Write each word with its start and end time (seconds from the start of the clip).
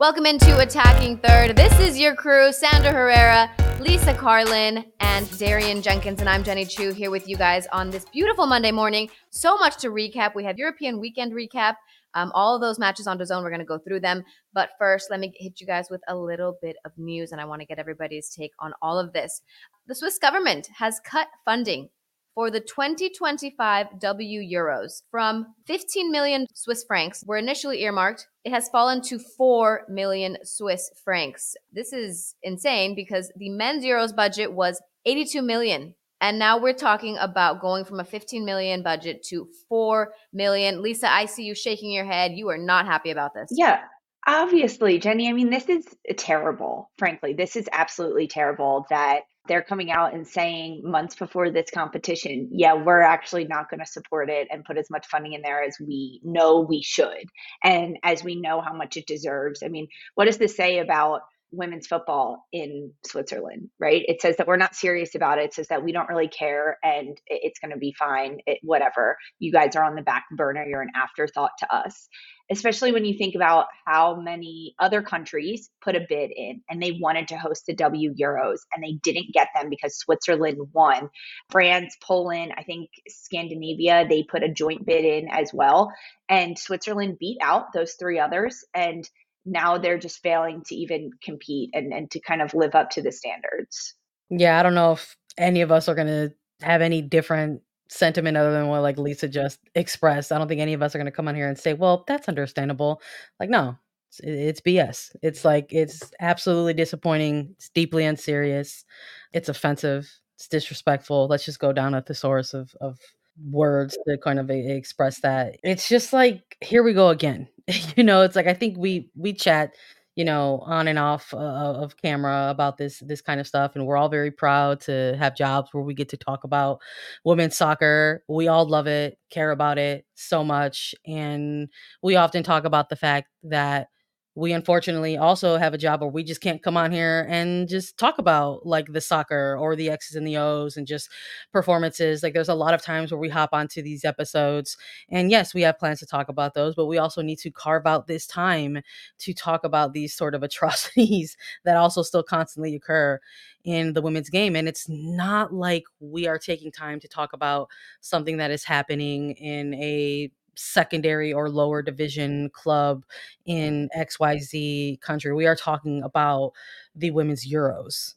Welcome 0.00 0.24
into 0.24 0.58
Attacking 0.58 1.18
Third. 1.18 1.56
This 1.56 1.78
is 1.78 2.00
your 2.00 2.14
crew, 2.14 2.52
Sandra 2.52 2.90
Herrera, 2.90 3.50
Lisa 3.80 4.14
Carlin, 4.14 4.86
and 5.00 5.38
Darian 5.38 5.82
Jenkins. 5.82 6.20
And 6.20 6.28
I'm 6.30 6.42
Jenny 6.42 6.64
Chiu 6.64 6.94
here 6.94 7.10
with 7.10 7.28
you 7.28 7.36
guys 7.36 7.66
on 7.66 7.90
this 7.90 8.06
beautiful 8.06 8.46
Monday 8.46 8.72
morning. 8.72 9.10
So 9.28 9.58
much 9.58 9.76
to 9.82 9.90
recap. 9.90 10.34
We 10.34 10.42
have 10.44 10.56
European 10.56 11.00
weekend 11.00 11.34
recap. 11.34 11.74
Um, 12.14 12.32
all 12.34 12.54
of 12.54 12.62
those 12.62 12.78
matches 12.78 13.06
on 13.06 13.18
DAZN, 13.18 13.42
we're 13.42 13.50
going 13.50 13.60
to 13.60 13.66
go 13.66 13.76
through 13.76 14.00
them. 14.00 14.24
But 14.54 14.70
first, 14.78 15.10
let 15.10 15.20
me 15.20 15.34
hit 15.36 15.60
you 15.60 15.66
guys 15.66 15.88
with 15.90 16.00
a 16.08 16.16
little 16.16 16.56
bit 16.62 16.76
of 16.86 16.92
news, 16.96 17.30
and 17.30 17.38
I 17.38 17.44
want 17.44 17.60
to 17.60 17.66
get 17.66 17.78
everybody's 17.78 18.30
take 18.30 18.52
on 18.58 18.72
all 18.80 18.98
of 18.98 19.12
this. 19.12 19.42
The 19.86 19.94
Swiss 19.94 20.18
government 20.18 20.70
has 20.78 20.98
cut 21.04 21.28
funding 21.44 21.90
for 22.34 22.50
the 22.50 22.60
2025 22.60 24.00
W 24.00 24.58
Euros 24.58 25.02
from 25.10 25.54
15 25.66 26.10
million 26.10 26.46
Swiss 26.54 26.84
francs 26.84 27.22
were 27.26 27.36
initially 27.36 27.82
earmarked. 27.82 28.28
It 28.44 28.52
has 28.52 28.68
fallen 28.68 29.02
to 29.02 29.18
4 29.18 29.84
million 29.88 30.38
Swiss 30.44 30.90
francs. 31.04 31.56
This 31.72 31.92
is 31.92 32.34
insane 32.42 32.94
because 32.94 33.30
the 33.36 33.50
men's 33.50 33.84
Euros 33.84 34.14
budget 34.14 34.52
was 34.52 34.80
82 35.04 35.42
million. 35.42 35.94
And 36.22 36.38
now 36.38 36.58
we're 36.58 36.74
talking 36.74 37.16
about 37.18 37.60
going 37.60 37.84
from 37.84 38.00
a 38.00 38.04
15 38.04 38.44
million 38.44 38.82
budget 38.82 39.22
to 39.28 39.48
4 39.68 40.12
million. 40.32 40.82
Lisa, 40.82 41.10
I 41.10 41.26
see 41.26 41.44
you 41.44 41.54
shaking 41.54 41.90
your 41.90 42.04
head. 42.04 42.32
You 42.32 42.48
are 42.50 42.58
not 42.58 42.86
happy 42.86 43.10
about 43.10 43.32
this. 43.34 43.48
Yeah, 43.50 43.80
obviously, 44.26 44.98
Jenny. 44.98 45.28
I 45.28 45.32
mean, 45.32 45.50
this 45.50 45.68
is 45.68 45.84
terrible, 46.16 46.90
frankly. 46.98 47.32
This 47.32 47.56
is 47.56 47.68
absolutely 47.72 48.26
terrible 48.26 48.84
that 48.90 49.22
they're 49.48 49.62
coming 49.62 49.90
out 49.90 50.14
and 50.14 50.26
saying 50.26 50.82
months 50.84 51.14
before 51.14 51.50
this 51.50 51.70
competition, 51.72 52.50
yeah, 52.52 52.74
we're 52.74 53.00
actually 53.00 53.44
not 53.44 53.70
going 53.70 53.80
to 53.80 53.86
support 53.86 54.30
it 54.30 54.48
and 54.50 54.64
put 54.64 54.78
as 54.78 54.90
much 54.90 55.06
funding 55.06 55.32
in 55.32 55.42
there 55.42 55.62
as 55.62 55.76
we 55.80 56.20
know 56.22 56.60
we 56.60 56.82
should 56.82 57.24
and 57.64 57.96
as 58.02 58.22
we 58.22 58.40
know 58.40 58.60
how 58.60 58.74
much 58.74 58.96
it 58.96 59.06
deserves. 59.06 59.62
I 59.64 59.68
mean, 59.68 59.88
what 60.14 60.26
does 60.26 60.38
this 60.38 60.56
say 60.56 60.78
about 60.78 61.22
women's 61.52 61.86
football 61.86 62.46
in 62.52 62.92
Switzerland, 63.06 63.70
right? 63.78 64.02
It 64.06 64.20
says 64.20 64.36
that 64.36 64.46
we're 64.46 64.56
not 64.56 64.74
serious 64.74 65.14
about 65.14 65.38
it. 65.38 65.46
It 65.46 65.54
says 65.54 65.68
that 65.68 65.84
we 65.84 65.92
don't 65.92 66.08
really 66.08 66.28
care 66.28 66.78
and 66.82 67.18
it's 67.26 67.58
going 67.58 67.72
to 67.72 67.78
be 67.78 67.94
fine, 67.98 68.38
it, 68.46 68.58
whatever. 68.62 69.16
You 69.38 69.52
guys 69.52 69.76
are 69.76 69.84
on 69.84 69.94
the 69.94 70.02
back 70.02 70.24
burner, 70.36 70.64
you're 70.66 70.82
an 70.82 70.92
afterthought 70.94 71.52
to 71.60 71.74
us 71.74 72.08
especially 72.50 72.90
when 72.90 73.04
you 73.04 73.16
think 73.16 73.36
about 73.36 73.66
how 73.86 74.16
many 74.16 74.74
other 74.78 75.02
countries 75.02 75.70
put 75.80 75.94
a 75.94 76.04
bid 76.06 76.32
in 76.34 76.60
and 76.68 76.82
they 76.82 76.98
wanted 77.00 77.28
to 77.28 77.38
host 77.38 77.64
the 77.66 77.74
W 77.74 78.12
Euros 78.20 78.58
and 78.74 78.82
they 78.82 78.98
didn't 79.02 79.32
get 79.32 79.48
them 79.54 79.70
because 79.70 79.96
Switzerland 79.96 80.58
won. 80.72 81.08
France, 81.50 81.96
Poland, 82.02 82.52
I 82.56 82.64
think 82.64 82.90
Scandinavia, 83.08 84.06
they 84.08 84.24
put 84.24 84.42
a 84.42 84.52
joint 84.52 84.84
bid 84.84 85.04
in 85.04 85.28
as 85.30 85.52
well. 85.54 85.92
And 86.28 86.58
Switzerland 86.58 87.18
beat 87.20 87.38
out 87.40 87.72
those 87.72 87.94
three 87.94 88.18
others. 88.18 88.64
And 88.74 89.08
now 89.44 89.78
they're 89.78 89.98
just 89.98 90.22
failing 90.22 90.62
to 90.66 90.74
even 90.74 91.10
compete 91.22 91.70
and, 91.72 91.92
and 91.92 92.10
to 92.10 92.20
kind 92.20 92.42
of 92.42 92.54
live 92.54 92.74
up 92.74 92.90
to 92.90 93.02
the 93.02 93.12
standards. 93.12 93.94
Yeah, 94.30 94.58
I 94.58 94.62
don't 94.62 94.74
know 94.74 94.92
if 94.92 95.16
any 95.38 95.62
of 95.62 95.72
us 95.72 95.88
are 95.88 95.94
going 95.94 96.06
to 96.06 96.32
have 96.64 96.82
any 96.82 97.02
different 97.02 97.62
sentiment 97.88 98.36
other 98.36 98.52
than 98.52 98.68
what 98.68 98.82
like 98.82 98.98
Lisa 98.98 99.28
just 99.28 99.58
expressed. 99.74 100.32
I 100.32 100.38
don't 100.38 100.48
think 100.48 100.60
any 100.60 100.74
of 100.74 100.82
us 100.82 100.94
are 100.94 100.98
going 100.98 101.06
to 101.06 101.12
come 101.12 101.28
on 101.28 101.34
here 101.34 101.48
and 101.48 101.58
say, 101.58 101.74
"Well, 101.74 102.04
that's 102.06 102.28
understandable." 102.28 103.02
Like, 103.38 103.50
no, 103.50 103.76
it's, 104.08 104.20
it's 104.22 104.60
BS. 104.60 105.16
It's 105.22 105.44
like 105.44 105.72
it's 105.72 106.12
absolutely 106.20 106.74
disappointing. 106.74 107.54
It's 107.56 107.70
deeply 107.70 108.04
unserious. 108.04 108.84
It's 109.32 109.48
offensive. 109.48 110.10
It's 110.36 110.48
disrespectful. 110.48 111.26
Let's 111.26 111.44
just 111.44 111.58
go 111.58 111.72
down 111.72 111.94
a 111.94 112.02
thesaurus 112.02 112.54
of 112.54 112.74
of 112.80 112.98
words 113.42 113.96
to 114.06 114.18
kind 114.18 114.38
of 114.38 114.50
express 114.50 115.20
that. 115.20 115.56
It's 115.62 115.88
just 115.88 116.12
like 116.12 116.56
here 116.60 116.82
we 116.82 116.92
go 116.92 117.08
again. 117.08 117.48
you 117.96 118.04
know, 118.04 118.22
it's 118.22 118.36
like 118.36 118.46
I 118.46 118.54
think 118.54 118.76
we 118.78 119.10
we 119.16 119.32
chat 119.32 119.74
you 120.16 120.24
know 120.24 120.58
on 120.66 120.88
and 120.88 120.98
off 120.98 121.32
uh, 121.32 121.36
of 121.38 121.96
camera 121.96 122.48
about 122.50 122.76
this 122.76 122.98
this 123.00 123.20
kind 123.20 123.40
of 123.40 123.46
stuff 123.46 123.72
and 123.76 123.86
we're 123.86 123.96
all 123.96 124.08
very 124.08 124.30
proud 124.30 124.80
to 124.80 125.14
have 125.18 125.36
jobs 125.36 125.70
where 125.72 125.84
we 125.84 125.94
get 125.94 126.08
to 126.10 126.16
talk 126.16 126.44
about 126.44 126.80
women's 127.24 127.56
soccer. 127.56 128.22
We 128.28 128.48
all 128.48 128.66
love 128.68 128.86
it 128.86 129.18
care 129.30 129.50
about 129.52 129.78
it 129.78 130.04
so 130.14 130.42
much 130.44 130.94
and 131.06 131.68
we 132.02 132.16
often 132.16 132.42
talk 132.42 132.64
about 132.64 132.88
the 132.88 132.96
fact 132.96 133.28
that 133.44 133.88
we 134.36 134.52
unfortunately 134.52 135.16
also 135.16 135.56
have 135.56 135.74
a 135.74 135.78
job 135.78 136.00
where 136.00 136.10
we 136.10 136.22
just 136.22 136.40
can't 136.40 136.62
come 136.62 136.76
on 136.76 136.92
here 136.92 137.26
and 137.28 137.68
just 137.68 137.98
talk 137.98 138.18
about 138.18 138.64
like 138.64 138.86
the 138.92 139.00
soccer 139.00 139.56
or 139.58 139.74
the 139.74 139.90
X's 139.90 140.14
and 140.14 140.26
the 140.26 140.36
O's 140.36 140.76
and 140.76 140.86
just 140.86 141.10
performances. 141.52 142.22
Like 142.22 142.32
there's 142.32 142.48
a 142.48 142.54
lot 142.54 142.72
of 142.72 142.80
times 142.80 143.10
where 143.10 143.18
we 143.18 143.28
hop 143.28 143.50
onto 143.52 143.82
these 143.82 144.04
episodes 144.04 144.76
and 145.08 145.30
yes, 145.30 145.52
we 145.52 145.62
have 145.62 145.78
plans 145.78 145.98
to 145.98 146.06
talk 146.06 146.28
about 146.28 146.54
those, 146.54 146.74
but 146.76 146.86
we 146.86 146.96
also 146.98 147.22
need 147.22 147.38
to 147.40 147.50
carve 147.50 147.86
out 147.86 148.06
this 148.06 148.26
time 148.26 148.80
to 149.18 149.34
talk 149.34 149.64
about 149.64 149.92
these 149.92 150.14
sort 150.14 150.34
of 150.34 150.42
atrocities 150.50 151.36
that 151.64 151.76
also 151.76 152.02
still 152.02 152.22
constantly 152.22 152.76
occur 152.76 153.18
in 153.64 153.92
the 153.92 154.02
women's 154.02 154.30
game. 154.30 154.56
And 154.56 154.68
it's 154.68 154.88
not 154.88 155.52
like 155.52 155.84
we 155.98 156.26
are 156.26 156.38
taking 156.38 156.72
time 156.72 157.00
to 157.00 157.08
talk 157.08 157.32
about 157.32 157.68
something 158.00 158.36
that 158.38 158.50
is 158.50 158.64
happening 158.64 159.32
in 159.32 159.74
a 159.74 160.30
secondary 160.56 161.32
or 161.32 161.48
lower 161.48 161.82
division 161.82 162.50
club 162.50 163.04
mm. 163.48 163.54
in 163.54 163.90
XYZ 163.96 165.00
country. 165.00 165.32
We 165.34 165.46
are 165.46 165.56
talking 165.56 166.02
about 166.02 166.52
the 166.94 167.10
women's 167.10 167.50
Euros. 167.50 168.14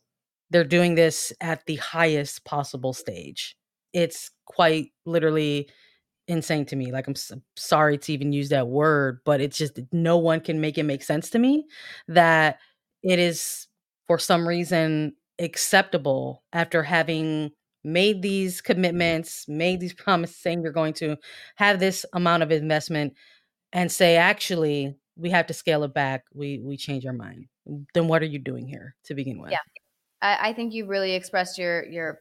They're 0.50 0.64
doing 0.64 0.96
this 0.96 1.34
at 1.42 1.66
the 1.66 1.78
highest 1.78 2.46
possible 2.46 2.94
stage. 2.94 3.58
It's 3.94 4.32
quite 4.46 4.92
literally 5.06 5.70
insane 6.28 6.66
to 6.66 6.76
me. 6.76 6.92
Like, 6.92 7.08
I'm 7.08 7.16
sorry 7.56 7.98
to 7.98 8.14
even 8.14 8.34
use 8.34 8.50
that 8.50 8.68
word, 8.68 9.20
but 9.26 9.42
it's 9.42 9.58
just 9.58 9.80
no 9.92 10.18
one 10.18 10.40
can 10.40 10.62
make 10.62 10.78
it 10.78 10.84
make 10.84 11.04
sense 11.04 11.30
to 11.32 11.40
me 11.40 11.66
that 12.08 12.60
it 13.04 13.20
is 13.20 13.68
for 14.08 14.20
some 14.20 14.48
reason 14.48 15.16
acceptable 15.40 16.44
after 16.54 16.84
having 16.84 17.52
made 17.84 18.22
these 18.22 18.62
mm-hmm. 18.62 18.74
commitments, 18.74 19.48
made 19.48 19.80
these 19.80 19.94
promises 20.04 20.38
saying 20.38 20.62
you're 20.62 20.72
going 20.72 20.94
to 20.94 21.18
have 21.56 21.80
this 21.80 22.06
amount 22.14 22.44
of 22.44 22.52
investment 22.52 23.14
and 23.72 23.92
say 23.92 24.18
actually 24.18 24.96
we 25.16 25.30
have 25.30 25.48
to 25.48 25.54
scale 25.54 25.84
it 25.84 25.94
back, 25.94 26.24
we 26.34 26.60
we 26.64 26.78
change 26.78 27.06
our 27.06 27.14
mind. 27.14 27.46
Mm, 27.68 27.86
then 27.94 28.08
what 28.08 28.22
are 28.22 28.28
you 28.28 28.40
doing 28.40 28.68
here 28.68 28.96
to 29.06 29.14
begin 29.14 29.40
with? 29.42 29.52
Yeah. 29.52 29.60
I, 30.22 30.50
I 30.50 30.54
think 30.54 30.74
you 30.74 30.88
really 30.88 31.14
expressed 31.14 31.58
your 31.58 31.86
your 31.86 32.20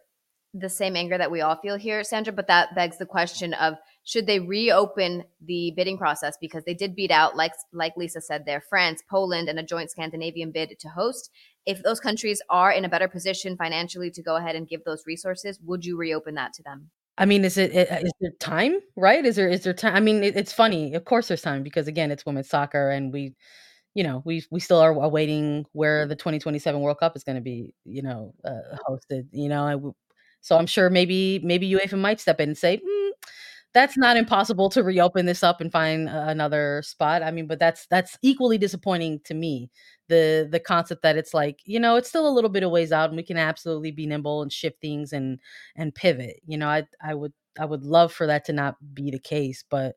the 0.55 0.69
same 0.69 0.97
anger 0.97 1.17
that 1.17 1.31
we 1.31 1.41
all 1.41 1.56
feel 1.56 1.76
here, 1.76 2.05
Sandra, 2.05 2.32
but 2.32 2.47
that 2.49 2.75
begs 2.75 2.99
the 2.99 3.06
question 3.06 3.55
of 3.55 3.75
should 4.05 4.26
they 4.26 4.38
reopen 4.38 5.25
the 5.41 5.73
bidding 5.75 5.97
process 5.97 6.37
because 6.41 6.64
they 6.64 6.75
did 6.75 6.94
beat 6.94 7.11
out 7.11 7.37
like 7.37 7.53
like 7.73 7.97
Lisa 7.97 8.20
said 8.20 8.44
there 8.44 8.61
France, 8.61 9.03
Poland 9.09 9.49
and 9.49 9.59
a 9.59 9.62
joint 9.62 9.91
Scandinavian 9.91 10.50
bid 10.50 10.79
to 10.79 10.88
host 10.88 11.31
if 11.67 11.82
those 11.82 12.00
countries 12.00 12.43
are 12.50 12.73
in 12.73 12.85
a 12.85 12.88
better 12.88 13.09
position 13.09 13.56
financially 13.56 14.11
to 14.11 14.23
go 14.23 14.37
ahead 14.37 14.56
and 14.56 14.69
give 14.69 14.85
those 14.85 15.05
resources, 15.06 15.59
would 15.64 15.85
you 15.85 15.97
reopen 15.97 16.35
that 16.35 16.53
to 16.55 16.62
them? 16.62 16.91
I 17.19 17.26
mean, 17.26 17.44
is 17.44 17.59
it 17.59 17.73
is 17.75 18.12
there 18.20 18.31
time, 18.41 18.81
right? 18.97 19.25
Is 19.25 19.37
there 19.37 19.49
is 19.49 19.62
there 19.64 19.75
time? 19.75 19.94
I 19.94 20.00
mean, 20.00 20.25
it, 20.25 20.37
it's 20.37 20.53
funny. 20.53 20.94
Of 20.94 21.05
course, 21.05 21.29
there's 21.29 21.43
time 21.43 21.62
because 21.62 21.87
again, 21.87 22.11
it's 22.11 22.25
women's 22.25 22.49
soccer, 22.49 22.91
and 22.91 23.12
we, 23.12 23.35
you 23.94 24.03
know, 24.03 24.23
we 24.25 24.44
we 24.50 24.61
still 24.61 24.79
are 24.79 24.93
awaiting 24.93 25.67
where 25.73 26.06
the 26.06 26.17
2027 26.17 26.81
World 26.81 26.99
Cup 26.99 27.14
is 27.14 27.23
going 27.23 27.37
to 27.37 27.43
be, 27.43 27.75
you 27.85 28.03
know, 28.03 28.35
uh, 28.44 28.76
hosted. 28.88 29.29
You 29.31 29.50
know, 29.50 29.62
I, 29.62 29.76
so 30.41 30.56
I'm 30.56 30.67
sure 30.67 30.88
maybe 30.88 31.38
maybe 31.44 31.70
UEFA 31.70 31.99
might 31.99 32.19
step 32.19 32.41
in 32.41 32.50
and 32.50 32.59
say, 32.59 32.79
mm, 32.79 33.11
that's 33.74 33.96
not 33.96 34.16
impossible 34.16 34.69
to 34.70 34.82
reopen 34.82 35.26
this 35.26 35.42
up 35.42 35.60
and 35.60 35.72
find 35.72 36.08
uh, 36.08 36.24
another 36.28 36.82
spot. 36.84 37.22
I 37.22 37.30
mean, 37.30 37.46
but 37.46 37.58
that's 37.58 37.86
that's 37.86 38.19
equally 38.22 38.58
disappointing 38.58 39.20
to 39.24 39.34
me 39.34 39.70
the 40.12 40.46
the 40.50 40.60
concept 40.60 41.02
that 41.02 41.16
it's 41.16 41.32
like 41.32 41.60
you 41.64 41.80
know 41.80 41.96
it's 41.96 42.08
still 42.08 42.28
a 42.28 42.30
little 42.36 42.50
bit 42.50 42.62
of 42.62 42.70
ways 42.70 42.92
out 42.92 43.08
and 43.08 43.16
we 43.16 43.22
can 43.22 43.38
absolutely 43.38 43.90
be 43.90 44.06
nimble 44.06 44.42
and 44.42 44.52
shift 44.52 44.80
things 44.80 45.12
and 45.12 45.38
and 45.74 45.94
pivot 45.94 46.40
you 46.46 46.58
know 46.58 46.69
i 46.69 46.86
i 47.02 47.14
would 47.14 47.32
i 47.58 47.64
would 47.64 47.82
love 47.82 48.12
for 48.12 48.26
that 48.26 48.44
to 48.44 48.52
not 48.52 48.76
be 48.92 49.10
the 49.10 49.19
case 49.19 49.64
but 49.70 49.94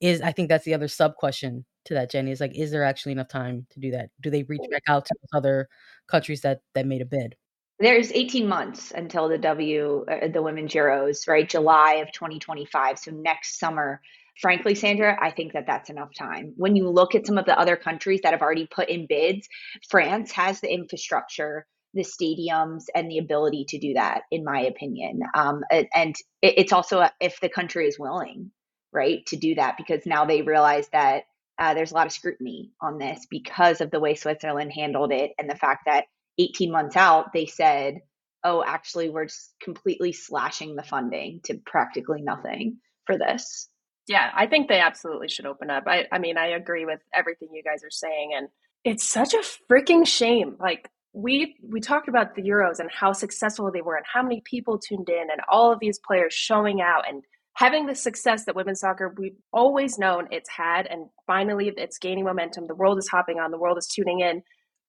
is 0.00 0.20
i 0.22 0.32
think 0.32 0.48
that's 0.48 0.64
the 0.64 0.74
other 0.74 0.88
sub 0.88 1.14
question 1.16 1.64
to 1.84 1.94
that 1.94 2.10
jenny 2.10 2.32
is 2.32 2.40
like 2.40 2.56
is 2.56 2.70
there 2.72 2.82
actually 2.82 3.12
enough 3.12 3.28
time 3.28 3.64
to 3.70 3.78
do 3.78 3.90
that 3.90 4.10
do 4.20 4.30
they 4.30 4.42
reach 4.44 4.62
back 4.70 4.82
out 4.88 5.04
to 5.04 5.14
other 5.32 5.68
countries 6.08 6.40
that 6.40 6.62
that 6.74 6.86
made 6.86 7.02
a 7.02 7.06
bid 7.06 7.36
there's 7.78 8.12
18 8.12 8.46
months 8.46 8.92
until 8.94 9.28
the 9.28 9.38
w 9.38 10.04
uh, 10.10 10.28
the 10.28 10.42
women's 10.42 10.72
euros 10.72 11.26
right 11.28 11.48
july 11.48 11.94
of 11.94 12.12
2025 12.12 12.98
so 12.98 13.10
next 13.10 13.58
summer 13.58 14.00
Frankly, 14.40 14.74
Sandra, 14.74 15.16
I 15.20 15.30
think 15.30 15.52
that 15.52 15.66
that's 15.66 15.90
enough 15.90 16.14
time. 16.18 16.54
When 16.56 16.74
you 16.74 16.88
look 16.88 17.14
at 17.14 17.26
some 17.26 17.38
of 17.38 17.44
the 17.44 17.58
other 17.58 17.76
countries 17.76 18.20
that 18.22 18.32
have 18.32 18.40
already 18.40 18.66
put 18.66 18.88
in 18.88 19.06
bids, 19.06 19.46
France 19.90 20.32
has 20.32 20.60
the 20.60 20.72
infrastructure, 20.72 21.66
the 21.92 22.02
stadiums, 22.02 22.84
and 22.94 23.10
the 23.10 23.18
ability 23.18 23.66
to 23.68 23.78
do 23.78 23.94
that, 23.94 24.22
in 24.30 24.42
my 24.42 24.60
opinion. 24.62 25.20
Um, 25.34 25.62
and 25.94 26.16
it's 26.40 26.72
also 26.72 27.06
if 27.20 27.40
the 27.40 27.50
country 27.50 27.86
is 27.86 27.98
willing, 27.98 28.50
right, 28.90 29.24
to 29.26 29.36
do 29.36 29.54
that, 29.56 29.76
because 29.76 30.06
now 30.06 30.24
they 30.24 30.42
realize 30.42 30.88
that 30.92 31.24
uh, 31.58 31.74
there's 31.74 31.92
a 31.92 31.94
lot 31.94 32.06
of 32.06 32.12
scrutiny 32.12 32.72
on 32.80 32.98
this 32.98 33.26
because 33.30 33.82
of 33.82 33.90
the 33.90 34.00
way 34.00 34.14
Switzerland 34.14 34.72
handled 34.72 35.12
it 35.12 35.32
and 35.38 35.48
the 35.48 35.56
fact 35.56 35.82
that 35.86 36.06
18 36.38 36.70
months 36.70 36.96
out, 36.96 37.32
they 37.32 37.46
said, 37.46 38.00
oh, 38.44 38.64
actually, 38.66 39.08
we're 39.08 39.28
completely 39.62 40.12
slashing 40.12 40.74
the 40.74 40.82
funding 40.82 41.40
to 41.44 41.54
practically 41.64 42.22
nothing 42.22 42.78
for 43.06 43.18
this. 43.18 43.68
Yeah, 44.08 44.30
I 44.34 44.46
think 44.46 44.68
they 44.68 44.80
absolutely 44.80 45.28
should 45.28 45.46
open 45.46 45.70
up. 45.70 45.84
I, 45.86 46.06
I 46.10 46.18
mean, 46.18 46.36
I 46.36 46.48
agree 46.48 46.84
with 46.84 47.00
everything 47.14 47.48
you 47.52 47.62
guys 47.62 47.84
are 47.84 47.90
saying, 47.90 48.32
and 48.36 48.48
it's 48.84 49.08
such 49.08 49.32
a 49.34 49.42
freaking 49.70 50.06
shame. 50.06 50.56
Like 50.58 50.88
we 51.12 51.56
we 51.62 51.80
talked 51.80 52.08
about 52.08 52.34
the 52.34 52.42
Euros 52.42 52.80
and 52.80 52.90
how 52.90 53.12
successful 53.12 53.70
they 53.70 53.80
were, 53.82 53.96
and 53.96 54.06
how 54.12 54.22
many 54.22 54.42
people 54.44 54.78
tuned 54.78 55.08
in, 55.08 55.30
and 55.30 55.40
all 55.48 55.72
of 55.72 55.78
these 55.78 56.00
players 56.00 56.34
showing 56.34 56.80
out 56.80 57.08
and 57.08 57.22
having 57.54 57.86
the 57.86 57.94
success 57.94 58.44
that 58.46 58.56
women's 58.56 58.80
soccer 58.80 59.14
we've 59.16 59.36
always 59.52 59.98
known 59.98 60.26
it's 60.32 60.50
had, 60.50 60.86
and 60.86 61.06
finally 61.26 61.72
it's 61.76 61.98
gaining 61.98 62.24
momentum. 62.24 62.66
The 62.66 62.74
world 62.74 62.98
is 62.98 63.08
hopping 63.08 63.38
on, 63.38 63.52
the 63.52 63.58
world 63.58 63.78
is 63.78 63.86
tuning 63.86 64.18
in, 64.18 64.42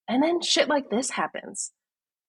and 0.08 0.22
then 0.22 0.42
shit 0.42 0.68
like 0.68 0.90
this 0.90 1.10
happens. 1.10 1.72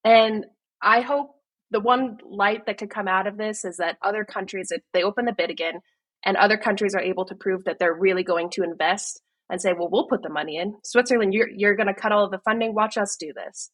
And 0.04 0.46
I 0.82 1.00
hope 1.00 1.34
the 1.70 1.80
one 1.80 2.18
light 2.24 2.66
that 2.66 2.78
could 2.78 2.90
come 2.90 3.08
out 3.08 3.26
of 3.26 3.36
this 3.36 3.64
is 3.64 3.78
that 3.78 3.98
other 4.02 4.24
countries, 4.24 4.68
if 4.70 4.82
they 4.92 5.02
open 5.02 5.24
the 5.24 5.32
bid 5.32 5.50
again, 5.50 5.80
and 6.24 6.36
other 6.36 6.56
countries 6.56 6.94
are 6.94 7.00
able 7.00 7.24
to 7.26 7.34
prove 7.34 7.64
that 7.64 7.78
they're 7.78 7.94
really 7.94 8.22
going 8.22 8.50
to 8.50 8.62
invest 8.62 9.20
and 9.50 9.60
say, 9.60 9.72
well, 9.72 9.90
we'll 9.90 10.06
put 10.06 10.22
the 10.22 10.30
money 10.30 10.56
in. 10.56 10.74
Switzerland, 10.82 11.34
you're, 11.34 11.48
you're 11.48 11.76
going 11.76 11.86
to 11.86 11.94
cut 11.94 12.12
all 12.12 12.24
of 12.24 12.30
the 12.30 12.38
funding. 12.38 12.74
Watch 12.74 12.96
us 12.96 13.16
do 13.18 13.32
this. 13.34 13.70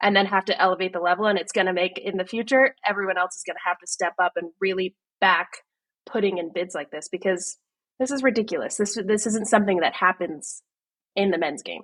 And 0.00 0.14
then 0.14 0.26
have 0.26 0.44
to 0.46 0.60
elevate 0.60 0.92
the 0.92 1.00
level. 1.00 1.26
And 1.26 1.38
it's 1.38 1.52
going 1.52 1.66
to 1.66 1.72
make 1.72 1.98
in 1.98 2.16
the 2.16 2.24
future, 2.24 2.74
everyone 2.86 3.18
else 3.18 3.36
is 3.36 3.42
going 3.44 3.56
to 3.56 3.68
have 3.68 3.78
to 3.80 3.86
step 3.86 4.14
up 4.22 4.32
and 4.36 4.50
really 4.60 4.94
back 5.20 5.48
putting 6.06 6.38
in 6.38 6.52
bids 6.54 6.74
like 6.74 6.90
this 6.90 7.08
because 7.08 7.58
this 7.98 8.10
is 8.10 8.22
ridiculous. 8.22 8.76
This, 8.76 8.96
this 9.04 9.26
isn't 9.26 9.48
something 9.48 9.80
that 9.80 9.94
happens 9.94 10.62
in 11.16 11.30
the 11.30 11.38
men's 11.38 11.62
game. 11.62 11.82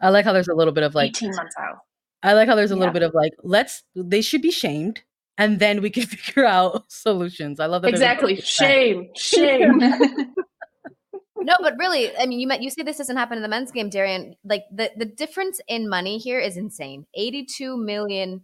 I 0.00 0.10
like 0.10 0.24
how 0.24 0.32
there's 0.32 0.48
a 0.48 0.54
little 0.54 0.72
bit 0.72 0.84
of 0.84 0.94
like 0.94 1.10
18 1.10 1.34
months 1.34 1.54
out. 1.58 1.78
I 2.22 2.34
like 2.34 2.48
how 2.48 2.54
there's 2.54 2.70
a 2.70 2.74
yeah. 2.74 2.80
little 2.80 2.92
bit 2.92 3.02
of 3.02 3.14
like, 3.14 3.32
let's, 3.42 3.82
they 3.94 4.20
should 4.20 4.42
be 4.42 4.50
shamed 4.50 5.02
and 5.40 5.58
then 5.58 5.80
we 5.80 5.90
can 5.90 6.06
figure 6.06 6.44
out 6.44 6.84
solutions. 6.92 7.58
I 7.58 7.66
love 7.66 7.82
that. 7.82 7.88
Exactly. 7.88 8.36
Shame. 8.36 9.08
Shame. 9.16 9.78
no, 11.38 11.56
but 11.60 11.74
really, 11.78 12.16
I 12.16 12.26
mean, 12.26 12.38
you 12.38 12.46
met, 12.46 12.62
you 12.62 12.70
say 12.70 12.82
this 12.82 12.98
doesn't 12.98 13.16
happen 13.16 13.38
in 13.38 13.42
the 13.42 13.48
men's 13.48 13.72
game, 13.72 13.88
Darian. 13.88 14.36
Like 14.44 14.64
the 14.70 14.90
the 14.96 15.06
difference 15.06 15.60
in 15.66 15.88
money 15.88 16.18
here 16.18 16.38
is 16.38 16.56
insane. 16.56 17.06
Eighty 17.14 17.44
two 17.44 17.76
million 17.76 18.42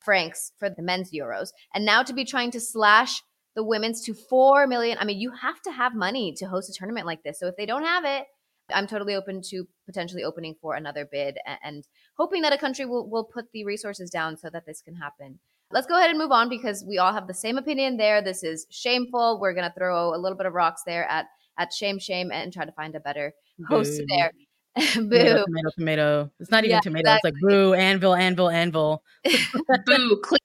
francs 0.00 0.52
for 0.58 0.68
the 0.68 0.82
men's 0.82 1.10
Euros, 1.10 1.48
and 1.74 1.86
now 1.86 2.02
to 2.02 2.12
be 2.12 2.24
trying 2.24 2.50
to 2.52 2.60
slash 2.60 3.22
the 3.56 3.64
women's 3.64 4.02
to 4.02 4.14
four 4.14 4.66
million. 4.66 4.98
I 5.00 5.04
mean, 5.04 5.18
you 5.18 5.32
have 5.40 5.60
to 5.62 5.72
have 5.72 5.94
money 5.94 6.34
to 6.38 6.46
host 6.46 6.68
a 6.68 6.74
tournament 6.74 7.06
like 7.06 7.22
this. 7.22 7.38
So 7.38 7.46
if 7.46 7.56
they 7.56 7.66
don't 7.66 7.84
have 7.84 8.04
it, 8.04 8.26
I'm 8.72 8.86
totally 8.86 9.14
open 9.14 9.42
to 9.50 9.66
potentially 9.86 10.24
opening 10.24 10.54
for 10.60 10.74
another 10.74 11.06
bid 11.10 11.36
and, 11.46 11.58
and 11.62 11.88
hoping 12.16 12.42
that 12.42 12.52
a 12.52 12.58
country 12.58 12.86
will 12.86 13.08
will 13.08 13.24
put 13.24 13.52
the 13.52 13.64
resources 13.64 14.10
down 14.10 14.36
so 14.36 14.48
that 14.50 14.66
this 14.66 14.80
can 14.80 14.94
happen 14.94 15.38
let's 15.74 15.86
go 15.86 15.98
ahead 15.98 16.10
and 16.10 16.18
move 16.18 16.30
on 16.30 16.48
because 16.48 16.84
we 16.86 16.98
all 16.98 17.12
have 17.12 17.26
the 17.26 17.34
same 17.34 17.58
opinion 17.58 17.96
there. 17.96 18.22
This 18.22 18.42
is 18.42 18.66
shameful. 18.70 19.38
We're 19.40 19.54
gonna 19.54 19.74
throw 19.76 20.14
a 20.14 20.18
little 20.18 20.38
bit 20.38 20.46
of 20.46 20.54
rocks 20.54 20.82
there 20.86 21.04
at 21.10 21.26
at 21.58 21.72
shame, 21.72 21.98
shame, 21.98 22.30
and 22.32 22.52
try 22.52 22.64
to 22.64 22.72
find 22.72 22.94
a 22.94 23.00
better 23.00 23.34
host 23.68 23.98
boo. 23.98 24.06
there. 24.08 24.32
boo. 24.94 25.18
Tomato, 25.18 25.44
tomato, 25.44 25.70
tomato. 25.78 26.30
It's 26.40 26.50
not 26.50 26.64
even 26.64 26.76
yeah, 26.76 26.80
tomato. 26.80 27.00
Exactly. 27.00 27.30
It's 27.30 27.42
like 27.42 27.50
boo, 27.50 27.74
anvil, 27.74 28.14
anvil, 28.14 28.50
anvil. 28.50 29.02
boo, 29.86 30.20
click. 30.22 30.40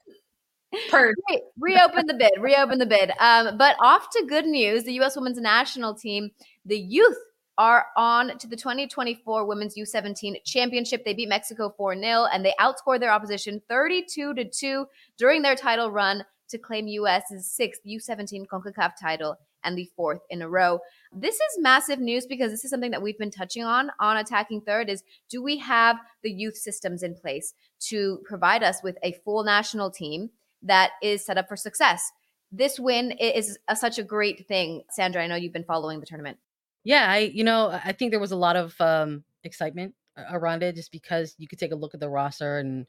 Per. 0.89 1.13
Re- 1.29 1.41
reopen 1.59 2.05
the 2.05 2.13
bid. 2.13 2.31
Reopen 2.39 2.77
the 2.77 2.85
bid. 2.85 3.11
Um, 3.19 3.57
but 3.57 3.75
off 3.81 4.07
to 4.11 4.25
good 4.27 4.45
news. 4.45 4.83
The 4.83 4.93
U.S. 4.93 5.15
Women's 5.15 5.39
National 5.39 5.95
Team, 5.95 6.29
the 6.63 6.77
youth 6.77 7.17
are 7.59 7.87
on 7.97 8.37
to 8.37 8.47
the 8.47 8.55
2024 8.55 9.45
Women's 9.45 9.75
U17 9.75 10.43
Championship. 10.45 11.03
They 11.03 11.13
beat 11.13 11.27
Mexico 11.27 11.73
4 11.75 11.99
0 11.99 12.25
and 12.33 12.43
they 12.43 12.53
outscored 12.59 13.01
their 13.01 13.11
opposition 13.11 13.61
32 13.67 14.33
to 14.33 14.45
2 14.45 14.85
during 15.17 15.41
their 15.41 15.55
title 15.55 15.91
run 15.91 16.23
to 16.47 16.57
claim 16.57 16.87
US's 16.87 17.45
sixth 17.45 17.81
U17 17.85 18.47
CONCACAF 18.47 18.93
title 18.99 19.35
and 19.65 19.77
the 19.77 19.89
fourth 19.95 20.21
in 20.29 20.41
a 20.41 20.49
row. 20.49 20.79
This 21.11 21.35
is 21.35 21.59
massive 21.59 21.99
news 21.99 22.25
because 22.25 22.49
this 22.49 22.63
is 22.63 22.71
something 22.71 22.91
that 22.91 23.01
we've 23.01 23.17
been 23.17 23.29
touching 23.29 23.65
on 23.65 23.91
on 23.99 24.15
attacking 24.15 24.61
third 24.61 24.89
is 24.89 25.03
do 25.29 25.43
we 25.43 25.57
have 25.57 25.97
the 26.23 26.31
youth 26.31 26.55
systems 26.55 27.03
in 27.03 27.13
place 27.13 27.53
to 27.87 28.21
provide 28.23 28.63
us 28.63 28.81
with 28.81 28.97
a 29.03 29.19
full 29.25 29.43
national 29.43 29.91
team 29.91 30.29
that 30.63 30.91
is 31.03 31.25
set 31.25 31.37
up 31.37 31.49
for 31.49 31.57
success? 31.57 32.09
This 32.53 32.79
win 32.79 33.11
is 33.11 33.59
a, 33.67 33.75
such 33.75 33.99
a 33.99 34.03
great 34.03 34.47
thing. 34.47 34.83
Sandra, 34.89 35.21
I 35.21 35.27
know 35.27 35.35
you've 35.35 35.53
been 35.53 35.65
following 35.65 35.99
the 35.99 36.05
tournament. 36.05 36.37
Yeah, 36.83 37.05
I 37.09 37.17
you 37.33 37.43
know, 37.43 37.69
I 37.83 37.91
think 37.91 38.11
there 38.11 38.19
was 38.19 38.31
a 38.31 38.35
lot 38.37 38.55
of 38.55 38.79
um 38.81 39.23
excitement 39.43 39.95
around 40.31 40.63
it 40.63 40.75
just 40.75 40.91
because 40.91 41.35
you 41.37 41.47
could 41.47 41.59
take 41.59 41.71
a 41.71 41.75
look 41.75 41.93
at 41.93 41.99
the 41.99 42.09
roster 42.09 42.57
and 42.59 42.85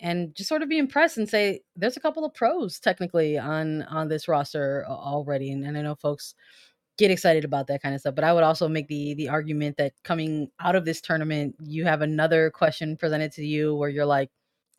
and 0.00 0.34
just 0.36 0.48
sort 0.48 0.62
of 0.62 0.68
be 0.70 0.78
impressed 0.78 1.18
and 1.18 1.28
say 1.28 1.62
there's 1.76 1.96
a 1.96 2.00
couple 2.00 2.24
of 2.24 2.34
pros 2.34 2.80
technically 2.80 3.38
on 3.38 3.82
on 3.84 4.08
this 4.08 4.28
roster 4.28 4.84
already 4.88 5.52
and, 5.52 5.64
and 5.64 5.78
I 5.78 5.82
know 5.82 5.94
folks 5.96 6.34
get 6.98 7.10
excited 7.12 7.44
about 7.44 7.68
that 7.68 7.82
kind 7.82 7.94
of 7.94 8.00
stuff 8.02 8.14
but 8.16 8.24
I 8.24 8.32
would 8.34 8.44
also 8.44 8.68
make 8.68 8.88
the 8.88 9.14
the 9.14 9.28
argument 9.30 9.76
that 9.78 9.92
coming 10.04 10.50
out 10.60 10.76
of 10.76 10.84
this 10.86 11.00
tournament 11.02 11.56
you 11.62 11.84
have 11.86 12.02
another 12.02 12.50
question 12.50 12.96
presented 12.96 13.32
to 13.34 13.46
you 13.46 13.74
where 13.76 13.90
you're 13.90 14.06
like 14.06 14.30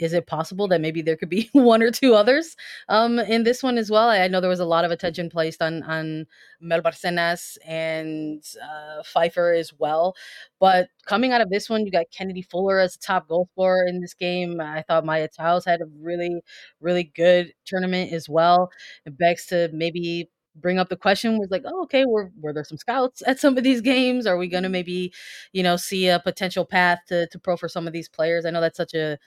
is 0.02 0.14
it 0.14 0.28
possible 0.28 0.68
that 0.68 0.82
maybe 0.82 1.02
there 1.02 1.16
could 1.16 1.30
be 1.30 1.50
one 1.54 1.82
or 1.82 1.92
two 1.92 2.16
others 2.16 2.56
um, 2.90 3.20
in 3.20 3.44
this 3.44 3.64
one 3.64 3.78
as 3.78 3.90
well? 3.92 4.10
I 4.10 4.28
know 4.28 4.42
there 4.42 4.50
was 4.50 4.60
a 4.60 4.66
lot 4.66 4.84
of 4.84 4.92
attention 4.92 5.30
placed 5.30 5.62
on 5.62 5.84
on 5.84 6.26
Mel 6.60 6.82
Barcenas 6.82 7.58
and 7.66 8.44
uh, 8.62 9.04
Pfeiffer 9.04 9.54
as 9.54 9.72
well, 9.78 10.16
but 10.60 10.90
coming 11.06 11.32
out 11.32 11.42
of 11.42 11.50
this 11.50 11.70
one, 11.70 11.86
you 11.86 11.92
got 11.92 12.06
Kennedy 12.12 12.42
Fuller 12.42 12.80
as 12.80 12.96
a 12.96 13.00
top 13.00 13.28
goal 13.28 13.48
scorer 13.54 13.86
in 13.88 14.02
this 14.02 14.14
game. 14.14 14.60
I 14.60 14.82
thought 14.84 15.06
Maya 15.06 15.28
Tiles 15.28 15.66
had 15.66 15.82
a 15.82 15.86
really 16.00 16.42
really 16.80 17.04
good 17.16 17.54
tournament 17.66 18.12
as 18.12 18.28
well. 18.28 18.72
It 19.06 19.18
begs 19.18 19.46
to 19.48 19.70
maybe 19.74 20.30
bring 20.56 20.80
up 20.80 20.90
the 20.90 20.98
question 20.98 21.38
was 21.40 21.50
like, 21.50 21.64
oh, 21.66 21.84
okay, 21.84 22.06
were 22.06 22.32
were 22.42 22.54
there 22.54 22.64
some 22.64 22.78
scouts 22.78 23.24
at 23.26 23.40
some 23.40 23.58
of 23.58 23.64
these 23.64 23.82
games? 23.82 24.26
Are 24.28 24.38
we 24.38 24.48
going 24.48 24.64
to 24.64 24.70
maybe, 24.70 25.14
you 25.54 25.64
know, 25.64 25.78
see 25.78 26.08
a 26.08 26.20
potential 26.20 26.66
path 26.66 27.00
to 27.08 27.28
to 27.28 27.40
pro 27.40 27.58
for 27.58 27.70
some 27.70 27.88
of 27.88 27.94
these 27.94 28.10
players? 28.10 28.46
I 28.46 28.52
know 28.52 28.62
that's 28.62 28.78
such 28.78 28.94
a 28.94 29.18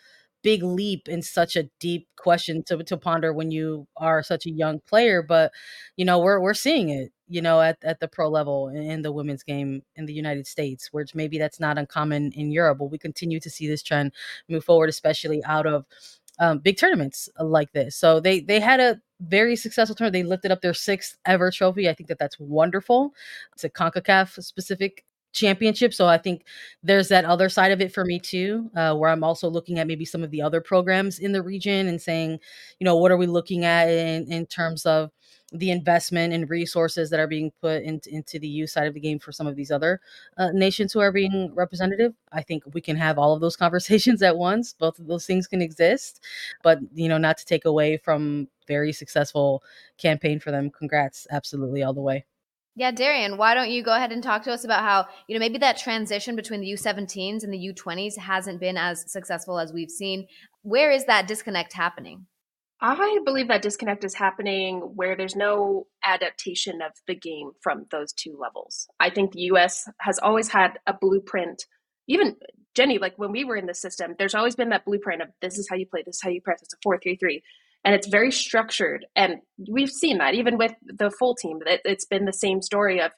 big 0.45 0.63
leap 0.63 1.09
and 1.09 1.25
such 1.25 1.57
a 1.57 1.65
deep 1.81 2.07
question 2.17 2.63
to, 2.65 2.85
to 2.85 2.97
ponder 2.97 3.33
when 3.33 3.51
you 3.51 3.89
are 3.97 4.23
such 4.23 4.47
a 4.47 4.51
young 4.51 4.79
player. 4.81 5.23
But 5.23 5.51
you 5.97 6.05
know, 6.05 6.21
we're 6.21 6.39
we're 6.41 6.55
seeing 6.55 6.91
it, 6.91 7.13
you 7.27 7.43
know, 7.43 7.61
at, 7.61 7.79
at 7.83 7.99
the 7.99 8.07
pro 8.07 8.29
level 8.29 8.69
in 8.69 9.03
the 9.03 9.11
women's 9.11 9.43
game 9.43 9.83
in 9.97 10.07
the 10.07 10.13
United 10.13 10.47
States, 10.47 10.93
which 10.93 11.15
maybe 11.15 11.39
that's 11.39 11.59
not 11.59 11.79
uncommon 11.79 12.31
in 12.33 12.53
Europe, 12.53 12.79
but 12.79 12.93
we 12.93 12.99
continue 12.99 13.41
to 13.41 13.51
see 13.51 13.67
this 13.67 13.83
trend 13.83 14.13
move 14.49 14.65
forward, 14.65 14.91
especially 14.91 15.43
out 15.45 15.67
of 15.67 15.87
um, 16.39 16.59
big 16.59 16.77
tournaments 16.79 17.29
like 17.41 17.73
this. 17.73 17.97
So 17.97 18.21
they 18.21 18.41
they 18.41 18.61
had 18.61 18.81
a 18.81 19.01
very 19.21 19.57
successful 19.57 19.97
tournament. 19.97 20.13
They 20.13 20.29
lifted 20.29 20.53
up 20.53 20.61
their 20.61 20.75
sixth 20.75 21.17
ever 21.25 21.51
trophy. 21.51 21.89
I 21.89 21.95
think 21.95 22.09
that 22.09 22.19
that's 22.19 22.39
wonderful. 22.39 23.15
It's 23.55 23.65
a 23.65 23.71
CONCACAF 23.71 24.43
specific 24.43 25.05
championship. 25.35 25.93
So 25.93 26.07
I 26.07 26.19
think 26.19 26.45
there's 26.83 27.09
that 27.09 27.25
other 27.25 27.49
side 27.49 27.73
of 27.73 27.81
it 27.81 27.93
for 27.93 28.05
me 28.05 28.19
too, 28.19 28.71
uh, 28.77 28.95
where 28.95 29.11
I'm 29.11 29.25
also 29.25 29.49
looking 29.49 29.79
at 29.79 29.87
maybe 29.87 30.05
some 30.05 30.23
of 30.23 30.31
the 30.31 30.41
other 30.43 30.61
programs 30.61 31.19
in 31.19 31.33
the 31.33 31.43
region 31.43 31.89
and 31.89 32.01
saying, 32.01 32.39
you 32.79 32.85
know, 32.85 32.97
what 32.97 33.11
are 33.11 33.17
we 33.17 33.27
looking 33.27 33.65
at 33.65 33.89
in, 33.89 34.33
in 34.33 34.47
terms 34.47 34.87
of 34.87 35.11
the 35.53 35.71
investment 35.71 36.33
and 36.33 36.51
resources 36.51 37.11
that 37.11 37.21
are 37.21 37.27
being 37.27 37.53
put 37.61 37.83
into, 37.83 38.11
into 38.13 38.39
the 38.39 38.49
youth 38.49 38.71
side 38.71 38.87
of 38.87 38.95
the 38.95 39.01
game 39.01 39.19
for 39.19 39.31
some 39.31 39.47
of 39.47 39.55
these 39.55 39.71
other 39.71 40.01
uh, 40.37 40.51
nations 40.53 40.93
who 40.93 41.01
are 41.01 41.13
being 41.13 41.53
representative. 41.55 42.13
I 42.33 42.43
think 42.43 42.65
we 42.73 42.81
can 42.81 42.97
have 42.97 43.19
all 43.19 43.35
of 43.35 43.41
those 43.41 43.57
conversations 43.65 44.23
at 44.23 44.37
once. 44.37 44.73
Both 44.73 44.99
of 44.99 45.07
those 45.07 45.27
things 45.27 45.47
can 45.47 45.63
exist, 45.63 46.25
but 46.63 46.79
you 46.93 47.09
know, 47.09 47.19
not 47.19 47.37
to 47.39 47.45
take 47.45 47.65
away 47.67 47.97
from 47.99 48.49
very 48.67 48.93
successful 48.93 49.63
campaign 49.99 50.41
for 50.41 50.51
them. 50.51 50.71
Congrats, 50.71 51.27
absolutely 51.31 51.83
all 51.83 51.95
the 51.95 52.01
way. 52.01 52.25
Yeah, 52.77 52.91
Darian, 52.91 53.37
why 53.37 53.55
don't 53.55 53.71
you 53.71 53.85
go 53.85 53.95
ahead 53.95 54.11
and 54.11 54.23
talk 54.23 54.43
to 54.45 54.53
us 54.53 54.65
about 54.65 54.81
how, 54.81 55.07
you 55.29 55.35
know, 55.35 55.39
maybe 55.39 55.59
that 55.59 55.77
transition 55.77 56.35
between 56.35 56.61
the 56.61 56.73
U17s 56.73 57.45
and 57.45 57.53
the 57.53 57.73
U20s 57.73 58.19
hasn't 58.19 58.59
been 58.59 58.77
as 58.77 59.11
successful 59.11 59.61
as 59.61 59.73
we've 59.73 59.91
seen. 59.91 60.27
Where 60.63 60.91
is 60.91 61.05
that 61.05 61.29
disconnect 61.29 61.73
happening? 61.73 62.27
I 62.81 63.21
believe 63.25 63.49
that 63.49 63.63
disconnect 63.63 64.05
is 64.05 64.15
happening 64.15 64.81
where 64.81 65.17
there's 65.17 65.37
no 65.37 65.87
adaptation 66.03 66.83
of 66.83 66.93
the 67.07 67.15
game 67.15 67.53
from 67.63 67.87
those 67.93 68.13
two 68.13 68.37
levels. 68.41 68.89
I 68.99 69.09
think 69.09 69.33
the 69.33 69.43
US 69.53 69.89
has 70.01 70.19
always 70.19 70.49
had 70.49 70.79
a 70.87 70.93
blueprint. 70.93 71.67
Even 72.09 72.37
Jenny, 72.75 72.99
like 72.99 73.17
when 73.17 73.31
we 73.31 73.45
were 73.45 73.57
in 73.57 73.67
the 73.67 73.75
system, 73.75 74.17
there's 74.19 74.35
always 74.35 74.57
been 74.57 74.71
that 74.71 74.85
blueprint 74.85 75.23
of 75.23 75.29
this 75.41 75.59
is 75.59 75.69
how 75.71 75.77
you 75.77 75.87
play, 75.87 76.03
this 76.05 76.17
is 76.17 76.23
how 76.23 76.31
you 76.31 76.41
press, 76.41 76.61
it's 76.61 76.75
a 76.75 76.77
four 76.83 76.99
three 76.99 77.17
three 77.17 77.45
and 77.85 77.95
it's 77.95 78.09
very 78.09 78.31
structured. 78.31 79.07
And 79.15 79.37
we've 79.71 79.91
seen 79.91 80.19
that 80.19 80.35
even 80.35 80.57
with 80.57 80.73
the 80.85 81.11
full 81.11 81.35
team 81.35 81.59
it, 81.67 81.81
it's 81.85 82.07
been 82.07 82.25
the 82.25 82.33
same 82.33 82.63
story 82.63 83.01
of 83.01 83.13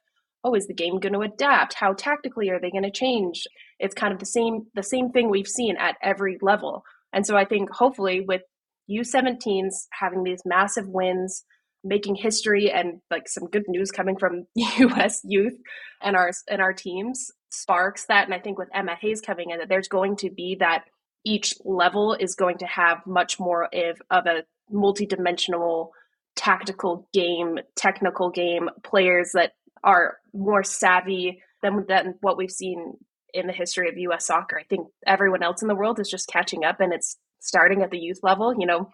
oh 0.45 0.55
is 0.55 0.67
the 0.67 0.75
game 0.75 0.99
going 0.99 1.13
to 1.13 1.21
adapt? 1.21 1.75
How 1.75 1.93
tactically 1.93 2.51
are 2.51 2.61
they 2.61 2.71
going 2.71 2.83
to 2.83 2.91
change? 2.91 3.45
It's 3.79 3.95
kind 3.95 4.13
of 4.13 4.19
the 4.19 4.27
same 4.27 4.67
the 4.75 4.83
same 4.83 5.11
thing 5.11 5.31
we've 5.31 5.49
seen 5.49 5.77
at 5.77 5.97
every 6.03 6.39
level. 6.43 6.83
And 7.13 7.27
so 7.27 7.37
i 7.37 7.45
think 7.45 7.71
hopefully 7.71 8.21
with 8.21 8.43
u17s 8.91 9.87
having 9.93 10.23
these 10.23 10.43
massive 10.45 10.89
wins 10.89 11.45
making 11.83 12.17
history 12.17 12.71
and 12.71 13.01
like 13.11 13.29
some 13.29 13.49
good 13.49 13.65
news 13.69 13.91
coming 13.91 14.17
from 14.17 14.47
us 15.01 15.21
youth 15.25 15.57
and 16.03 16.17
our 16.17 16.31
and 16.51 16.61
our 16.61 16.73
teams 16.73 17.31
sparks 17.51 18.07
that. 18.07 18.25
And 18.25 18.35
i 18.35 18.41
think 18.41 18.59
with 18.59 18.69
emma 18.75 18.97
hayes 19.01 19.21
coming 19.21 19.51
in 19.51 19.59
that 19.59 19.69
there's 19.69 19.89
going 19.89 20.17
to 20.17 20.31
be 20.31 20.57
that 20.61 20.85
each 21.25 21.55
level 21.65 22.15
is 22.19 22.37
going 22.37 22.59
to 22.59 22.67
have 22.67 22.99
much 23.05 23.41
more 23.41 23.65
of, 23.65 24.01
of 24.11 24.27
a 24.27 24.45
multi-dimensional 24.71 25.93
tactical 26.35 27.09
game, 27.13 27.59
technical 27.77 28.31
game, 28.31 28.69
players 28.85 29.33
that 29.35 29.53
are 29.83 30.19
more 30.35 30.63
savvy 30.63 31.43
than, 31.63 31.85
than 31.89 32.15
what 32.21 32.37
we've 32.37 32.51
seen 32.51 32.95
in 33.33 33.47
the 33.47 33.53
history 33.53 33.89
of 33.89 33.97
US 33.97 34.27
soccer. 34.27 34.59
I 34.59 34.65
think 34.65 34.89
everyone 35.07 35.43
else 35.43 35.63
in 35.63 35.69
the 35.69 35.75
world 35.75 35.99
is 36.01 36.11
just 36.11 36.29
catching 36.29 36.65
up 36.65 36.81
and 36.81 36.93
it's 36.93 37.17
starting 37.41 37.83
at 37.83 37.91
the 37.91 37.99
youth 37.99 38.21
level. 38.23 38.55
You 38.59 38.67
know, 38.67 38.91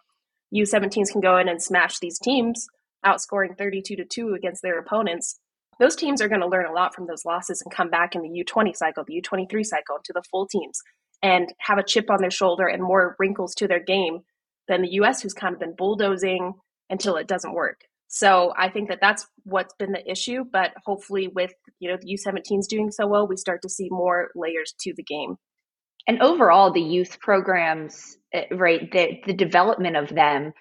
U17s 0.55 1.11
can 1.11 1.21
go 1.21 1.39
in 1.39 1.49
and 1.49 1.63
smash 1.63 1.99
these 1.99 2.19
teams, 2.19 2.67
outscoring 3.05 3.57
32 3.57 3.97
to 3.97 4.05
2 4.05 4.35
against 4.35 4.63
their 4.63 4.79
opponents. 4.79 5.39
Those 5.79 5.97
teams 5.97 6.21
are 6.21 6.29
going 6.29 6.41
to 6.41 6.49
learn 6.49 6.67
a 6.67 6.73
lot 6.73 6.95
from 6.95 7.07
those 7.07 7.25
losses 7.25 7.63
and 7.63 7.75
come 7.75 7.91
back 7.91 8.15
in 8.15 8.23
the 8.23 8.45
U20 8.45 8.77
cycle, 8.77 9.05
the 9.05 9.21
U23 9.21 9.65
cycle, 9.65 9.99
to 10.05 10.13
the 10.13 10.23
full 10.31 10.47
teams 10.47 10.81
and 11.23 11.53
have 11.59 11.79
a 11.79 11.83
chip 11.83 12.11
on 12.11 12.21
their 12.21 12.31
shoulder 12.31 12.67
and 12.67 12.83
more 12.83 13.17
wrinkles 13.19 13.55
to 13.55 13.69
their 13.69 13.83
game 13.83 14.21
than 14.73 14.83
the 14.83 14.93
US, 15.03 15.23
who's 15.23 15.35
kind 15.35 15.53
of 15.55 15.61
been 15.61 15.75
bulldozing 15.77 16.55
until 16.89 17.17
it 17.17 17.29
doesn't 17.29 17.53
work. 17.53 17.83
So 18.09 18.53
I 18.57 18.69
think 18.69 18.89
that 18.89 19.01
that's 19.01 19.27
what's 19.45 19.75
been 19.79 19.93
the 19.93 20.11
issue. 20.11 20.45
But 20.51 20.73
hopefully, 20.85 21.29
with 21.29 21.53
you 21.79 21.91
know 21.91 21.99
the 22.01 22.15
U17s 22.17 22.67
doing 22.69 22.91
so 22.91 23.07
well, 23.07 23.27
we 23.29 23.37
start 23.37 23.63
to 23.63 23.69
see 23.69 23.89
more 23.91 24.31
layers 24.35 24.75
to 24.81 24.93
the 24.97 25.03
game. 25.03 25.37
And 26.09 26.21
overall, 26.21 26.73
the 26.73 26.81
youth 26.81 27.21
programs, 27.21 28.17
eh, 28.33 28.47
right, 28.51 28.91
the 28.91 29.21
the 29.27 29.35
development 29.35 29.97
of 29.97 30.09
them, 30.09 30.53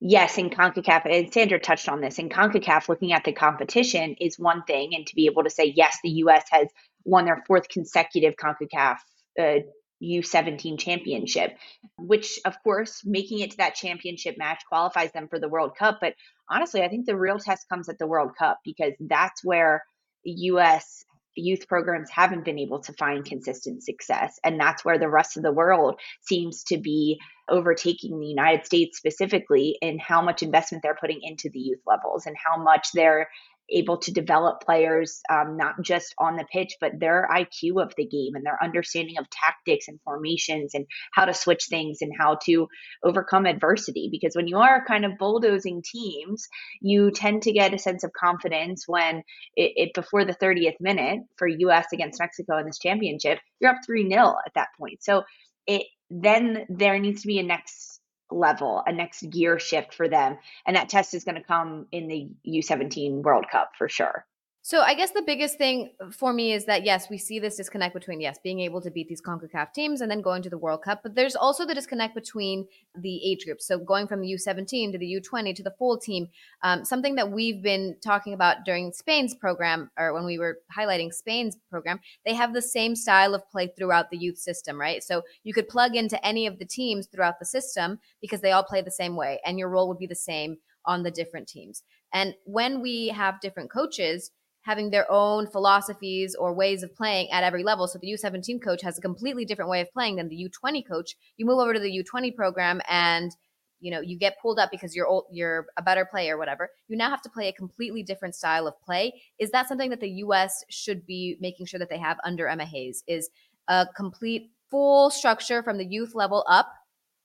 yes, 0.00 0.36
in 0.36 0.50
Concacaf, 0.50 1.06
and 1.06 1.32
Sandra 1.32 1.58
touched 1.60 1.88
on 1.88 2.00
this. 2.00 2.18
In 2.18 2.28
Concacaf, 2.28 2.88
looking 2.88 3.12
at 3.12 3.24
the 3.24 3.32
competition 3.32 4.16
is 4.20 4.38
one 4.38 4.62
thing, 4.64 4.94
and 4.94 5.06
to 5.06 5.14
be 5.14 5.26
able 5.26 5.44
to 5.44 5.50
say 5.50 5.72
yes, 5.76 5.98
the 6.02 6.10
U.S. 6.24 6.44
has 6.50 6.68
won 7.04 7.24
their 7.24 7.42
fourth 7.46 7.68
consecutive 7.68 8.34
Concacaf 8.36 8.98
uh, 9.40 9.60
U17 10.02 10.78
championship, 10.78 11.56
which, 11.98 12.38
of 12.44 12.62
course, 12.62 13.02
making 13.04 13.40
it 13.40 13.52
to 13.52 13.56
that 13.58 13.74
championship 13.74 14.36
match 14.38 14.62
qualifies 14.68 15.12
them 15.12 15.28
for 15.28 15.38
the 15.38 15.48
World 15.48 15.76
Cup. 15.76 15.98
But 16.00 16.14
honestly, 16.48 16.82
I 16.82 16.88
think 16.88 17.06
the 17.06 17.16
real 17.16 17.38
test 17.38 17.68
comes 17.68 17.88
at 17.88 17.98
the 17.98 18.06
World 18.06 18.32
Cup 18.38 18.60
because 18.64 18.94
that's 19.00 19.44
where 19.44 19.84
US 20.24 21.04
youth 21.36 21.68
programs 21.68 22.10
haven't 22.10 22.44
been 22.44 22.58
able 22.58 22.80
to 22.80 22.92
find 22.94 23.24
consistent 23.24 23.82
success. 23.82 24.38
And 24.44 24.58
that's 24.58 24.84
where 24.84 24.98
the 24.98 25.08
rest 25.08 25.36
of 25.36 25.42
the 25.42 25.52
world 25.52 26.00
seems 26.22 26.64
to 26.64 26.78
be 26.78 27.20
overtaking 27.48 28.18
the 28.18 28.26
United 28.26 28.66
States 28.66 28.98
specifically 28.98 29.76
in 29.80 29.98
how 29.98 30.22
much 30.22 30.42
investment 30.42 30.82
they're 30.82 30.96
putting 31.00 31.20
into 31.22 31.50
the 31.50 31.58
youth 31.58 31.80
levels 31.86 32.26
and 32.26 32.36
how 32.36 32.62
much 32.62 32.88
they're 32.94 33.28
able 33.72 33.98
to 33.98 34.12
develop 34.12 34.60
players 34.60 35.20
um, 35.30 35.56
not 35.56 35.82
just 35.82 36.14
on 36.18 36.36
the 36.36 36.44
pitch, 36.52 36.76
but 36.80 36.98
their 36.98 37.28
IQ 37.30 37.82
of 37.82 37.94
the 37.96 38.06
game 38.06 38.34
and 38.34 38.44
their 38.44 38.58
understanding 38.62 39.18
of 39.18 39.26
tactics 39.30 39.88
and 39.88 40.00
formations 40.04 40.74
and 40.74 40.86
how 41.12 41.24
to 41.24 41.34
switch 41.34 41.66
things 41.68 41.98
and 42.00 42.12
how 42.18 42.38
to 42.44 42.68
overcome 43.04 43.46
adversity. 43.46 44.08
Because 44.10 44.34
when 44.34 44.48
you 44.48 44.58
are 44.58 44.84
kind 44.84 45.04
of 45.04 45.18
bulldozing 45.18 45.82
teams, 45.82 46.48
you 46.80 47.10
tend 47.10 47.42
to 47.42 47.52
get 47.52 47.74
a 47.74 47.78
sense 47.78 48.04
of 48.04 48.12
confidence 48.12 48.84
when 48.86 49.18
it, 49.56 49.72
it 49.76 49.94
before 49.94 50.24
the 50.24 50.34
30th 50.34 50.76
minute 50.80 51.20
for 51.36 51.46
US 51.46 51.86
against 51.92 52.20
Mexico 52.20 52.58
in 52.58 52.66
this 52.66 52.78
championship, 52.78 53.38
you're 53.60 53.70
up 53.70 53.78
3 53.86 54.08
0 54.08 54.34
at 54.46 54.54
that 54.54 54.68
point. 54.78 55.02
So 55.02 55.22
it 55.66 55.84
then 56.10 56.66
there 56.68 56.98
needs 56.98 57.22
to 57.22 57.28
be 57.28 57.38
a 57.38 57.42
next 57.42 57.99
level, 58.30 58.82
a 58.86 58.92
next 58.92 59.22
gear 59.30 59.58
shift 59.58 59.94
for 59.94 60.08
them. 60.08 60.38
And 60.66 60.76
that 60.76 60.88
test 60.88 61.14
is 61.14 61.24
going 61.24 61.36
to 61.36 61.42
come 61.42 61.86
in 61.92 62.08
the 62.08 62.28
U17 62.46 63.22
World 63.22 63.46
Cup 63.50 63.72
for 63.76 63.88
sure. 63.88 64.26
So 64.62 64.82
I 64.82 64.92
guess 64.92 65.12
the 65.12 65.22
biggest 65.22 65.56
thing 65.56 65.92
for 66.12 66.34
me 66.34 66.52
is 66.52 66.66
that 66.66 66.84
yes, 66.84 67.08
we 67.08 67.16
see 67.16 67.38
this 67.38 67.56
disconnect 67.56 67.94
between 67.94 68.20
yes, 68.20 68.38
being 68.44 68.60
able 68.60 68.82
to 68.82 68.90
beat 68.90 69.08
these 69.08 69.22
CONCACAF 69.22 69.72
teams 69.72 70.02
and 70.02 70.10
then 70.10 70.20
going 70.20 70.42
to 70.42 70.50
the 70.50 70.58
World 70.58 70.82
Cup, 70.82 71.00
but 71.02 71.14
there's 71.14 71.34
also 71.34 71.64
the 71.64 71.74
disconnect 71.74 72.14
between 72.14 72.66
the 72.94 73.24
age 73.24 73.46
groups. 73.46 73.66
So 73.66 73.78
going 73.78 74.06
from 74.06 74.20
the 74.20 74.28
U17 74.34 74.92
to 74.92 74.98
the 74.98 75.20
U20 75.20 75.54
to 75.54 75.62
the 75.62 75.70
full 75.78 75.98
team, 75.98 76.28
um, 76.62 76.84
something 76.84 77.14
that 77.14 77.30
we've 77.30 77.62
been 77.62 77.96
talking 78.04 78.34
about 78.34 78.66
during 78.66 78.92
Spain's 78.92 79.34
program 79.34 79.90
or 79.98 80.12
when 80.12 80.26
we 80.26 80.38
were 80.38 80.58
highlighting 80.76 81.14
Spain's 81.14 81.56
program, 81.70 81.98
they 82.26 82.34
have 82.34 82.52
the 82.52 82.60
same 82.60 82.94
style 82.94 83.34
of 83.34 83.50
play 83.50 83.72
throughout 83.78 84.10
the 84.10 84.18
youth 84.18 84.36
system, 84.36 84.78
right? 84.78 85.02
So 85.02 85.22
you 85.42 85.54
could 85.54 85.68
plug 85.68 85.96
into 85.96 86.24
any 86.24 86.46
of 86.46 86.58
the 86.58 86.66
teams 86.66 87.06
throughout 87.06 87.38
the 87.38 87.46
system 87.46 87.98
because 88.20 88.42
they 88.42 88.52
all 88.52 88.64
play 88.64 88.82
the 88.82 88.90
same 88.90 89.16
way 89.16 89.40
and 89.46 89.58
your 89.58 89.70
role 89.70 89.88
would 89.88 89.98
be 89.98 90.06
the 90.06 90.14
same 90.14 90.58
on 90.84 91.02
the 91.02 91.10
different 91.10 91.48
teams. 91.48 91.82
And 92.12 92.34
when 92.44 92.82
we 92.82 93.08
have 93.08 93.40
different 93.40 93.70
coaches, 93.70 94.30
having 94.62 94.90
their 94.90 95.10
own 95.10 95.46
philosophies 95.46 96.34
or 96.34 96.52
ways 96.52 96.82
of 96.82 96.94
playing 96.94 97.30
at 97.30 97.44
every 97.44 97.62
level. 97.62 97.88
So 97.88 97.98
the 97.98 98.12
U17 98.12 98.62
coach 98.62 98.82
has 98.82 98.98
a 98.98 99.00
completely 99.00 99.44
different 99.44 99.70
way 99.70 99.80
of 99.80 99.92
playing 99.92 100.16
than 100.16 100.28
the 100.28 100.48
U20 100.48 100.86
coach. 100.86 101.16
You 101.36 101.46
move 101.46 101.58
over 101.58 101.72
to 101.72 101.80
the 101.80 102.04
U20 102.04 102.34
program 102.34 102.80
and 102.88 103.34
you 103.80 103.90
know 103.90 104.00
you 104.00 104.18
get 104.18 104.38
pulled 104.40 104.58
up 104.58 104.70
because 104.70 104.94
you're 104.94 105.06
old, 105.06 105.24
you're 105.32 105.66
a 105.76 105.82
better 105.82 106.04
player 106.04 106.36
whatever 106.36 106.68
you 106.88 106.96
now 106.96 107.08
have 107.08 107.22
to 107.22 107.30
play 107.30 107.48
a 107.48 107.52
completely 107.52 108.02
different 108.02 108.34
style 108.34 108.66
of 108.66 108.78
play 108.82 109.22
is 109.38 109.50
that 109.50 109.68
something 109.68 109.90
that 109.90 110.00
the 110.00 110.10
us 110.10 110.64
should 110.68 111.06
be 111.06 111.36
making 111.40 111.64
sure 111.66 111.78
that 111.78 111.88
they 111.88 111.98
have 111.98 112.18
under 112.22 112.46
emma 112.46 112.64
hayes 112.64 113.02
is 113.06 113.30
a 113.68 113.86
complete 113.96 114.50
full 114.70 115.10
structure 115.10 115.62
from 115.62 115.78
the 115.78 115.86
youth 115.86 116.14
level 116.14 116.44
up 116.46 116.74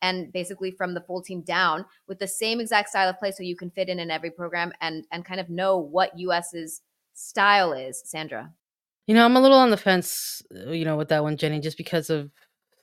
and 0.02 0.32
basically 0.32 0.72
from 0.72 0.94
the 0.94 1.02
full 1.02 1.22
team 1.22 1.42
down 1.42 1.86
with 2.08 2.20
the 2.20 2.28
same 2.28 2.60
exact 2.60 2.90
style 2.90 3.10
of 3.10 3.20
play 3.20 3.32
so 3.32 3.44
you 3.44 3.56
can 3.56 3.70
fit 3.70 3.90
in 3.90 4.00
in 4.00 4.10
every 4.10 4.32
program 4.32 4.72
and 4.82 5.06
and 5.12 5.26
kind 5.26 5.40
of 5.40 5.50
know 5.50 5.78
what 5.78 6.18
us's 6.18 6.82
style 7.16 7.74
is, 7.74 8.02
Sandra? 8.06 8.54
You 9.08 9.16
know, 9.16 9.26
I'm 9.26 9.36
a 9.36 9.42
little 9.42 9.58
on 9.58 9.72
the 9.72 9.78
fence, 9.78 10.42
uh, 10.56 10.72
you 10.72 10.86
know, 10.86 10.98
with 10.98 11.10
that 11.10 11.24
one, 11.24 11.38
Jenny, 11.38 11.60
just 11.60 11.78
because 11.78 12.10
of 12.10 12.32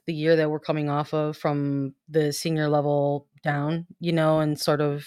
the 0.06 0.14
year 0.14 0.34
that 0.36 0.50
we're 0.50 0.60
coming 0.60 0.88
off 0.88 1.14
of 1.14 1.36
from 1.36 1.94
the 2.08 2.32
senior 2.32 2.68
level 2.68 3.28
down, 3.44 3.86
you 4.00 4.12
know, 4.12 4.40
and 4.40 4.58
sort 4.58 4.80
of 4.80 5.06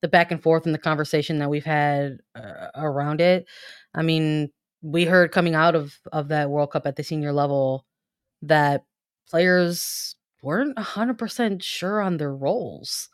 the 0.00 0.08
back 0.08 0.30
and 0.30 0.42
forth 0.42 0.64
and 0.64 0.74
the 0.74 0.78
conversation 0.78 1.38
that 1.38 1.50
we've 1.50 1.64
had 1.64 2.18
uh, 2.34 2.68
around 2.76 3.20
it. 3.20 3.46
I 3.94 4.02
mean, 4.02 4.50
we 4.80 5.04
heard 5.04 5.32
coming 5.32 5.54
out 5.54 5.74
of 5.74 5.98
of 6.12 6.28
that 6.28 6.50
World 6.50 6.70
Cup 6.70 6.86
at 6.86 6.96
the 6.96 7.02
senior 7.02 7.32
level 7.32 7.84
that 8.42 8.84
players 9.28 10.14
weren't 10.42 10.76
100% 10.76 11.62
sure 11.62 12.00
on 12.00 12.16
their 12.16 12.32
roles 12.32 13.08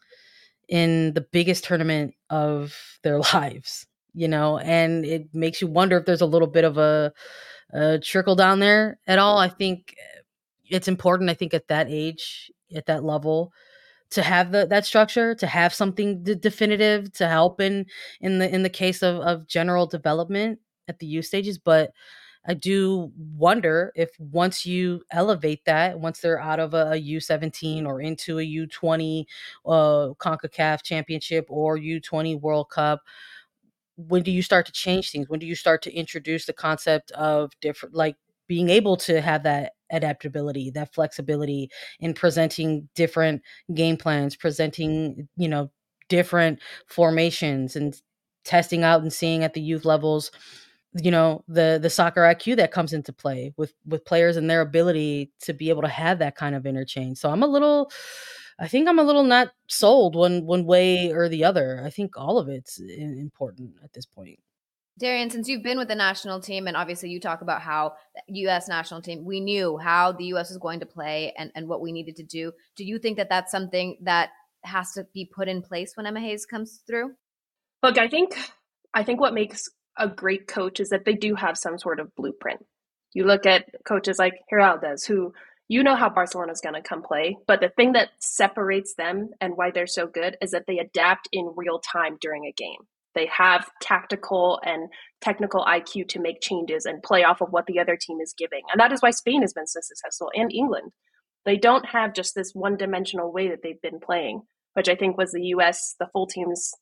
in 0.68 1.14
the 1.14 1.22
biggest 1.22 1.64
tournament 1.64 2.14
of 2.28 2.98
their 3.02 3.18
lives 3.34 3.86
you 4.14 4.28
know, 4.28 4.58
and 4.58 5.04
it 5.04 5.34
makes 5.34 5.60
you 5.60 5.66
wonder 5.66 5.98
if 5.98 6.06
there's 6.06 6.20
a 6.20 6.26
little 6.26 6.48
bit 6.48 6.64
of 6.64 6.78
a, 6.78 7.12
a 7.72 7.98
trickle 7.98 8.36
down 8.36 8.60
there 8.60 8.98
at 9.06 9.18
all. 9.18 9.38
I 9.38 9.48
think 9.48 9.94
eh, 9.98 10.20
it's 10.70 10.88
important. 10.88 11.30
I 11.30 11.34
think 11.34 11.52
at 11.52 11.68
that 11.68 11.88
age, 11.90 12.50
at 12.74 12.86
that 12.86 13.04
level, 13.04 13.52
to 14.10 14.22
have 14.22 14.52
the, 14.52 14.66
that 14.66 14.86
structure, 14.86 15.34
to 15.34 15.46
have 15.46 15.74
something 15.74 16.22
d- 16.22 16.36
definitive 16.36 17.12
to 17.14 17.28
help 17.28 17.60
in 17.60 17.86
in 18.20 18.38
the 18.38 18.52
in 18.54 18.62
the 18.62 18.70
case 18.70 19.02
of 19.02 19.16
of 19.16 19.48
general 19.48 19.86
development 19.86 20.60
at 20.88 21.00
the 21.00 21.06
youth 21.06 21.26
stages. 21.26 21.58
But 21.58 21.90
I 22.46 22.54
do 22.54 23.10
wonder 23.36 23.92
if 23.96 24.10
once 24.20 24.64
you 24.66 25.02
elevate 25.10 25.64
that, 25.64 25.98
once 25.98 26.20
they're 26.20 26.40
out 26.40 26.60
of 26.60 26.74
a 26.74 26.92
a 26.92 27.02
U17 27.02 27.86
or 27.86 28.00
into 28.00 28.38
a 28.38 28.42
U20 28.42 29.24
uh, 29.66 30.14
CONCACAF 30.20 30.82
championship 30.82 31.46
or 31.48 31.78
U20 31.78 32.40
World 32.40 32.70
Cup, 32.70 33.02
when 33.96 34.22
do 34.22 34.30
you 34.30 34.42
start 34.42 34.66
to 34.66 34.72
change 34.72 35.10
things? 35.10 35.28
When 35.28 35.40
do 35.40 35.46
you 35.46 35.54
start 35.54 35.82
to 35.82 35.92
introduce 35.92 36.46
the 36.46 36.52
concept 36.52 37.10
of 37.12 37.52
different, 37.60 37.94
like 37.94 38.16
being 38.46 38.68
able 38.68 38.96
to 38.98 39.20
have 39.20 39.42
that 39.44 39.72
adaptability, 39.90 40.70
that 40.70 40.94
flexibility 40.94 41.70
in 42.00 42.14
presenting 42.14 42.88
different 42.94 43.42
game 43.74 43.96
plans, 43.96 44.36
presenting, 44.36 45.28
you 45.36 45.48
know, 45.48 45.70
different 46.08 46.60
formations 46.88 47.76
and 47.76 48.00
testing 48.44 48.84
out 48.84 49.00
and 49.00 49.12
seeing 49.12 49.42
at 49.42 49.54
the 49.54 49.60
youth 49.60 49.84
levels 49.86 50.30
you 51.02 51.10
know 51.10 51.42
the 51.48 51.78
the 51.82 51.90
soccer 51.90 52.20
IQ 52.22 52.56
that 52.56 52.70
comes 52.70 52.92
into 52.92 53.12
play 53.12 53.52
with 53.56 53.74
with 53.86 54.04
players 54.04 54.36
and 54.36 54.48
their 54.48 54.60
ability 54.60 55.32
to 55.40 55.52
be 55.52 55.68
able 55.68 55.82
to 55.82 55.88
have 55.88 56.20
that 56.20 56.36
kind 56.36 56.54
of 56.54 56.66
interchange. 56.66 57.18
So 57.18 57.30
I'm 57.30 57.42
a 57.42 57.48
little 57.48 57.90
I 58.58 58.68
think 58.68 58.88
I'm 58.88 58.98
a 58.98 59.04
little 59.04 59.24
not 59.24 59.48
sold 59.68 60.14
one 60.14 60.46
one 60.46 60.64
way 60.64 61.08
mm. 61.08 61.14
or 61.14 61.28
the 61.28 61.44
other. 61.44 61.82
I 61.84 61.90
think 61.90 62.16
all 62.16 62.38
of 62.38 62.48
it's 62.48 62.78
important 62.78 63.74
at 63.82 63.92
this 63.92 64.06
point. 64.06 64.38
Darian, 64.96 65.28
since 65.28 65.48
you've 65.48 65.64
been 65.64 65.78
with 65.78 65.88
the 65.88 65.96
national 65.96 66.40
team, 66.40 66.68
and 66.68 66.76
obviously 66.76 67.10
you 67.10 67.18
talk 67.18 67.42
about 67.42 67.60
how 67.60 67.94
the 68.28 68.40
U.S. 68.40 68.68
national 68.68 69.02
team, 69.02 69.24
we 69.24 69.40
knew 69.40 69.76
how 69.76 70.12
the 70.12 70.26
U.S. 70.26 70.50
was 70.50 70.58
going 70.58 70.78
to 70.80 70.86
play 70.86 71.32
and, 71.36 71.50
and 71.56 71.66
what 71.66 71.80
we 71.80 71.90
needed 71.90 72.14
to 72.16 72.22
do. 72.22 72.52
Do 72.76 72.84
you 72.84 73.00
think 73.00 73.16
that 73.16 73.28
that's 73.28 73.50
something 73.50 73.98
that 74.02 74.30
has 74.62 74.92
to 74.92 75.04
be 75.12 75.28
put 75.34 75.48
in 75.48 75.62
place 75.62 75.96
when 75.96 76.06
Emma 76.06 76.20
Hayes 76.20 76.46
comes 76.46 76.80
through? 76.86 77.14
Look, 77.82 77.98
I 77.98 78.06
think 78.08 78.36
I 78.94 79.02
think 79.02 79.20
what 79.20 79.34
makes 79.34 79.68
a 79.98 80.08
great 80.08 80.46
coach 80.46 80.78
is 80.78 80.90
that 80.90 81.04
they 81.04 81.14
do 81.14 81.34
have 81.34 81.58
some 81.58 81.76
sort 81.78 81.98
of 81.98 82.14
blueprint. 82.14 82.64
You 83.12 83.24
look 83.24 83.46
at 83.46 83.66
coaches 83.84 84.18
like 84.18 84.34
Giraldez, 84.50 85.06
who 85.06 85.34
you 85.68 85.82
know 85.82 85.96
how 85.96 86.10
Barcelona 86.10 86.52
is 86.52 86.60
going 86.60 86.74
to 86.74 86.86
come 86.86 87.02
play, 87.02 87.36
but 87.46 87.60
the 87.60 87.70
thing 87.70 87.92
that 87.92 88.10
separates 88.18 88.94
them 88.96 89.30
and 89.40 89.54
why 89.56 89.70
they're 89.70 89.86
so 89.86 90.06
good 90.06 90.36
is 90.42 90.50
that 90.50 90.64
they 90.66 90.78
adapt 90.78 91.28
in 91.32 91.54
real 91.56 91.78
time 91.78 92.18
during 92.20 92.44
a 92.44 92.52
game. 92.52 92.80
They 93.14 93.26
have 93.26 93.70
tactical 93.80 94.60
and 94.64 94.88
technical 95.20 95.64
IQ 95.64 96.08
to 96.08 96.20
make 96.20 96.40
changes 96.40 96.84
and 96.84 97.02
play 97.02 97.22
off 97.22 97.40
of 97.40 97.50
what 97.50 97.66
the 97.66 97.78
other 97.78 97.96
team 97.96 98.18
is 98.20 98.34
giving. 98.36 98.62
And 98.70 98.80
that 98.80 98.92
is 98.92 99.00
why 99.00 99.10
Spain 99.10 99.42
has 99.42 99.52
been 99.52 99.66
so 99.66 99.80
successful 99.82 100.30
and 100.34 100.52
England. 100.52 100.92
They 101.44 101.56
don't 101.56 101.86
have 101.86 102.14
just 102.14 102.34
this 102.34 102.52
one 102.52 102.76
dimensional 102.76 103.32
way 103.32 103.48
that 103.48 103.60
they've 103.62 103.80
been 103.80 104.00
playing, 104.00 104.42
which 104.74 104.88
I 104.88 104.96
think 104.96 105.16
was 105.16 105.32
the 105.32 105.46
US, 105.56 105.94
the 105.98 106.08
full 106.12 106.26
team's 106.26 106.72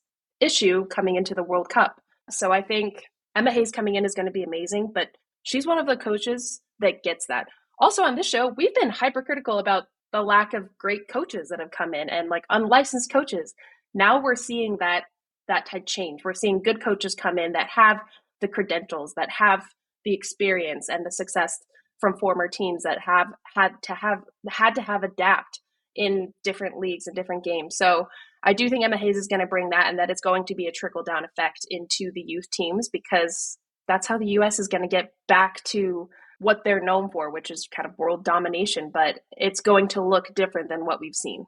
issue 0.41 0.87
coming 0.87 1.17
into 1.17 1.35
the 1.35 1.43
World 1.43 1.69
Cup. 1.69 2.01
So 2.31 2.51
I 2.51 2.63
think 2.63 3.05
Emma 3.37 3.53
Hayes 3.53 3.71
coming 3.71 3.95
in 3.95 4.05
is 4.05 4.15
going 4.15 4.27
to 4.27 4.33
be 4.33 4.43
amazing, 4.43 4.91
but 4.95 5.09
she's 5.43 5.67
one 5.67 5.79
of 5.79 5.87
the 5.87 5.97
coaches 5.97 6.63
that 6.81 7.03
gets 7.03 7.27
that. 7.27 7.49
Also 7.83 8.05
on 8.05 8.15
this 8.15 8.29
show, 8.29 8.47
we've 8.47 8.75
been 8.77 8.91
hypercritical 8.91 9.59
about 9.59 9.87
the 10.13 10.23
lack 10.23 10.55
of 10.55 10.69
great 10.79 11.09
coaches 11.09 11.49
that 11.49 11.59
have 11.59 11.73
come 11.73 11.95
in 11.95 12.09
and 12.09 12.29
like 12.29 12.45
unlicensed 12.49 13.11
coaches. 13.11 13.55
Now 13.93 14.23
we're 14.23 14.37
seeing 14.37 14.77
that 14.79 15.07
that 15.49 15.67
type 15.67 15.85
change. 15.85 16.21
We're 16.25 16.33
seeing 16.33 16.63
good 16.63 16.81
coaches 16.81 17.17
come 17.17 17.41
in 17.41 17.55
that 17.55 17.71
have 17.75 17.99
the 18.41 18.47
credentials, 18.47 19.15
that 19.17 19.31
have 19.31 19.65
the 20.05 20.15
experience 20.15 20.89
and 20.89 21.05
the 21.05 21.11
success 21.11 21.59
from 21.99 22.17
former 22.17 22.47
teams 22.47 22.85
that 22.85 23.01
have 23.01 23.27
had 23.57 23.71
to 23.83 23.95
have 23.97 24.21
had 24.49 24.77
to 24.77 24.83
have 24.83 25.03
adapt 25.03 25.59
in 25.97 26.33
different 26.45 26.79
leagues 26.79 27.09
and 27.09 27.17
different 27.17 27.43
games. 27.43 27.77
So 27.77 28.07
I 28.45 28.53
do 28.53 28.69
think 28.69 28.85
Emma 28.85 28.97
Hayes 28.97 29.17
is 29.17 29.27
going 29.27 29.41
to 29.41 29.47
bring 29.49 29.71
that 29.71 29.89
and 29.89 29.99
that 29.99 30.09
it's 30.09 30.21
going 30.21 30.45
to 30.45 30.55
be 30.55 30.67
a 30.67 30.73
trickle 30.73 31.03
down 31.03 31.25
effect 31.25 31.67
into 31.69 32.13
the 32.15 32.23
youth 32.25 32.49
teams 32.53 32.89
because 32.89 33.59
that's 33.89 34.07
how 34.07 34.19
the 34.19 34.39
US 34.39 34.61
is 34.61 34.69
going 34.69 34.83
to 34.83 34.89
get 34.89 35.15
back 35.27 35.65
to 35.65 36.09
what 36.43 36.65
they're 36.65 36.83
known 36.83 37.11
for, 37.11 37.31
which 37.31 37.51
is 37.51 37.69
kind 37.75 37.89
of 37.89 37.99
world 37.99 38.25
domination, 38.25 38.91
but 38.93 39.21
it's 39.33 39.61
going 39.61 39.89
to 39.89 40.07
look 40.07 40.35
different 40.35 40.69
than 40.69 40.85
what 40.85 41.01
we've 41.01 41.15
seen. 41.15 41.47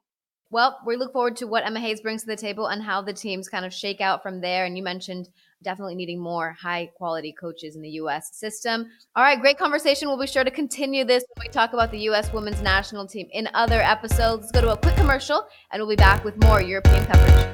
Well, 0.50 0.78
we 0.86 0.96
look 0.96 1.12
forward 1.12 1.36
to 1.38 1.46
what 1.46 1.66
Emma 1.66 1.80
Hayes 1.80 2.00
brings 2.00 2.22
to 2.22 2.28
the 2.28 2.36
table 2.36 2.68
and 2.68 2.80
how 2.80 3.02
the 3.02 3.12
teams 3.12 3.48
kind 3.48 3.64
of 3.64 3.72
shake 3.72 4.00
out 4.00 4.22
from 4.22 4.40
there. 4.40 4.64
And 4.64 4.76
you 4.76 4.84
mentioned 4.84 5.28
definitely 5.64 5.96
needing 5.96 6.20
more 6.20 6.52
high 6.52 6.92
quality 6.96 7.35
coaches 7.38 7.74
in 7.74 7.83
the 7.83 7.88
U.S. 7.90 8.30
system. 8.35 8.87
All 9.16 9.24
right, 9.24 9.40
great 9.40 9.59
conversation. 9.59 10.07
We'll 10.07 10.20
be 10.20 10.28
sure 10.28 10.44
to 10.44 10.52
continue 10.52 11.04
this 11.04 11.24
when 11.35 11.46
we 11.48 11.50
talk 11.50 11.72
about 11.72 11.90
the 11.90 11.98
U.S. 12.00 12.33
women's 12.33 12.62
national 12.62 13.09
team 13.09 13.26
in 13.33 13.48
other 13.52 13.80
episodes. 13.80 14.42
Let's 14.42 14.52
go 14.52 14.61
to 14.61 14.72
a 14.74 14.76
quick 14.76 14.94
commercial 14.94 15.44
and 15.72 15.80
we'll 15.80 15.90
be 15.90 15.96
back 15.96 16.24
with 16.24 16.40
more 16.44 16.62
European 16.62 17.04
coverage. 17.07 17.54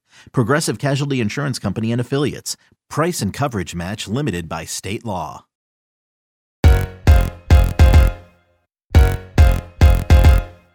Progressive 0.31 0.77
Casualty 0.77 1.21
Insurance 1.21 1.59
Company 1.59 1.91
and 1.91 2.01
Affiliates. 2.01 2.57
Price 2.89 3.21
and 3.21 3.33
coverage 3.33 3.75
match 3.75 4.07
limited 4.07 4.49
by 4.49 4.65
state 4.65 5.05
law. 5.05 5.45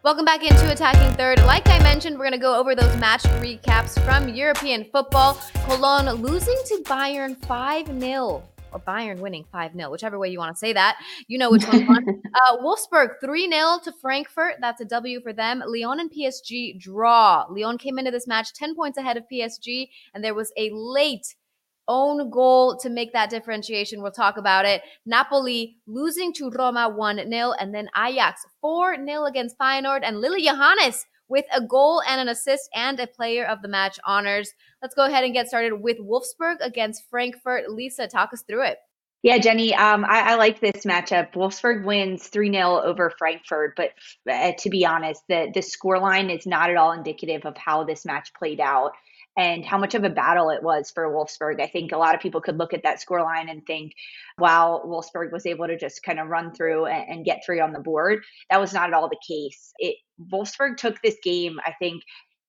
Welcome 0.06 0.24
back 0.24 0.44
into 0.44 0.70
Attacking 0.70 1.16
Third. 1.16 1.40
Like 1.46 1.68
I 1.68 1.80
mentioned, 1.80 2.16
we're 2.16 2.26
going 2.26 2.30
to 2.30 2.38
go 2.38 2.56
over 2.56 2.76
those 2.76 2.96
match 2.98 3.24
recaps 3.42 4.00
from 4.04 4.28
European 4.28 4.84
football. 4.84 5.36
Cologne 5.68 6.08
losing 6.22 6.56
to 6.66 6.82
Bayern 6.84 7.36
5 7.44 8.00
0 8.00 8.44
or 8.76 8.80
Bayern 8.80 9.20
winning 9.20 9.44
5 9.50 9.72
0, 9.72 9.90
whichever 9.90 10.18
way 10.18 10.28
you 10.28 10.38
want 10.38 10.54
to 10.54 10.58
say 10.58 10.72
that. 10.72 10.98
You 11.28 11.38
know 11.38 11.50
which 11.50 11.64
one 11.66 11.86
uh, 12.34 12.56
Wolfsburg 12.58 13.20
3 13.20 13.50
0 13.50 13.78
to 13.84 13.92
Frankfurt. 14.00 14.56
That's 14.60 14.80
a 14.80 14.84
W 14.84 15.20
for 15.20 15.32
them. 15.32 15.62
Lyon 15.66 16.00
and 16.00 16.10
PSG 16.10 16.78
draw. 16.78 17.46
Lyon 17.50 17.78
came 17.78 17.98
into 17.98 18.10
this 18.10 18.26
match 18.26 18.52
10 18.54 18.74
points 18.74 18.98
ahead 18.98 19.16
of 19.16 19.24
PSG, 19.32 19.88
and 20.14 20.22
there 20.22 20.34
was 20.34 20.52
a 20.56 20.70
late 20.72 21.34
own 21.88 22.30
goal 22.30 22.76
to 22.76 22.90
make 22.90 23.12
that 23.12 23.30
differentiation. 23.30 24.02
We'll 24.02 24.10
talk 24.10 24.36
about 24.36 24.64
it. 24.64 24.82
Napoli 25.04 25.76
losing 25.86 26.32
to 26.34 26.50
Roma 26.50 26.88
1 26.88 27.30
0, 27.30 27.52
and 27.58 27.74
then 27.74 27.88
Ajax 27.96 28.44
4 28.60 29.04
0 29.04 29.24
against 29.24 29.58
Feyenoord, 29.58 30.00
and 30.02 30.20
Lily 30.20 30.46
Yohannes 30.46 31.04
with 31.28 31.44
a 31.54 31.60
goal 31.60 32.02
and 32.08 32.20
an 32.20 32.28
assist 32.28 32.68
and 32.74 32.98
a 33.00 33.06
player 33.06 33.44
of 33.46 33.62
the 33.62 33.68
match 33.68 33.98
honors. 34.04 34.52
Let's 34.82 34.94
go 34.94 35.06
ahead 35.06 35.24
and 35.24 35.34
get 35.34 35.48
started 35.48 35.74
with 35.74 35.98
Wolfsburg 35.98 36.56
against 36.60 37.08
Frankfurt. 37.10 37.70
Lisa, 37.70 38.06
talk 38.06 38.32
us 38.32 38.42
through 38.42 38.64
it. 38.64 38.78
Yeah, 39.22 39.38
Jenny, 39.38 39.74
um, 39.74 40.04
I, 40.04 40.32
I, 40.32 40.34
like 40.36 40.60
this 40.60 40.84
matchup. 40.84 41.32
Wolfsburg 41.32 41.84
wins 41.84 42.28
3 42.28 42.52
0 42.52 42.80
over 42.82 43.10
Frankfurt, 43.18 43.74
but 43.74 43.90
uh, 44.30 44.52
to 44.58 44.70
be 44.70 44.86
honest, 44.86 45.22
the, 45.28 45.50
the 45.52 45.62
score 45.62 45.98
line 45.98 46.30
is 46.30 46.46
not 46.46 46.70
at 46.70 46.76
all 46.76 46.92
indicative 46.92 47.44
of 47.44 47.56
how 47.56 47.82
this 47.82 48.04
match 48.04 48.32
played 48.38 48.60
out 48.60 48.92
and 49.36 49.64
how 49.64 49.76
much 49.76 49.94
of 49.94 50.04
a 50.04 50.10
battle 50.10 50.50
it 50.50 50.62
was 50.62 50.90
for 50.90 51.08
Wolfsburg. 51.10 51.60
I 51.60 51.66
think 51.66 51.92
a 51.92 51.98
lot 51.98 52.14
of 52.14 52.20
people 52.20 52.40
could 52.40 52.56
look 52.56 52.72
at 52.72 52.84
that 52.84 53.02
scoreline 53.02 53.50
and 53.50 53.64
think, 53.66 53.92
wow, 54.38 54.82
Wolfsburg 54.86 55.30
was 55.30 55.44
able 55.44 55.66
to 55.66 55.76
just 55.76 56.02
kind 56.02 56.18
of 56.18 56.28
run 56.28 56.54
through 56.54 56.86
and, 56.86 57.08
and, 57.08 57.24
get 57.24 57.42
three 57.44 57.60
on 57.60 57.72
the 57.72 57.80
board. 57.80 58.24
That 58.50 58.60
was 58.60 58.72
not 58.72 58.88
at 58.88 58.94
all 58.94 59.08
the 59.08 59.20
case. 59.26 59.72
It 59.78 59.96
Wolfsburg 60.32 60.76
took 60.78 61.02
this 61.02 61.16
game, 61.22 61.58
I 61.64 61.72
think, 61.78 62.02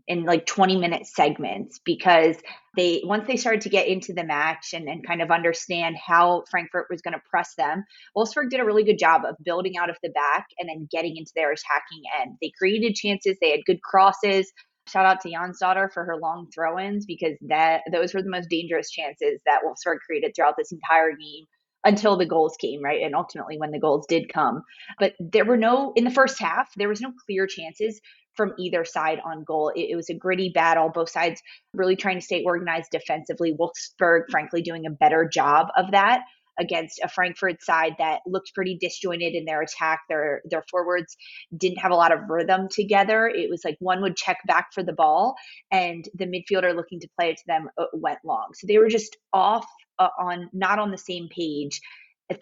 in 0.07 0.23
like 0.23 0.45
20 0.45 0.77
minute 0.77 1.05
segments 1.05 1.79
because 1.83 2.37
they 2.77 3.01
once 3.03 3.27
they 3.27 3.35
started 3.35 3.61
to 3.61 3.69
get 3.69 3.87
into 3.87 4.13
the 4.13 4.23
match 4.23 4.73
and, 4.73 4.87
and 4.87 5.05
kind 5.05 5.21
of 5.21 5.31
understand 5.31 5.97
how 5.97 6.43
Frankfurt 6.49 6.87
was 6.89 7.01
going 7.01 7.13
to 7.13 7.21
press 7.29 7.55
them, 7.55 7.83
Wolfsburg 8.15 8.49
did 8.49 8.61
a 8.61 8.65
really 8.65 8.83
good 8.83 8.97
job 8.97 9.25
of 9.25 9.35
building 9.43 9.77
out 9.77 9.89
of 9.89 9.97
the 10.01 10.09
back 10.09 10.47
and 10.59 10.69
then 10.69 10.87
getting 10.89 11.17
into 11.17 11.31
their 11.35 11.51
attacking 11.51 12.03
end. 12.21 12.37
They 12.41 12.51
created 12.57 12.95
chances, 12.95 13.37
they 13.41 13.51
had 13.51 13.65
good 13.65 13.81
crosses, 13.81 14.51
Shout 14.87 15.05
out 15.05 15.21
to 15.21 15.29
Jonsdottir 15.29 15.91
for 15.91 16.05
her 16.05 16.17
long 16.17 16.47
throw-ins 16.53 17.05
because 17.05 17.37
that 17.47 17.81
those 17.91 18.13
were 18.13 18.21
the 18.21 18.29
most 18.29 18.49
dangerous 18.49 18.89
chances 18.89 19.41
that 19.45 19.61
Wolfsburg 19.65 19.97
created 20.05 20.33
throughout 20.35 20.55
this 20.57 20.71
entire 20.71 21.11
game 21.11 21.45
until 21.83 22.17
the 22.17 22.25
goals 22.25 22.55
came, 22.59 22.83
right? 22.83 23.01
And 23.01 23.15
ultimately 23.15 23.57
when 23.57 23.71
the 23.71 23.79
goals 23.79 24.05
did 24.07 24.31
come. 24.31 24.63
But 24.99 25.13
there 25.19 25.45
were 25.45 25.57
no 25.57 25.93
in 25.95 26.03
the 26.03 26.11
first 26.11 26.39
half, 26.39 26.69
there 26.75 26.89
was 26.89 27.01
no 27.01 27.11
clear 27.25 27.47
chances 27.47 28.01
from 28.35 28.53
either 28.59 28.85
side 28.85 29.19
on 29.25 29.43
goal. 29.43 29.71
It, 29.75 29.89
it, 29.91 29.95
was 29.95 30.09
a 30.09 30.13
gritty 30.13 30.51
battle, 30.53 30.89
both 30.93 31.09
sides 31.09 31.41
really 31.73 31.95
trying 31.95 32.19
to 32.19 32.25
stay 32.25 32.43
organized 32.43 32.91
defensively. 32.91 33.53
Wolfsburg, 33.53 34.29
frankly, 34.29 34.61
doing 34.61 34.85
a 34.85 34.91
better 34.91 35.27
job 35.27 35.67
of 35.75 35.91
that 35.91 36.21
against 36.59 36.99
a 37.03 37.07
Frankfurt 37.07 37.61
side 37.63 37.95
that 37.99 38.21
looked 38.25 38.53
pretty 38.53 38.77
disjointed 38.79 39.33
in 39.33 39.45
their 39.45 39.61
attack. 39.61 40.01
Their 40.09 40.41
their 40.45 40.63
forwards 40.69 41.15
didn't 41.55 41.79
have 41.79 41.91
a 41.91 41.95
lot 41.95 42.11
of 42.11 42.29
rhythm 42.29 42.67
together. 42.69 43.27
It 43.27 43.49
was 43.49 43.63
like 43.63 43.77
one 43.79 44.01
would 44.01 44.15
check 44.15 44.37
back 44.47 44.67
for 44.73 44.83
the 44.83 44.93
ball, 44.93 45.35
and 45.71 46.07
the 46.15 46.25
midfielder 46.25 46.75
looking 46.75 46.99
to 47.01 47.09
play 47.17 47.31
it 47.31 47.37
to 47.37 47.43
them 47.47 47.69
uh, 47.77 47.85
went 47.93 48.19
long. 48.23 48.49
So 48.53 48.67
they 48.67 48.77
were 48.77 48.89
just 48.89 49.17
off 49.33 49.67
uh, 49.99 50.09
on 50.19 50.49
not 50.53 50.79
on 50.79 50.91
the 50.91 50.97
same 50.97 51.29
page 51.29 51.81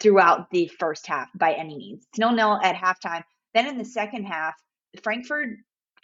throughout 0.00 0.50
the 0.50 0.70
first 0.78 1.06
half 1.06 1.28
by 1.34 1.52
any 1.52 1.76
means. 1.76 2.06
Nil 2.18 2.32
nil 2.32 2.60
at 2.62 2.74
halftime. 2.74 3.22
Then 3.54 3.66
in 3.66 3.78
the 3.78 3.84
second 3.84 4.24
half, 4.24 4.54
Frankfurt 5.02 5.50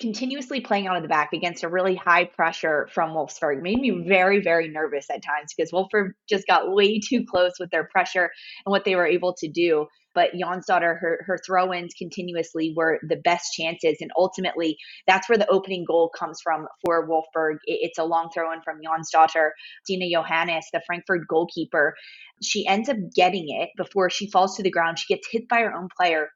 continuously 0.03 0.61
playing 0.61 0.89
out 0.89 0.97
of 0.97 1.03
the 1.03 1.09
back 1.09 1.33
against 1.33 1.63
a 1.63 1.69
really 1.69 1.95
high 1.95 2.25
pressure 2.25 2.89
from 2.93 3.11
Wolfsburg 3.11 3.63
made 3.63 3.79
me 3.79 4.05
very, 4.07 4.43
very 4.43 4.69
nervous 4.69 5.07
at 5.09 5.23
times 5.23 5.55
because 5.57 5.73
Wolfsburg 5.73 6.11
just 6.29 6.47
got 6.47 6.71
way 6.71 7.01
too 7.01 7.25
close 7.25 7.53
with 7.59 7.71
their 7.71 7.85
pressure 7.85 8.31
and 8.67 8.71
what 8.71 8.85
they 8.85 8.97
were 8.97 9.07
able 9.07 9.35
to 9.39 9.49
do. 9.49 9.87
But 10.15 10.33
Jonsdottir, 10.35 10.99
her, 10.99 11.21
her 11.25 11.39
throw 11.47 11.73
ins 11.73 11.95
continuously 11.95 12.75
were 12.77 12.99
the 13.09 13.17
best 13.17 13.55
chances. 13.55 13.97
And 14.01 14.11
ultimately, 14.19 14.77
that's 15.07 15.29
where 15.29 15.39
the 15.39 15.49
opening 15.49 15.85
goal 15.87 16.11
comes 16.19 16.41
from 16.43 16.67
for 16.85 17.09
Wolfsburg. 17.09 17.59
It's 17.65 17.99
a 17.99 18.05
long 18.05 18.29
throw 18.35 18.53
in 18.53 18.61
from 18.63 18.81
Jonsdottir. 18.85 19.51
Stina 19.85 20.07
Johannes, 20.13 20.67
the 20.73 20.83
Frankfurt 20.85 21.23
goalkeeper, 21.29 21.95
she 22.43 22.67
ends 22.67 22.89
up 22.89 22.97
getting 23.15 23.47
it 23.49 23.71
before 23.77 24.11
she 24.11 24.29
falls 24.31 24.57
to 24.57 24.63
the 24.63 24.71
ground. 24.71 24.99
She 24.99 25.15
gets 25.15 25.29
hit 25.31 25.49
by 25.49 25.61
her 25.61 25.73
own 25.73 25.89
player 25.97 26.29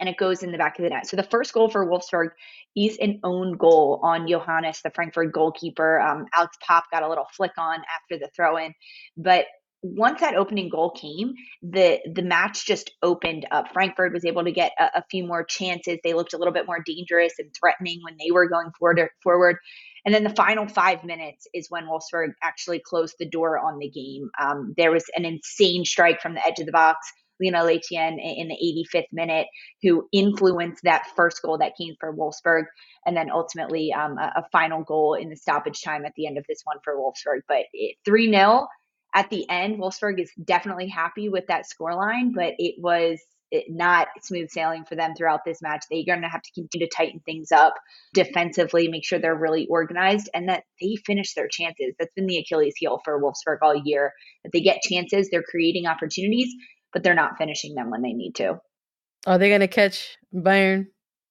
and 0.00 0.08
it 0.08 0.16
goes 0.16 0.42
in 0.42 0.52
the 0.52 0.58
back 0.58 0.78
of 0.78 0.82
the 0.82 0.90
net. 0.90 1.06
So 1.06 1.16
the 1.16 1.22
first 1.22 1.52
goal 1.52 1.68
for 1.68 1.86
Wolfsburg 1.86 2.30
is 2.76 2.96
an 2.98 3.20
own 3.22 3.56
goal 3.56 4.00
on 4.02 4.26
Johannes, 4.26 4.80
the 4.82 4.90
Frankfurt 4.90 5.32
goalkeeper. 5.32 6.00
Um, 6.00 6.26
Alex 6.34 6.56
Popp 6.66 6.84
got 6.90 7.02
a 7.02 7.08
little 7.08 7.26
flick 7.36 7.52
on 7.58 7.78
after 7.78 8.18
the 8.18 8.30
throw 8.34 8.56
in, 8.56 8.74
but 9.16 9.46
once 9.82 10.20
that 10.20 10.36
opening 10.36 10.68
goal 10.68 10.90
came, 10.90 11.34
the 11.60 11.98
the 12.14 12.22
match 12.22 12.66
just 12.66 12.92
opened 13.02 13.46
up. 13.50 13.72
Frankfurt 13.72 14.12
was 14.12 14.24
able 14.24 14.44
to 14.44 14.52
get 14.52 14.70
a, 14.78 14.98
a, 14.98 15.04
few 15.10 15.26
more 15.26 15.44
chances. 15.44 15.98
They 16.04 16.14
looked 16.14 16.34
a 16.34 16.38
little 16.38 16.54
bit 16.54 16.66
more 16.66 16.82
dangerous 16.86 17.32
and 17.40 17.50
threatening 17.52 18.00
when 18.02 18.16
they 18.16 18.30
were 18.30 18.48
going 18.48 18.70
forward. 18.78 19.08
Forward, 19.24 19.56
and 20.04 20.14
then 20.14 20.22
the 20.22 20.30
final 20.30 20.68
five 20.68 21.04
minutes 21.04 21.46
is 21.52 21.68
when 21.68 21.86
Wolfsburg 21.86 22.32
actually 22.42 22.78
closed 22.78 23.16
the 23.18 23.28
door 23.28 23.58
on 23.58 23.78
the 23.78 23.88
game. 23.88 24.30
Um, 24.40 24.74
there 24.76 24.92
was 24.92 25.04
an 25.16 25.24
insane 25.24 25.84
strike 25.84 26.20
from 26.20 26.34
the 26.34 26.46
edge 26.46 26.60
of 26.60 26.66
the 26.66 26.72
box. 26.72 27.12
Lena 27.42 27.64
Lattwein 27.64 28.18
in 28.20 28.48
the 28.48 28.86
85th 28.94 29.12
minute, 29.12 29.46
who 29.82 30.08
influenced 30.12 30.82
that 30.84 31.06
first 31.16 31.42
goal 31.42 31.58
that 31.58 31.76
came 31.76 31.94
for 31.98 32.14
Wolfsburg, 32.14 32.64
and 33.04 33.16
then 33.16 33.30
ultimately 33.30 33.92
um, 33.92 34.16
a, 34.18 34.32
a, 34.36 34.44
final 34.52 34.84
goal 34.84 35.14
in 35.14 35.28
the 35.28 35.36
stoppage 35.36 35.82
time 35.82 36.04
at 36.04 36.12
the 36.16 36.26
end 36.26 36.38
of 36.38 36.44
this 36.48 36.60
one 36.64 36.78
for 36.84 36.96
Wolfsburg. 36.96 37.40
But 37.48 37.64
3 38.04 38.30
0 38.30 38.66
at 39.14 39.28
the 39.30 39.48
end, 39.48 39.78
Wolfsburg 39.78 40.20
is 40.20 40.30
definitely 40.42 40.88
happy 40.88 41.28
with 41.28 41.46
that 41.48 41.64
scoreline, 41.64 42.32
but 42.34 42.54
it 42.58 42.76
was 42.78 43.20
not 43.68 44.08
smooth 44.22 44.48
sailing 44.50 44.84
for 44.84 44.94
them 44.94 45.14
throughout 45.14 45.40
this 45.44 45.60
match. 45.60 45.84
They're 45.90 46.04
going 46.06 46.22
to 46.22 46.28
have 46.28 46.42
to 46.42 46.52
continue 46.54 46.86
to 46.86 46.94
tighten 46.94 47.20
things 47.20 47.52
up 47.52 47.74
defensively, 48.14 48.88
make 48.88 49.04
sure 49.04 49.18
they're 49.18 49.34
really 49.34 49.66
organized, 49.68 50.30
and 50.34 50.48
that 50.48 50.64
they 50.80 50.96
finish 51.04 51.34
their 51.34 51.48
chances. 51.48 51.94
That's 51.98 52.12
been 52.14 52.26
the 52.26 52.38
Achilles 52.38 52.74
heel 52.76 53.00
for 53.04 53.20
Wolfsburg 53.20 53.58
all 53.62 53.74
year. 53.84 54.12
That 54.44 54.52
they 54.52 54.60
get 54.60 54.80
chances, 54.82 55.28
they're 55.30 55.42
creating 55.42 55.86
opportunities, 55.86 56.52
but 56.92 57.02
they're 57.02 57.14
not 57.14 57.38
finishing 57.38 57.74
them 57.74 57.90
when 57.90 58.02
they 58.02 58.12
need 58.12 58.34
to. 58.36 58.60
Are 59.26 59.38
they 59.38 59.48
going 59.48 59.60
to 59.60 59.68
catch 59.68 60.16
Bayern, 60.34 60.86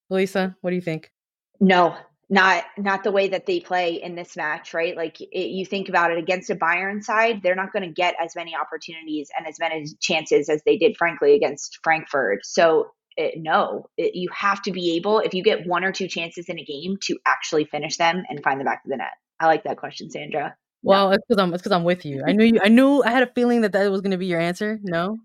Lisa? 0.10 0.56
What 0.62 0.70
do 0.70 0.76
you 0.76 0.82
think? 0.82 1.12
No, 1.60 1.96
not 2.30 2.64
not 2.78 3.04
the 3.04 3.12
way 3.12 3.28
that 3.28 3.46
they 3.46 3.60
play 3.60 4.02
in 4.02 4.16
this 4.16 4.38
match, 4.38 4.74
right? 4.74 4.96
Like 4.96 5.20
it, 5.20 5.50
you 5.50 5.66
think 5.66 5.90
about 5.90 6.12
it 6.12 6.18
against 6.18 6.50
a 6.50 6.56
Bayern 6.56 7.04
side, 7.04 7.42
they're 7.44 7.56
not 7.56 7.74
going 7.74 7.84
to 7.84 7.94
get 7.94 8.16
as 8.24 8.36
many 8.36 8.56
opportunities 8.56 9.30
and 9.38 9.46
as 9.46 9.60
many 9.60 9.86
chances 10.00 10.48
as 10.48 10.62
they 10.66 10.78
did, 10.78 10.96
frankly, 10.98 11.36
against 11.36 11.80
Frankfurt. 11.84 12.46
So 12.46 12.92
it, 13.18 13.36
no, 13.38 13.88
it, 13.98 14.16
you 14.16 14.30
have 14.34 14.62
to 14.64 14.72
be 14.72 14.96
able, 14.96 15.20
if 15.20 15.34
you 15.34 15.44
get 15.44 15.68
one 15.68 15.84
or 15.84 15.92
two 15.92 16.08
chances 16.08 16.48
in 16.48 16.58
a 16.58 16.64
game, 16.64 16.98
to 17.04 17.20
actually 17.28 17.66
finish 17.66 17.98
them 17.98 18.24
and 18.30 18.42
find 18.42 18.60
the 18.60 18.66
back 18.66 18.82
of 18.86 18.90
the 18.90 18.98
net. 18.98 19.12
I 19.40 19.48
like 19.48 19.66
that 19.66 19.78
question, 19.78 20.10
Sandra. 20.10 20.56
Well, 20.84 21.10
no. 21.10 21.16
it's 21.16 21.24
because 21.28 21.42
I'm 21.42 21.54
it's 21.54 21.62
because 21.62 21.76
I'm 21.76 21.84
with 21.84 22.06
you. 22.06 22.24
I 22.26 22.32
knew 22.34 22.46
you. 22.46 22.60
I 22.64 22.70
knew 22.70 23.04
I 23.04 23.12
had 23.12 23.24
a 23.24 23.32
feeling 23.34 23.62
that 23.62 23.74
that 23.74 23.92
was 23.92 24.02
going 24.02 24.12
to 24.12 24.18
be 24.18 24.28
your 24.28 24.40
answer. 24.40 24.80
No, 24.84 25.18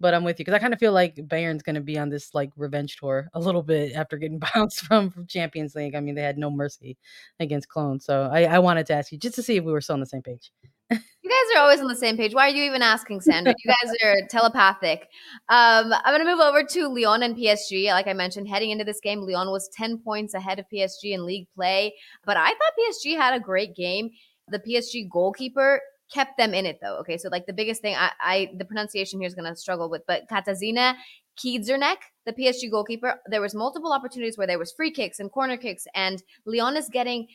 but 0.00 0.14
I'm 0.14 0.24
with 0.24 0.38
you 0.38 0.44
because 0.44 0.54
I 0.54 0.58
kind 0.58 0.74
of 0.74 0.80
feel 0.80 0.92
like 0.92 1.16
Bayern's 1.28 1.62
going 1.62 1.74
to 1.74 1.80
be 1.80 1.98
on 1.98 2.08
this 2.08 2.34
like 2.34 2.50
revenge 2.56 2.96
tour 2.96 3.28
a 3.34 3.40
little 3.40 3.62
bit 3.62 3.94
after 3.94 4.16
getting 4.16 4.40
bounced 4.54 4.80
from, 4.80 5.10
from 5.10 5.26
Champions 5.26 5.74
League. 5.74 5.94
I 5.94 6.00
mean, 6.00 6.14
they 6.14 6.22
had 6.22 6.38
no 6.38 6.50
mercy 6.50 6.96
against 7.40 7.70
Cologne. 7.70 8.00
So 8.00 8.28
I, 8.32 8.44
I 8.44 8.58
wanted 8.58 8.86
to 8.86 8.94
ask 8.94 9.12
you 9.12 9.18
just 9.18 9.34
to 9.36 9.42
see 9.42 9.56
if 9.56 9.64
we 9.64 9.72
were 9.72 9.80
still 9.80 9.94
on 9.94 10.00
the 10.00 10.06
same 10.06 10.22
page. 10.22 10.52
you 10.90 10.98
guys 10.98 11.56
are 11.56 11.62
always 11.62 11.80
on 11.80 11.88
the 11.88 11.96
same 11.96 12.16
page. 12.16 12.34
Why 12.34 12.46
are 12.46 12.54
you 12.54 12.62
even 12.64 12.82
asking, 12.82 13.20
Sandra? 13.22 13.54
You 13.64 13.72
guys 13.72 13.92
are 14.04 14.16
telepathic. 14.28 15.08
Um, 15.48 15.92
I'm 15.92 16.14
going 16.14 16.24
to 16.24 16.30
move 16.30 16.40
over 16.40 16.62
to 16.62 16.88
Lyon 16.88 17.22
and 17.22 17.36
PSG. 17.36 17.86
Like 17.86 18.06
I 18.06 18.12
mentioned, 18.12 18.48
heading 18.48 18.70
into 18.70 18.84
this 18.84 19.00
game, 19.00 19.20
Lyon 19.20 19.50
was 19.50 19.68
10 19.76 19.98
points 19.98 20.34
ahead 20.34 20.58
of 20.58 20.66
PSG 20.72 21.12
in 21.12 21.26
league 21.26 21.48
play. 21.54 21.94
But 22.24 22.36
I 22.36 22.48
thought 22.48 23.06
PSG 23.06 23.16
had 23.16 23.34
a 23.34 23.40
great 23.40 23.74
game. 23.74 24.10
The 24.48 24.60
PSG 24.60 25.10
goalkeeper 25.10 25.80
kept 26.12 26.36
them 26.38 26.54
in 26.54 26.66
it 26.66 26.78
though. 26.80 26.96
Okay, 26.98 27.18
so 27.18 27.28
like 27.30 27.46
the 27.46 27.52
biggest 27.52 27.82
thing 27.82 27.94
I, 27.96 28.10
I 28.20 28.50
the 28.56 28.64
pronunciation 28.64 29.20
here 29.20 29.26
is 29.26 29.34
gonna 29.34 29.56
struggle 29.56 29.90
with, 29.90 30.02
but 30.06 30.28
Katarzyna 30.28 30.96
Kiedrzynek, 31.36 31.96
the 32.24 32.32
PSG 32.32 32.70
goalkeeper, 32.70 33.20
there 33.26 33.40
was 33.40 33.54
multiple 33.54 33.92
opportunities 33.92 34.38
where 34.38 34.46
there 34.46 34.58
was 34.58 34.72
free 34.72 34.90
kicks 34.90 35.20
and 35.20 35.30
corner 35.30 35.56
kicks, 35.56 35.86
and 35.94 36.22
Leon 36.46 36.76
is 36.76 36.88
getting, 36.88 37.28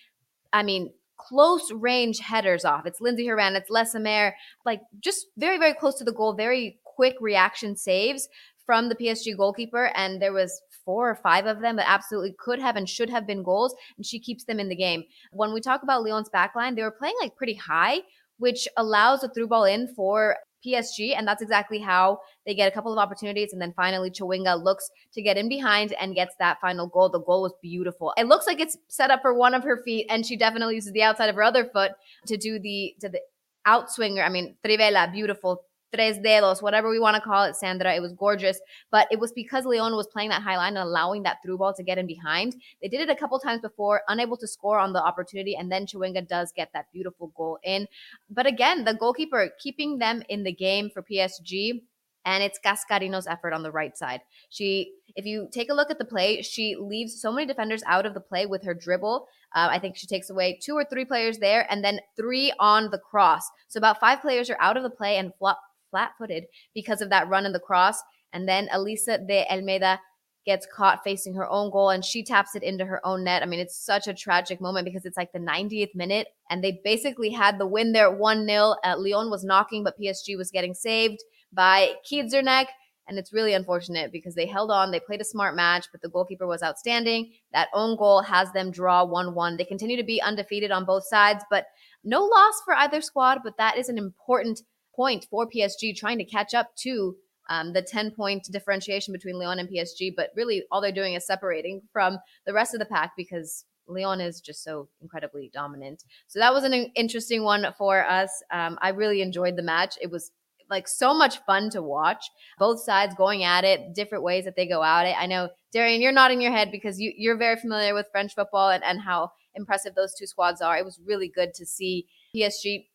I 0.54 0.64
mean, 0.64 0.92
close 1.18 1.72
range 1.72 2.20
headers 2.20 2.66
off. 2.66 2.86
It's 2.86 3.00
Lindsey 3.00 3.28
Horan, 3.28 3.56
it's 3.56 3.70
Le 3.70 3.86
Sommer, 3.86 4.36
like 4.66 4.82
just 5.00 5.28
very, 5.38 5.60
very 5.60 5.74
close 5.74 5.96
to 6.00 6.04
the 6.04 6.12
goal, 6.12 6.34
very 6.34 6.80
quick 6.84 7.16
reaction 7.22 7.76
saves 7.76 8.28
from 8.66 8.90
the 8.90 8.96
PSG 8.96 9.38
goalkeeper, 9.38 9.92
and 9.96 10.22
there 10.22 10.34
was 10.34 10.62
four 10.84 11.10
or 11.10 11.16
five 11.16 11.46
of 11.46 11.62
them 11.62 11.76
that 11.76 11.90
absolutely 11.90 12.34
could 12.40 12.60
have 12.60 12.76
and 12.76 12.90
should 12.90 13.10
have 13.10 13.28
been 13.28 13.44
goals, 13.44 13.76
and 13.98 14.06
she 14.06 14.20
keeps 14.20 14.46
them 14.46 14.60
in 14.60 14.70
the 14.70 14.76
game. 14.76 15.04
When 15.32 15.54
we 15.54 15.62
talk 15.62 15.84
about 15.84 16.02
Leon's 16.02 16.30
backline, 16.30 16.76
they 16.76 16.82
were 16.82 16.92
playing 16.92 17.16
like 17.22 17.36
pretty 17.36 17.54
high, 17.54 18.00
which 18.42 18.68
allows 18.76 19.24
a 19.24 19.30
through 19.30 19.48
ball 19.48 19.66
in 19.66 19.88
for 19.96 20.36
PSG. 20.66 21.16
And 21.18 21.28
that's 21.28 21.42
exactly 21.42 21.80
how 21.80 22.20
they 22.46 22.54
get 22.54 22.68
a 22.68 22.72
couple 22.72 22.92
of 22.92 23.00
opportunities. 23.00 23.54
And 23.54 23.62
then 23.62 23.74
finally, 23.76 24.10
Chawinga 24.10 24.64
looks 24.64 24.90
to 25.14 25.22
get 25.22 25.38
in 25.38 25.48
behind 25.48 25.94
and 26.00 26.16
gets 26.16 26.36
that 26.40 26.60
final 26.60 26.88
goal. 26.88 27.10
The 27.10 27.22
goal 27.22 27.44
was 27.44 27.54
beautiful. 27.62 28.14
It 28.18 28.28
looks 28.28 28.48
like 28.48 28.60
it's 28.60 28.78
set 28.88 29.12
up 29.12 29.22
for 29.22 29.34
one 29.34 29.54
of 29.54 29.64
her 29.64 29.82
feet, 29.84 30.08
and 30.10 30.26
she 30.26 30.38
definitely 30.38 30.76
uses 30.76 30.92
the 30.94 31.04
outside 31.04 31.30
of 31.30 31.36
her 31.36 31.44
other 31.44 31.66
foot 31.66 31.92
to 32.28 32.38
do 32.38 32.60
the 32.60 32.96
to 33.02 33.10
the 33.10 33.22
outswinger. 33.68 34.26
I 34.26 34.30
mean, 34.30 34.56
Trivela, 34.66 35.12
beautiful 35.12 35.64
tres 35.94 36.18
dedos, 36.20 36.62
whatever 36.62 36.90
we 36.90 37.00
want 37.00 37.16
to 37.16 37.22
call 37.22 37.44
it, 37.44 37.56
Sandra. 37.56 37.94
It 37.94 38.02
was 38.02 38.14
gorgeous, 38.14 38.60
but 38.92 39.08
it 39.12 39.20
was 39.20 39.32
because 39.32 39.66
Lyon 39.66 39.96
was 39.96 40.08
playing 40.08 40.30
that 40.30 40.42
high 40.42 40.58
line 40.58 40.78
and 40.78 40.88
allowing 40.88 41.24
that 41.24 41.38
through 41.44 41.58
ball 41.58 41.74
to 41.74 41.84
get 41.84 41.98
in 41.98 42.08
behind. 42.08 42.56
They 42.82 42.88
did 42.88 43.02
it 43.02 43.10
a 43.10 43.16
couple 43.16 43.40
times 43.40 43.62
before, 43.62 44.02
unable 44.08 44.38
to 44.38 44.48
score 44.48 44.80
on 44.80 44.94
the 44.94 45.04
opportunity, 45.04 45.56
and 45.56 45.72
then 45.72 45.86
Chawinga 45.86 46.28
does 46.28 46.52
get 46.52 46.70
that 46.74 46.92
beautiful 46.94 47.32
goal 47.36 47.60
in. 47.64 47.88
But 48.30 48.48
again, 48.48 48.86
the 48.86 48.94
goalkeeper 48.94 49.52
keeping 49.60 49.98
them 49.98 50.24
in 50.30 50.44
the 50.44 50.54
game 50.54 50.90
for 50.90 51.04
PSG. 51.04 51.82
And 52.24 52.44
it's 52.44 52.60
Cascarino's 52.64 53.26
effort 53.26 53.52
on 53.52 53.64
the 53.64 53.72
right 53.72 53.98
side. 53.98 54.22
She, 54.50 54.94
if 55.16 55.26
you 55.26 55.48
take 55.52 55.72
a 55.72 55.74
look 55.74 55.90
at 55.90 55.98
the 55.98 56.06
play, 56.06 56.44
she 56.44 56.76
leaves 56.76 57.20
so 57.20 57.32
many 57.32 57.48
defenders 57.48 57.82
out 57.88 58.06
of 58.06 58.14
the 58.14 58.20
play 58.20 58.46
with 58.46 58.64
her 58.64 58.76
dribble. 58.76 59.28
Uh, 59.56 59.70
I 59.72 59.80
think 59.80 59.98
she 59.98 60.06
takes 60.06 60.30
away 60.30 60.60
two 60.62 60.76
or 60.76 60.86
three 60.86 61.04
players 61.04 61.40
there, 61.40 61.66
and 61.72 61.84
then 61.84 62.00
three 62.16 62.54
on 62.60 62.92
the 62.92 63.00
cross. 63.00 63.50
So 63.70 63.80
about 63.80 64.00
five 64.00 64.22
players 64.22 64.52
are 64.52 64.58
out 64.60 64.78
of 64.78 64.84
the 64.84 64.90
play 64.92 65.18
and 65.18 65.34
flop 65.40 65.60
flat 65.92 66.14
footed 66.18 66.46
because 66.74 67.02
of 67.02 67.10
that 67.12 67.30
run 67.30 67.46
in 67.46 67.52
the 67.52 67.60
cross. 67.60 68.02
And 68.34 68.48
then 68.48 68.70
Elisa 68.72 69.20
de 69.20 69.46
Almeida 69.52 70.00
gets 70.46 70.66
caught 70.66 71.04
facing 71.04 71.36
her 71.36 71.48
own 71.48 71.70
goal 71.70 71.90
and 71.92 72.04
she 72.04 72.24
taps 72.24 72.56
it 72.56 72.64
into 72.64 72.86
her 72.86 73.06
own 73.06 73.24
net. 73.24 73.44
I 73.44 73.46
mean, 73.46 73.60
it's 73.60 73.78
such 73.78 74.08
a 74.08 74.14
tragic 74.14 74.60
moment 74.60 74.86
because 74.86 75.06
it's 75.06 75.18
like 75.18 75.32
the 75.32 75.40
90th 75.40 75.94
minute 75.94 76.28
and 76.50 76.64
they 76.64 76.82
basically 76.84 77.30
had 77.30 77.60
the 77.60 77.68
win 77.68 77.92
there 77.92 78.12
1 78.12 78.48
0. 78.48 78.76
Uh, 78.84 78.96
Lyon 78.98 79.30
was 79.30 79.44
knocking, 79.44 79.84
but 79.84 80.00
PSG 80.00 80.36
was 80.38 80.52
getting 80.52 80.74
saved 80.74 81.20
by 81.54 81.94
Kiedrzynek. 82.10 82.68
And 83.08 83.20
it's 83.20 83.34
really 83.34 83.54
unfortunate 83.54 84.12
because 84.12 84.36
they 84.36 84.46
held 84.46 84.72
on. 84.72 84.92
They 84.92 85.00
played 85.00 85.22
a 85.22 85.26
smart 85.26 85.56
match, 85.56 85.88
but 85.92 86.02
the 86.02 86.08
goalkeeper 86.08 86.48
was 86.48 86.64
outstanding. 86.64 87.34
That 87.52 87.68
own 87.74 87.98
goal 87.98 88.22
has 88.22 88.52
them 88.54 88.72
draw 88.72 89.04
1 89.04 89.36
1. 89.36 89.58
They 89.58 89.66
continue 89.66 89.98
to 89.98 90.04
be 90.04 90.22
undefeated 90.22 90.72
on 90.72 90.86
both 90.86 91.04
sides, 91.06 91.44
but 91.50 91.66
no 92.04 92.24
loss 92.24 92.62
for 92.64 92.74
either 92.76 93.02
squad. 93.02 93.40
But 93.44 93.58
that 93.58 93.78
is 93.78 93.90
an 93.90 93.98
important 93.98 94.62
point 94.96 95.28
for 95.30 95.48
PSG 95.48 95.96
trying 95.96 96.18
to 96.18 96.26
catch 96.26 96.54
up 96.54 96.76
to 96.78 97.16
um, 97.50 97.74
the 97.74 97.82
10 97.82 98.12
point 98.12 98.48
differentiation 98.52 99.12
between 99.12 99.38
Lyon 99.38 99.60
and 99.60 99.70
PSG. 99.70 100.14
But 100.16 100.30
really, 100.36 100.64
all 100.72 100.82
they're 100.82 100.92
doing 100.92 101.14
is 101.14 101.26
separating 101.26 101.82
from 101.92 102.18
the 102.46 102.54
rest 102.54 102.74
of 102.74 102.80
the 102.80 102.86
pack 102.86 103.12
because 103.18 103.66
Lyon 103.88 104.22
is 104.22 104.42
just 104.42 104.64
so 104.64 104.88
incredibly 105.02 105.50
dominant. 105.54 106.04
So 106.28 106.40
that 106.40 106.54
was 106.54 106.64
an 106.64 106.74
interesting 106.74 107.44
one 107.44 107.66
for 107.78 108.06
us. 108.06 108.32
Um, 108.52 108.78
I 108.82 108.90
really 108.90 109.22
enjoyed 109.22 109.58
the 109.58 109.64
match. 109.64 109.98
It 110.02 110.12
was 110.12 110.32
like 110.70 110.88
so 110.88 111.14
much 111.14 111.40
fun 111.46 111.70
to 111.72 111.82
watch. 111.82 112.24
Both 112.58 112.82
sides 112.82 113.14
going 113.16 113.44
at 113.44 113.66
it, 113.66 113.94
different 113.94 114.24
ways 114.24 114.46
that 114.46 114.56
they 114.56 114.68
go 114.68 114.82
at 114.84 115.06
it. 115.06 115.16
I 115.20 115.26
know, 115.26 115.50
Darian, 115.74 116.02
you're 116.02 116.14
nodding 116.14 116.42
your 116.42 116.54
head 116.54 116.72
because 116.72 117.00
you, 117.00 117.12
you're 117.18 117.38
very 117.38 117.58
familiar 117.58 117.94
with 117.94 118.08
French 118.12 118.34
football 118.34 118.70
and, 118.70 118.84
and 118.84 119.02
how 119.02 119.32
impressive 119.56 119.96
those 119.96 120.14
two 120.18 120.26
squads 120.26 120.62
are. 120.62 120.78
It 120.78 120.86
was 120.86 121.00
really 121.06 121.28
good 121.28 121.54
to 121.56 121.66
see 121.66 122.08
PSG 122.34 122.86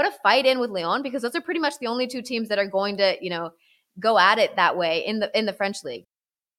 put 0.00 0.12
a 0.12 0.16
fight 0.22 0.46
in 0.46 0.60
with 0.60 0.70
Lyon 0.70 1.02
because 1.02 1.22
those 1.22 1.34
are 1.34 1.40
pretty 1.40 1.60
much 1.60 1.74
the 1.78 1.86
only 1.86 2.06
two 2.06 2.22
teams 2.22 2.48
that 2.48 2.58
are 2.58 2.66
going 2.66 2.96
to, 2.98 3.16
you 3.20 3.30
know, 3.30 3.50
go 3.98 4.18
at 4.18 4.38
it 4.38 4.56
that 4.56 4.76
way 4.76 5.04
in 5.04 5.18
the 5.18 5.36
in 5.38 5.46
the 5.46 5.52
French 5.52 5.84
league. 5.84 6.06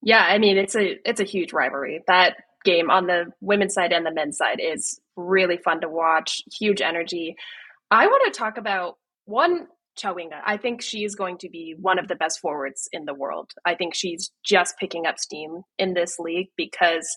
Yeah, 0.02 0.24
I 0.24 0.38
mean 0.38 0.56
it's 0.58 0.76
a 0.76 0.96
it's 1.08 1.20
a 1.20 1.24
huge 1.24 1.52
rivalry. 1.52 2.02
That 2.06 2.36
game 2.64 2.90
on 2.90 3.06
the 3.06 3.26
women's 3.40 3.74
side 3.74 3.92
and 3.92 4.06
the 4.06 4.12
men's 4.12 4.36
side 4.36 4.60
is 4.60 5.00
really 5.16 5.56
fun 5.56 5.80
to 5.80 5.88
watch. 5.88 6.42
Huge 6.58 6.80
energy. 6.80 7.36
I 7.90 8.06
want 8.06 8.32
to 8.32 8.38
talk 8.38 8.58
about 8.58 8.98
one 9.24 9.66
Chawinga. 9.98 10.40
I 10.46 10.56
think 10.56 10.80
she 10.80 11.04
is 11.04 11.14
going 11.14 11.38
to 11.38 11.50
be 11.50 11.74
one 11.78 11.98
of 11.98 12.08
the 12.08 12.14
best 12.14 12.40
forwards 12.40 12.88
in 12.92 13.04
the 13.04 13.14
world. 13.14 13.50
I 13.64 13.74
think 13.74 13.94
she's 13.94 14.30
just 14.44 14.78
picking 14.78 15.06
up 15.06 15.18
steam 15.18 15.62
in 15.78 15.94
this 15.94 16.18
league 16.18 16.48
because 16.56 17.08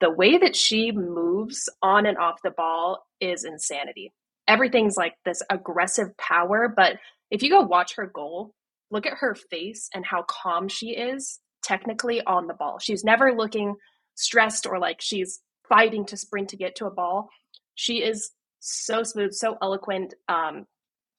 the 0.00 0.10
way 0.10 0.36
that 0.38 0.54
she 0.54 0.92
moves 0.92 1.68
on 1.82 2.04
and 2.04 2.18
off 2.18 2.42
the 2.42 2.50
ball 2.50 3.04
is 3.20 3.44
insanity. 3.44 4.12
Everything's 4.48 4.96
like 4.96 5.14
this 5.24 5.42
aggressive 5.50 6.16
power, 6.16 6.72
but 6.74 6.96
if 7.30 7.42
you 7.42 7.50
go 7.50 7.60
watch 7.60 7.94
her 7.96 8.06
goal, 8.06 8.54
look 8.90 9.06
at 9.06 9.18
her 9.18 9.34
face 9.34 9.88
and 9.94 10.04
how 10.04 10.22
calm 10.22 10.68
she 10.68 10.90
is 10.90 11.40
technically 11.62 12.22
on 12.22 12.46
the 12.46 12.54
ball. 12.54 12.78
She's 12.78 13.04
never 13.04 13.32
looking 13.32 13.76
stressed 14.14 14.66
or 14.66 14.78
like 14.78 15.00
she's 15.00 15.40
fighting 15.68 16.06
to 16.06 16.16
sprint 16.16 16.48
to 16.50 16.56
get 16.56 16.76
to 16.76 16.86
a 16.86 16.90
ball. 16.90 17.28
She 17.74 18.02
is 18.02 18.30
so 18.60 19.02
smooth, 19.02 19.32
so 19.32 19.56
eloquent. 19.60 20.14
Um, 20.28 20.66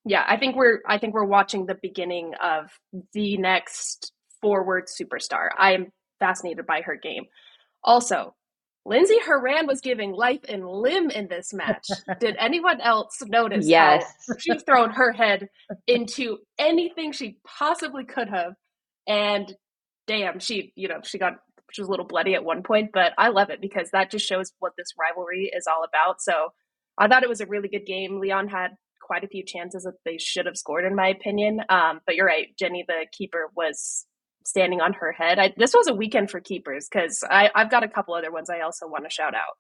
yeah, 0.05 0.25
I 0.27 0.37
think 0.37 0.55
we're 0.55 0.79
I 0.87 0.97
think 0.97 1.13
we're 1.13 1.23
watching 1.23 1.65
the 1.65 1.77
beginning 1.81 2.33
of 2.41 2.71
the 3.13 3.37
next 3.37 4.11
forward 4.41 4.87
superstar. 4.87 5.49
I 5.57 5.73
am 5.73 5.91
fascinated 6.19 6.65
by 6.65 6.81
her 6.81 6.95
game. 6.95 7.25
Also, 7.83 8.35
Lindsey 8.89 9.19
Horan 9.23 9.67
was 9.67 9.81
giving 9.81 10.11
life 10.13 10.39
and 10.49 10.67
limb 10.67 11.11
in 11.11 11.27
this 11.27 11.53
match. 11.53 11.87
Did 12.19 12.35
anyone 12.39 12.81
else 12.81 13.21
notice 13.23 13.67
yes. 13.67 14.03
how 14.27 14.35
she's 14.39 14.63
thrown 14.63 14.89
her 14.89 15.11
head 15.11 15.47
into 15.85 16.39
anything 16.57 17.11
she 17.11 17.37
possibly 17.45 18.03
could 18.03 18.29
have? 18.29 18.53
And 19.07 19.53
damn, 20.07 20.39
she, 20.39 20.73
you 20.75 20.87
know, 20.87 21.01
she 21.03 21.19
got 21.19 21.33
she 21.71 21.81
was 21.81 21.87
a 21.87 21.91
little 21.91 22.07
bloody 22.07 22.33
at 22.33 22.43
one 22.43 22.63
point, 22.63 22.89
but 22.91 23.13
I 23.15 23.29
love 23.29 23.51
it 23.51 23.61
because 23.61 23.91
that 23.91 24.09
just 24.09 24.25
shows 24.25 24.51
what 24.57 24.73
this 24.75 24.95
rivalry 24.99 25.51
is 25.55 25.67
all 25.67 25.83
about. 25.83 26.19
So 26.19 26.49
I 26.97 27.07
thought 27.07 27.21
it 27.21 27.29
was 27.29 27.41
a 27.41 27.45
really 27.45 27.69
good 27.69 27.85
game. 27.85 28.19
Leon 28.19 28.47
had 28.47 28.71
quite 28.99 29.23
a 29.23 29.27
few 29.27 29.45
chances 29.45 29.83
that 29.83 29.93
they 30.03 30.17
should 30.17 30.47
have 30.47 30.57
scored, 30.57 30.85
in 30.85 30.95
my 30.95 31.09
opinion. 31.09 31.61
Um, 31.69 32.01
but 32.07 32.15
you're 32.15 32.25
right, 32.25 32.47
Jenny, 32.57 32.85
the 32.87 33.05
keeper 33.11 33.51
was 33.55 34.07
standing 34.49 34.81
on 34.81 34.93
her 34.93 35.11
head. 35.11 35.39
I, 35.39 35.53
this 35.57 35.73
was 35.73 35.87
a 35.87 35.93
weekend 35.93 36.31
for 36.31 36.39
keepers 36.39 36.87
because 36.91 37.23
I've 37.29 37.71
got 37.71 37.83
a 37.83 37.87
couple 37.87 38.13
other 38.13 38.31
ones 38.31 38.49
I 38.49 38.61
also 38.61 38.87
want 38.87 39.05
to 39.05 39.09
shout 39.09 39.35
out. 39.35 39.57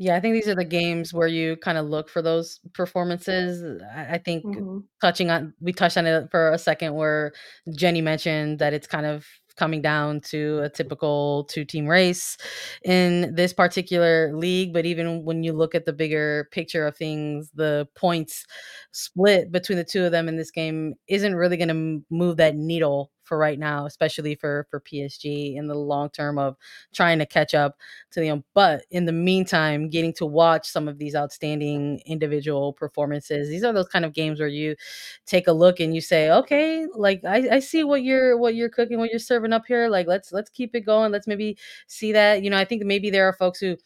Yeah, 0.00 0.14
I 0.14 0.20
think 0.20 0.34
these 0.34 0.46
are 0.46 0.54
the 0.54 0.64
games 0.64 1.12
where 1.12 1.26
you 1.26 1.56
kind 1.56 1.76
of 1.76 1.86
look 1.86 2.08
for 2.08 2.22
those 2.22 2.60
performances. 2.72 3.82
I 3.92 4.18
think 4.18 4.44
mm-hmm. 4.44 4.78
touching 5.00 5.28
on, 5.28 5.54
we 5.60 5.72
touched 5.72 5.96
on 5.96 6.06
it 6.06 6.30
for 6.30 6.52
a 6.52 6.58
second 6.58 6.94
where 6.94 7.32
Jenny 7.74 8.00
mentioned 8.00 8.60
that 8.60 8.72
it's 8.72 8.86
kind 8.86 9.06
of 9.06 9.26
coming 9.56 9.82
down 9.82 10.20
to 10.20 10.60
a 10.60 10.68
typical 10.68 11.44
two 11.50 11.64
team 11.64 11.88
race 11.88 12.36
in 12.84 13.34
this 13.34 13.52
particular 13.52 14.32
league. 14.36 14.72
But 14.72 14.86
even 14.86 15.24
when 15.24 15.42
you 15.42 15.52
look 15.52 15.74
at 15.74 15.84
the 15.84 15.92
bigger 15.92 16.48
picture 16.52 16.86
of 16.86 16.96
things, 16.96 17.50
the 17.54 17.88
points 17.96 18.46
split 18.92 19.50
between 19.50 19.78
the 19.78 19.84
two 19.84 20.04
of 20.04 20.12
them 20.12 20.28
in 20.28 20.36
this 20.36 20.52
game 20.52 20.94
isn't 21.08 21.34
really 21.34 21.56
going 21.56 21.68
to 21.68 22.04
move 22.08 22.36
that 22.36 22.54
needle 22.54 23.10
for 23.28 23.38
right 23.38 23.58
now, 23.58 23.86
especially 23.86 24.34
for 24.34 24.66
for 24.70 24.80
PSG 24.80 25.56
in 25.56 25.68
the 25.68 25.74
long 25.74 26.10
term 26.10 26.38
of 26.38 26.56
trying 26.92 27.18
to 27.20 27.26
catch 27.26 27.54
up 27.54 27.76
to 28.12 28.20
them. 28.20 28.44
But 28.54 28.84
in 28.90 29.04
the 29.04 29.12
meantime, 29.12 29.88
getting 29.90 30.12
to 30.14 30.26
watch 30.26 30.68
some 30.68 30.88
of 30.88 30.98
these 30.98 31.14
outstanding 31.14 32.00
individual 32.06 32.72
performances. 32.72 33.48
These 33.48 33.64
are 33.64 33.72
those 33.72 33.88
kind 33.88 34.04
of 34.04 34.14
games 34.14 34.40
where 34.40 34.48
you 34.48 34.74
take 35.26 35.46
a 35.46 35.52
look 35.52 35.80
and 35.80 35.94
you 35.94 36.00
say, 36.00 36.30
okay, 36.30 36.86
like 36.94 37.24
I, 37.24 37.56
I 37.56 37.58
see 37.60 37.84
what 37.84 38.02
you're 38.02 38.36
what 38.36 38.54
you're 38.54 38.68
cooking, 38.68 38.98
what 38.98 39.10
you're 39.10 39.18
serving 39.18 39.52
up 39.52 39.64
here. 39.66 39.88
Like 39.88 40.06
let's 40.06 40.32
let's 40.32 40.50
keep 40.50 40.74
it 40.74 40.80
going. 40.82 41.12
Let's 41.12 41.26
maybe 41.26 41.58
see 41.86 42.12
that. 42.12 42.42
You 42.42 42.50
know, 42.50 42.56
I 42.58 42.64
think 42.64 42.84
maybe 42.84 43.10
there 43.10 43.28
are 43.28 43.32
folks 43.32 43.60
who 43.60 43.76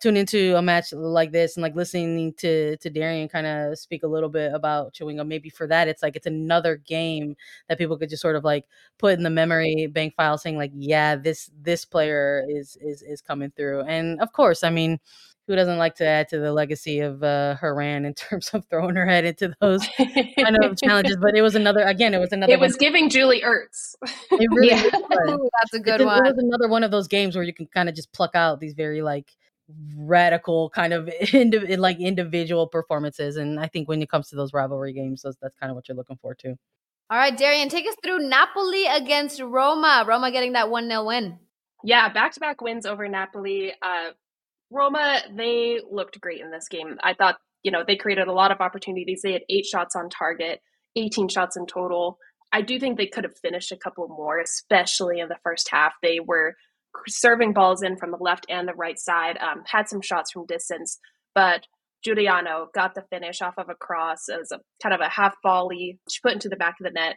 tune 0.00 0.16
into 0.16 0.56
a 0.56 0.62
match 0.62 0.92
like 0.92 1.32
this 1.32 1.56
and 1.56 1.62
like 1.62 1.74
listening 1.74 2.32
to 2.34 2.76
to 2.78 2.90
Darian 2.90 3.28
kind 3.28 3.46
of 3.46 3.78
speak 3.78 4.02
a 4.02 4.08
little 4.08 4.28
bit 4.28 4.52
about 4.52 4.94
Chawinga, 4.94 5.26
maybe 5.26 5.50
for 5.50 5.66
that 5.66 5.88
it's 5.88 6.02
like 6.02 6.16
it's 6.16 6.26
another 6.26 6.76
game 6.76 7.36
that 7.68 7.78
people 7.78 7.96
could 7.98 8.10
just 8.10 8.22
sort 8.22 8.36
of 8.36 8.44
like 8.44 8.64
put 8.98 9.16
in 9.16 9.22
the 9.22 9.30
memory 9.30 9.86
bank 9.86 10.14
file 10.16 10.38
saying 10.38 10.56
like, 10.56 10.72
yeah, 10.74 11.16
this 11.16 11.50
this 11.60 11.84
player 11.84 12.44
is 12.48 12.76
is 12.80 13.02
is 13.02 13.20
coming 13.20 13.52
through. 13.56 13.82
And 13.82 14.20
of 14.20 14.32
course, 14.32 14.64
I 14.64 14.70
mean, 14.70 14.98
who 15.50 15.56
doesn't 15.56 15.78
like 15.78 15.96
to 15.96 16.06
add 16.06 16.28
to 16.28 16.38
the 16.38 16.52
legacy 16.52 17.00
of 17.00 17.24
uh, 17.24 17.56
Horan 17.56 18.04
in 18.04 18.14
terms 18.14 18.50
of 18.50 18.64
throwing 18.66 18.94
her 18.94 19.04
head 19.04 19.24
into 19.24 19.52
those 19.60 19.84
kind 19.98 20.56
of 20.62 20.80
challenges? 20.80 21.16
But 21.20 21.34
it 21.34 21.42
was 21.42 21.56
another, 21.56 21.80
again, 21.80 22.14
it 22.14 22.18
was 22.18 22.30
another. 22.30 22.52
It 22.52 22.60
was 22.60 22.74
one. 22.74 22.78
giving 22.78 23.10
Julie 23.10 23.42
Ertz. 23.42 23.96
It 24.30 24.48
really 24.52 24.68
yeah. 24.68 24.82
That's 24.92 25.74
a 25.74 25.80
good 25.80 26.00
it's 26.00 26.04
one. 26.04 26.24
it 26.24 26.36
was 26.36 26.38
another 26.38 26.68
one 26.68 26.84
of 26.84 26.92
those 26.92 27.08
games 27.08 27.34
where 27.34 27.44
you 27.44 27.52
can 27.52 27.66
kind 27.66 27.88
of 27.88 27.96
just 27.96 28.12
pluck 28.12 28.36
out 28.36 28.60
these 28.60 28.74
very 28.74 29.02
like 29.02 29.32
radical 29.96 30.70
kind 30.70 30.92
of 30.92 31.08
indi- 31.32 31.76
like 31.76 32.00
individual 32.00 32.66
performances. 32.66 33.36
And 33.36 33.58
I 33.60 33.66
think 33.66 33.88
when 33.88 34.02
it 34.02 34.10
comes 34.10 34.28
to 34.30 34.36
those 34.36 34.52
rivalry 34.52 34.92
games, 34.92 35.22
that's, 35.22 35.36
that's 35.40 35.56
kind 35.56 35.70
of 35.70 35.76
what 35.76 35.88
you're 35.88 35.96
looking 35.96 36.18
for 36.20 36.34
too. 36.34 36.56
All 37.10 37.18
right, 37.18 37.36
Darian, 37.36 37.68
take 37.68 37.88
us 37.88 37.96
through 38.04 38.28
Napoli 38.28 38.86
against 38.86 39.40
Roma. 39.40 40.04
Roma 40.06 40.30
getting 40.30 40.52
that 40.52 40.70
1 40.70 40.88
0 40.88 41.04
win. 41.04 41.38
Yeah, 41.82 42.08
back 42.12 42.32
to 42.32 42.40
back 42.40 42.60
wins 42.60 42.86
over 42.86 43.08
Napoli. 43.08 43.72
Uh, 43.82 44.10
Roma, 44.70 45.20
they 45.34 45.80
looked 45.90 46.20
great 46.20 46.40
in 46.40 46.50
this 46.50 46.68
game. 46.68 46.98
I 47.02 47.14
thought, 47.14 47.38
you 47.62 47.72
know, 47.72 47.82
they 47.84 47.96
created 47.96 48.28
a 48.28 48.32
lot 48.32 48.52
of 48.52 48.60
opportunities. 48.60 49.22
They 49.22 49.32
had 49.32 49.42
eight 49.50 49.66
shots 49.66 49.96
on 49.96 50.08
target, 50.08 50.60
18 50.94 51.28
shots 51.28 51.56
in 51.56 51.66
total. 51.66 52.18
I 52.52 52.62
do 52.62 52.78
think 52.78 52.96
they 52.96 53.06
could 53.06 53.24
have 53.24 53.36
finished 53.36 53.72
a 53.72 53.76
couple 53.76 54.06
more, 54.08 54.38
especially 54.38 55.20
in 55.20 55.28
the 55.28 55.38
first 55.42 55.68
half. 55.70 55.94
They 56.02 56.20
were 56.20 56.54
serving 57.08 57.52
balls 57.52 57.82
in 57.82 57.96
from 57.96 58.10
the 58.10 58.18
left 58.20 58.46
and 58.48 58.68
the 58.68 58.74
right 58.74 58.98
side. 58.98 59.38
Um, 59.38 59.62
had 59.66 59.88
some 59.88 60.00
shots 60.00 60.32
from 60.32 60.46
distance, 60.46 60.98
but 61.34 61.66
Giugliano 62.06 62.66
got 62.74 62.94
the 62.94 63.04
finish 63.10 63.42
off 63.42 63.54
of 63.58 63.68
a 63.68 63.74
cross 63.74 64.28
as 64.28 64.50
a 64.52 64.58
kind 64.82 64.94
of 64.94 65.00
a 65.00 65.08
half 65.08 65.34
volley. 65.42 65.98
She 66.08 66.20
put 66.22 66.32
into 66.32 66.48
the 66.48 66.56
back 66.56 66.76
of 66.80 66.84
the 66.84 66.90
net. 66.90 67.16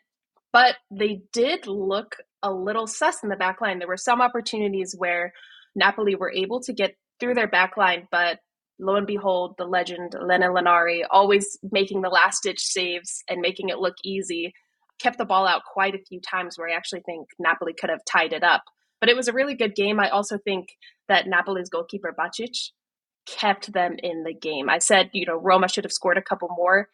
But 0.52 0.76
they 0.92 1.22
did 1.32 1.66
look 1.66 2.16
a 2.44 2.54
little 2.54 2.86
sus 2.86 3.24
in 3.24 3.30
the 3.30 3.36
back 3.36 3.60
line. 3.60 3.80
There 3.80 3.88
were 3.88 3.98
some 3.98 4.22
opportunities 4.22 4.94
where 4.96 5.34
Napoli 5.76 6.16
were 6.16 6.32
able 6.32 6.62
to 6.62 6.74
get 6.74 6.96
through 7.20 7.34
their 7.34 7.48
back 7.48 7.76
line, 7.78 8.08
but 8.12 8.38
lo 8.80 8.96
and 8.96 9.08
behold, 9.08 9.56
the 9.58 9.66
legend 9.66 10.14
Lena 10.14 10.50
Linari 10.50 11.02
always 11.10 11.58
making 11.72 12.02
the 12.02 12.10
last 12.10 12.44
ditch 12.44 12.60
saves 12.60 13.24
and 13.28 13.42
making 13.42 13.70
it 13.70 13.80
look 13.80 13.96
easy, 14.04 14.54
kept 15.00 15.18
the 15.18 15.26
ball 15.26 15.48
out 15.48 15.64
quite 15.72 15.96
a 15.96 16.04
few 16.08 16.20
times 16.22 16.58
where 16.58 16.70
I 16.70 16.76
actually 16.76 17.02
think 17.02 17.28
Napoli 17.40 17.74
could 17.74 17.90
have 17.90 18.06
tied 18.06 18.34
it 18.34 18.44
up. 18.44 18.64
But 19.04 19.10
it 19.10 19.18
was 19.18 19.28
a 19.28 19.34
really 19.34 19.54
good 19.54 19.76
game. 19.76 20.00
I 20.00 20.08
also 20.08 20.38
think 20.38 20.70
that 21.10 21.28
Napoli's 21.28 21.70
goalkeeper 21.70 22.16
Bacic 22.18 22.70
kept 23.26 23.74
them 23.74 23.98
in 24.02 24.24
the 24.24 24.34
game. 24.34 24.70
I 24.70 24.78
said, 24.78 25.10
you 25.12 25.26
know, 25.26 25.36
Roma 25.36 25.68
should 25.68 25.84
have 25.84 25.92
scored 25.92 26.18
a 26.18 26.22
couple 26.22 26.48
more. 26.56 26.88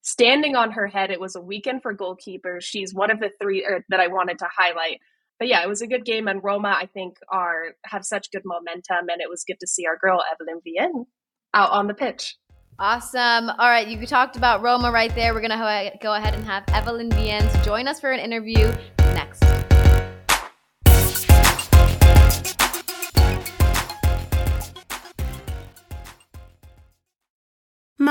Standing 0.00 0.56
on 0.56 0.72
her 0.72 0.88
head, 0.88 1.12
it 1.12 1.20
was 1.20 1.36
a 1.36 1.40
weekend 1.40 1.82
for 1.82 1.94
goalkeepers. 1.94 2.62
She's 2.62 2.92
one 2.92 3.12
of 3.12 3.20
the 3.20 3.30
three 3.40 3.64
er, 3.64 3.84
that 3.90 4.00
I 4.00 4.08
wanted 4.08 4.40
to 4.40 4.48
highlight. 4.52 4.98
But 5.38 5.46
yeah, 5.46 5.62
it 5.62 5.68
was 5.68 5.82
a 5.82 5.86
good 5.86 6.04
game, 6.04 6.26
and 6.26 6.42
Roma, 6.42 6.76
I 6.76 6.86
think, 6.86 7.18
are 7.30 7.76
have 7.84 8.04
such 8.04 8.32
good 8.32 8.42
momentum, 8.44 9.08
and 9.08 9.20
it 9.20 9.30
was 9.30 9.44
good 9.46 9.60
to 9.60 9.68
see 9.68 9.86
our 9.86 9.96
girl 9.96 10.20
Evelyne 10.32 10.62
Viens 10.64 11.06
out 11.54 11.70
on 11.70 11.86
the 11.86 11.94
pitch. 11.94 12.38
Awesome. 12.80 13.50
All 13.50 13.70
right, 13.70 13.86
you 13.86 14.04
talked 14.04 14.36
about 14.36 14.62
Roma 14.62 14.90
right 14.90 15.14
there. 15.14 15.32
We're 15.32 15.42
gonna 15.42 15.92
go 16.02 16.14
ahead 16.14 16.34
and 16.34 16.44
have 16.44 16.64
Evelyne 16.72 17.12
Viens 17.12 17.64
join 17.64 17.86
us 17.86 18.00
for 18.00 18.10
an 18.10 18.18
interview 18.18 18.72
next. 19.14 19.51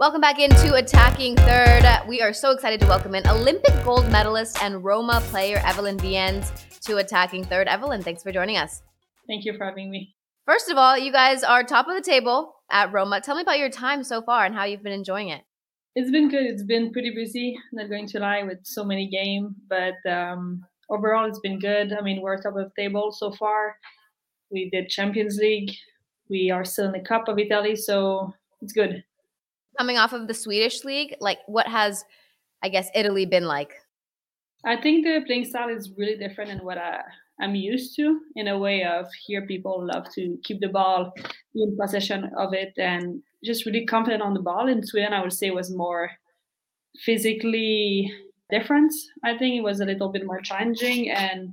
Welcome 0.00 0.20
back 0.20 0.40
into 0.40 0.74
Attacking 0.74 1.36
Third. 1.36 1.84
We 2.08 2.20
are 2.20 2.32
so 2.32 2.50
excited 2.50 2.80
to 2.80 2.86
welcome 2.88 3.14
in 3.14 3.24
Olympic 3.28 3.72
gold 3.84 4.10
medalist 4.10 4.60
and 4.60 4.82
Roma 4.82 5.20
player 5.26 5.62
Evelyne 5.64 5.98
Viens 5.98 6.50
to 6.80 6.96
Attacking 6.96 7.44
Third. 7.44 7.68
Evelyne, 7.68 8.02
thanks 8.02 8.20
for 8.20 8.32
joining 8.32 8.56
us. 8.56 8.82
Thank 9.28 9.44
you 9.44 9.56
for 9.56 9.64
having 9.64 9.92
me. 9.92 10.16
First 10.46 10.68
of 10.68 10.76
all, 10.78 10.98
you 10.98 11.12
guys 11.12 11.44
are 11.44 11.62
top 11.62 11.86
of 11.86 11.94
the 11.94 12.02
table 12.02 12.56
at 12.72 12.92
Roma. 12.92 13.20
Tell 13.20 13.36
me 13.36 13.42
about 13.42 13.60
your 13.60 13.70
time 13.70 14.02
so 14.02 14.20
far 14.20 14.44
and 14.44 14.52
how 14.52 14.64
you've 14.64 14.82
been 14.82 14.92
enjoying 14.92 15.28
it. 15.28 15.42
It's 15.94 16.10
been 16.10 16.28
good. 16.28 16.42
It's 16.42 16.64
been 16.64 16.92
pretty 16.92 17.14
busy, 17.14 17.56
not 17.72 17.88
going 17.88 18.08
to 18.08 18.18
lie, 18.18 18.42
with 18.42 18.58
so 18.64 18.82
many 18.82 19.08
games. 19.08 19.54
But 19.68 19.94
um, 20.10 20.66
overall, 20.90 21.28
it's 21.28 21.38
been 21.38 21.60
good. 21.60 21.92
I 21.92 22.02
mean, 22.02 22.20
we're 22.20 22.36
top 22.42 22.56
of 22.56 22.64
the 22.64 22.82
table 22.82 23.12
so 23.12 23.30
far. 23.30 23.76
We 24.50 24.70
did 24.70 24.88
Champions 24.88 25.36
League. 25.36 25.70
We 26.28 26.50
are 26.50 26.64
still 26.64 26.86
in 26.86 26.92
the 26.92 27.00
Cup 27.00 27.28
of 27.28 27.38
Italy, 27.38 27.76
so 27.76 28.34
it's 28.60 28.72
good 28.72 29.04
coming 29.78 29.96
off 29.96 30.12
of 30.12 30.28
the 30.28 30.34
Swedish 30.34 30.84
league, 30.84 31.16
like 31.20 31.38
what 31.46 31.66
has, 31.66 32.04
I 32.62 32.68
guess, 32.68 32.88
Italy 32.94 33.26
been 33.26 33.44
like? 33.44 33.72
I 34.64 34.80
think 34.80 35.04
the 35.04 35.22
playing 35.26 35.44
style 35.44 35.68
is 35.68 35.90
really 35.96 36.16
different 36.16 36.50
than 36.50 36.64
what 36.64 36.78
I, 36.78 37.00
I'm 37.40 37.54
used 37.54 37.96
to. 37.96 38.20
In 38.36 38.48
a 38.48 38.58
way 38.58 38.84
of 38.84 39.06
here, 39.26 39.46
people 39.46 39.86
love 39.92 40.06
to 40.14 40.38
keep 40.42 40.60
the 40.60 40.68
ball, 40.68 41.12
in 41.54 41.76
possession 41.80 42.30
of 42.38 42.54
it, 42.54 42.72
and 42.78 43.22
just 43.44 43.66
really 43.66 43.84
confident 43.84 44.22
on 44.22 44.34
the 44.34 44.40
ball. 44.40 44.68
In 44.68 44.82
Sweden, 44.82 45.12
I 45.12 45.20
would 45.22 45.32
say 45.32 45.50
was 45.50 45.74
more 45.74 46.10
physically 46.96 48.10
different. 48.50 48.92
I 49.24 49.36
think 49.36 49.56
it 49.56 49.62
was 49.62 49.80
a 49.80 49.84
little 49.84 50.10
bit 50.10 50.24
more 50.24 50.40
challenging, 50.40 51.10
and 51.10 51.52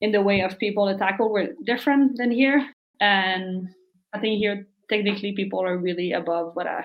in 0.00 0.12
the 0.12 0.22
way 0.22 0.40
of 0.40 0.58
people 0.58 0.86
to 0.86 0.98
tackle 0.98 1.30
were 1.30 1.48
different 1.64 2.18
than 2.18 2.30
here. 2.30 2.66
And 3.00 3.68
I 4.12 4.18
think 4.18 4.38
here, 4.38 4.66
technically, 4.90 5.32
people 5.32 5.62
are 5.62 5.78
really 5.78 6.12
above 6.12 6.54
what 6.54 6.66
I 6.66 6.84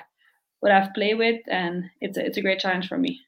what 0.66 0.74
I've 0.74 0.96
played 0.96 1.20
with, 1.20 1.42
and 1.48 1.92
it's 2.02 2.18
a, 2.18 2.26
it's 2.26 2.38
a 2.38 2.42
great 2.42 2.58
challenge 2.58 2.88
for 2.88 2.98
me. 2.98 3.22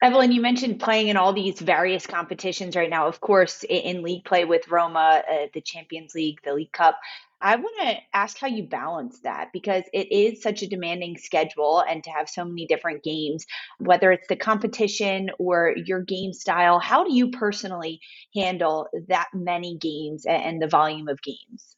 Evelyne, 0.00 0.30
you 0.30 0.40
mentioned 0.40 0.78
playing 0.78 1.08
in 1.08 1.16
all 1.16 1.32
these 1.32 1.58
various 1.58 2.06
competitions 2.06 2.76
right 2.76 2.88
now. 2.88 3.08
Of 3.08 3.20
course, 3.20 3.64
in 3.68 4.04
league 4.04 4.24
play 4.24 4.44
with 4.44 4.68
Roma, 4.68 5.24
uh, 5.28 5.46
the 5.52 5.62
Champions 5.62 6.14
League, 6.14 6.38
the 6.44 6.54
League 6.54 6.70
Cup. 6.70 6.96
I 7.40 7.56
want 7.56 7.74
to 7.80 7.96
ask 8.14 8.38
how 8.38 8.46
you 8.46 8.68
balance 8.68 9.18
that 9.24 9.48
because 9.52 9.82
it 9.92 10.12
is 10.12 10.42
such 10.42 10.62
a 10.62 10.68
demanding 10.68 11.16
schedule 11.18 11.82
and 11.88 12.04
to 12.04 12.10
have 12.10 12.28
so 12.28 12.44
many 12.44 12.66
different 12.66 13.02
games, 13.02 13.46
whether 13.80 14.12
it's 14.12 14.28
the 14.28 14.36
competition 14.36 15.30
or 15.40 15.74
your 15.74 16.02
game 16.02 16.32
style. 16.32 16.78
How 16.78 17.02
do 17.02 17.12
you 17.12 17.32
personally 17.32 18.00
handle 18.32 18.86
that 19.08 19.26
many 19.34 19.76
games 19.76 20.24
and 20.24 20.62
the 20.62 20.68
volume 20.68 21.08
of 21.08 21.20
games? 21.20 21.76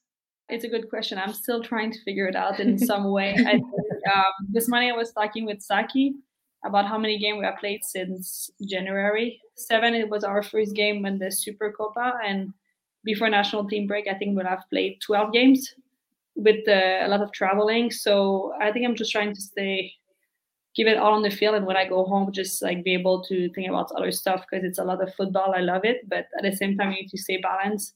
It's 0.53 0.65
a 0.65 0.69
good 0.69 0.91
question. 0.91 1.17
I'm 1.17 1.33
still 1.33 1.63
trying 1.63 1.91
to 1.93 2.03
figure 2.03 2.27
it 2.27 2.37
out 2.37 2.61
in 2.61 2.79
some 2.79 3.11
way. 3.11 3.35
I, 3.39 3.55
um, 4.15 4.33
this 4.51 4.69
morning 4.69 4.91
I 4.93 4.95
was 4.95 5.11
talking 5.11 5.47
with 5.47 5.63
Saki 5.63 6.17
about 6.63 6.87
how 6.87 6.99
many 6.99 7.19
games 7.19 7.39
we 7.39 7.47
have 7.47 7.57
played 7.57 7.83
since 7.83 8.51
January. 8.69 9.41
Seven, 9.55 9.95
it 9.95 10.11
was 10.11 10.25
our 10.25 10.43
first 10.43 10.75
game 10.75 11.07
in 11.07 11.19
the 11.19 11.33
Supercoppa, 11.33 12.19
and 12.23 12.53
before 13.03 13.31
national 13.31 13.67
team 13.67 13.87
break, 13.87 14.07
I 14.07 14.13
think 14.13 14.37
we'll 14.37 14.45
have 14.45 14.65
played 14.69 15.01
12 15.01 15.33
games 15.33 15.75
with 16.35 16.69
uh, 16.69 17.07
a 17.07 17.09
lot 17.09 17.23
of 17.23 17.33
traveling. 17.33 17.91
So 17.91 18.53
I 18.61 18.73
think 18.73 18.87
I'm 18.87 18.95
just 18.95 19.11
trying 19.11 19.35
to 19.35 19.41
stay, 19.41 19.91
give 20.77 20.87
it 20.87 20.99
all 20.99 21.15
on 21.15 21.23
the 21.23 21.31
field, 21.31 21.55
and 21.55 21.65
when 21.65 21.79
I 21.79 21.89
go 21.89 22.05
home, 22.05 22.31
just 22.31 22.61
like 22.61 22.85
be 22.85 22.93
able 22.93 23.25
to 23.25 23.49
think 23.55 23.71
about 23.71 23.91
other 23.93 24.13
stuff 24.13 24.45
because 24.45 24.67
it's 24.67 24.79
a 24.79 24.85
lot 24.85 25.03
of 25.03 25.15
football. 25.15 25.55
I 25.57 25.61
love 25.61 25.87
it, 25.87 26.07
but 26.11 26.27
at 26.37 26.43
the 26.43 26.55
same 26.55 26.77
time, 26.77 26.91
you 26.91 27.03
need 27.03 27.09
to 27.09 27.17
stay 27.17 27.39
balanced 27.39 27.95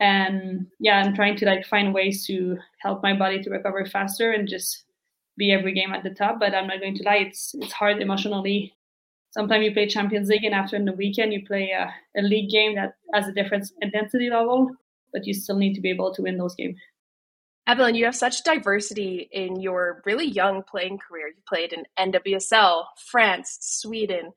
and 0.00 0.66
yeah 0.78 1.00
i'm 1.00 1.14
trying 1.14 1.36
to 1.36 1.46
like 1.46 1.64
find 1.66 1.94
ways 1.94 2.26
to 2.26 2.56
help 2.78 3.02
my 3.02 3.16
body 3.16 3.42
to 3.42 3.50
recover 3.50 3.84
faster 3.86 4.32
and 4.32 4.48
just 4.48 4.84
be 5.36 5.52
every 5.52 5.72
game 5.72 5.92
at 5.92 6.02
the 6.02 6.10
top 6.10 6.38
but 6.38 6.54
i'm 6.54 6.66
not 6.66 6.80
going 6.80 6.94
to 6.94 7.02
lie 7.04 7.16
it's 7.16 7.54
it's 7.58 7.72
hard 7.72 8.00
emotionally 8.00 8.74
sometimes 9.30 9.64
you 9.64 9.72
play 9.72 9.86
champions 9.86 10.28
league 10.28 10.44
and 10.44 10.54
after 10.54 10.82
the 10.82 10.92
weekend 10.92 11.32
you 11.32 11.44
play 11.46 11.70
a, 11.70 11.92
a 12.18 12.22
league 12.22 12.50
game 12.50 12.74
that 12.74 12.94
has 13.14 13.26
a 13.26 13.32
different 13.32 13.70
intensity 13.80 14.28
level 14.30 14.70
but 15.12 15.26
you 15.26 15.32
still 15.32 15.56
need 15.56 15.74
to 15.74 15.80
be 15.80 15.90
able 15.90 16.12
to 16.12 16.22
win 16.22 16.36
those 16.36 16.54
games 16.54 16.78
evelyne 17.66 17.94
you 17.94 18.04
have 18.04 18.14
such 18.14 18.44
diversity 18.44 19.28
in 19.32 19.60
your 19.60 20.02
really 20.04 20.26
young 20.26 20.62
playing 20.62 20.98
career. 20.98 21.28
You 21.28 21.42
played 21.48 21.72
in 21.72 21.84
NWSL, 21.98 22.84
France, 23.10 23.58
Sweden, 23.60 24.32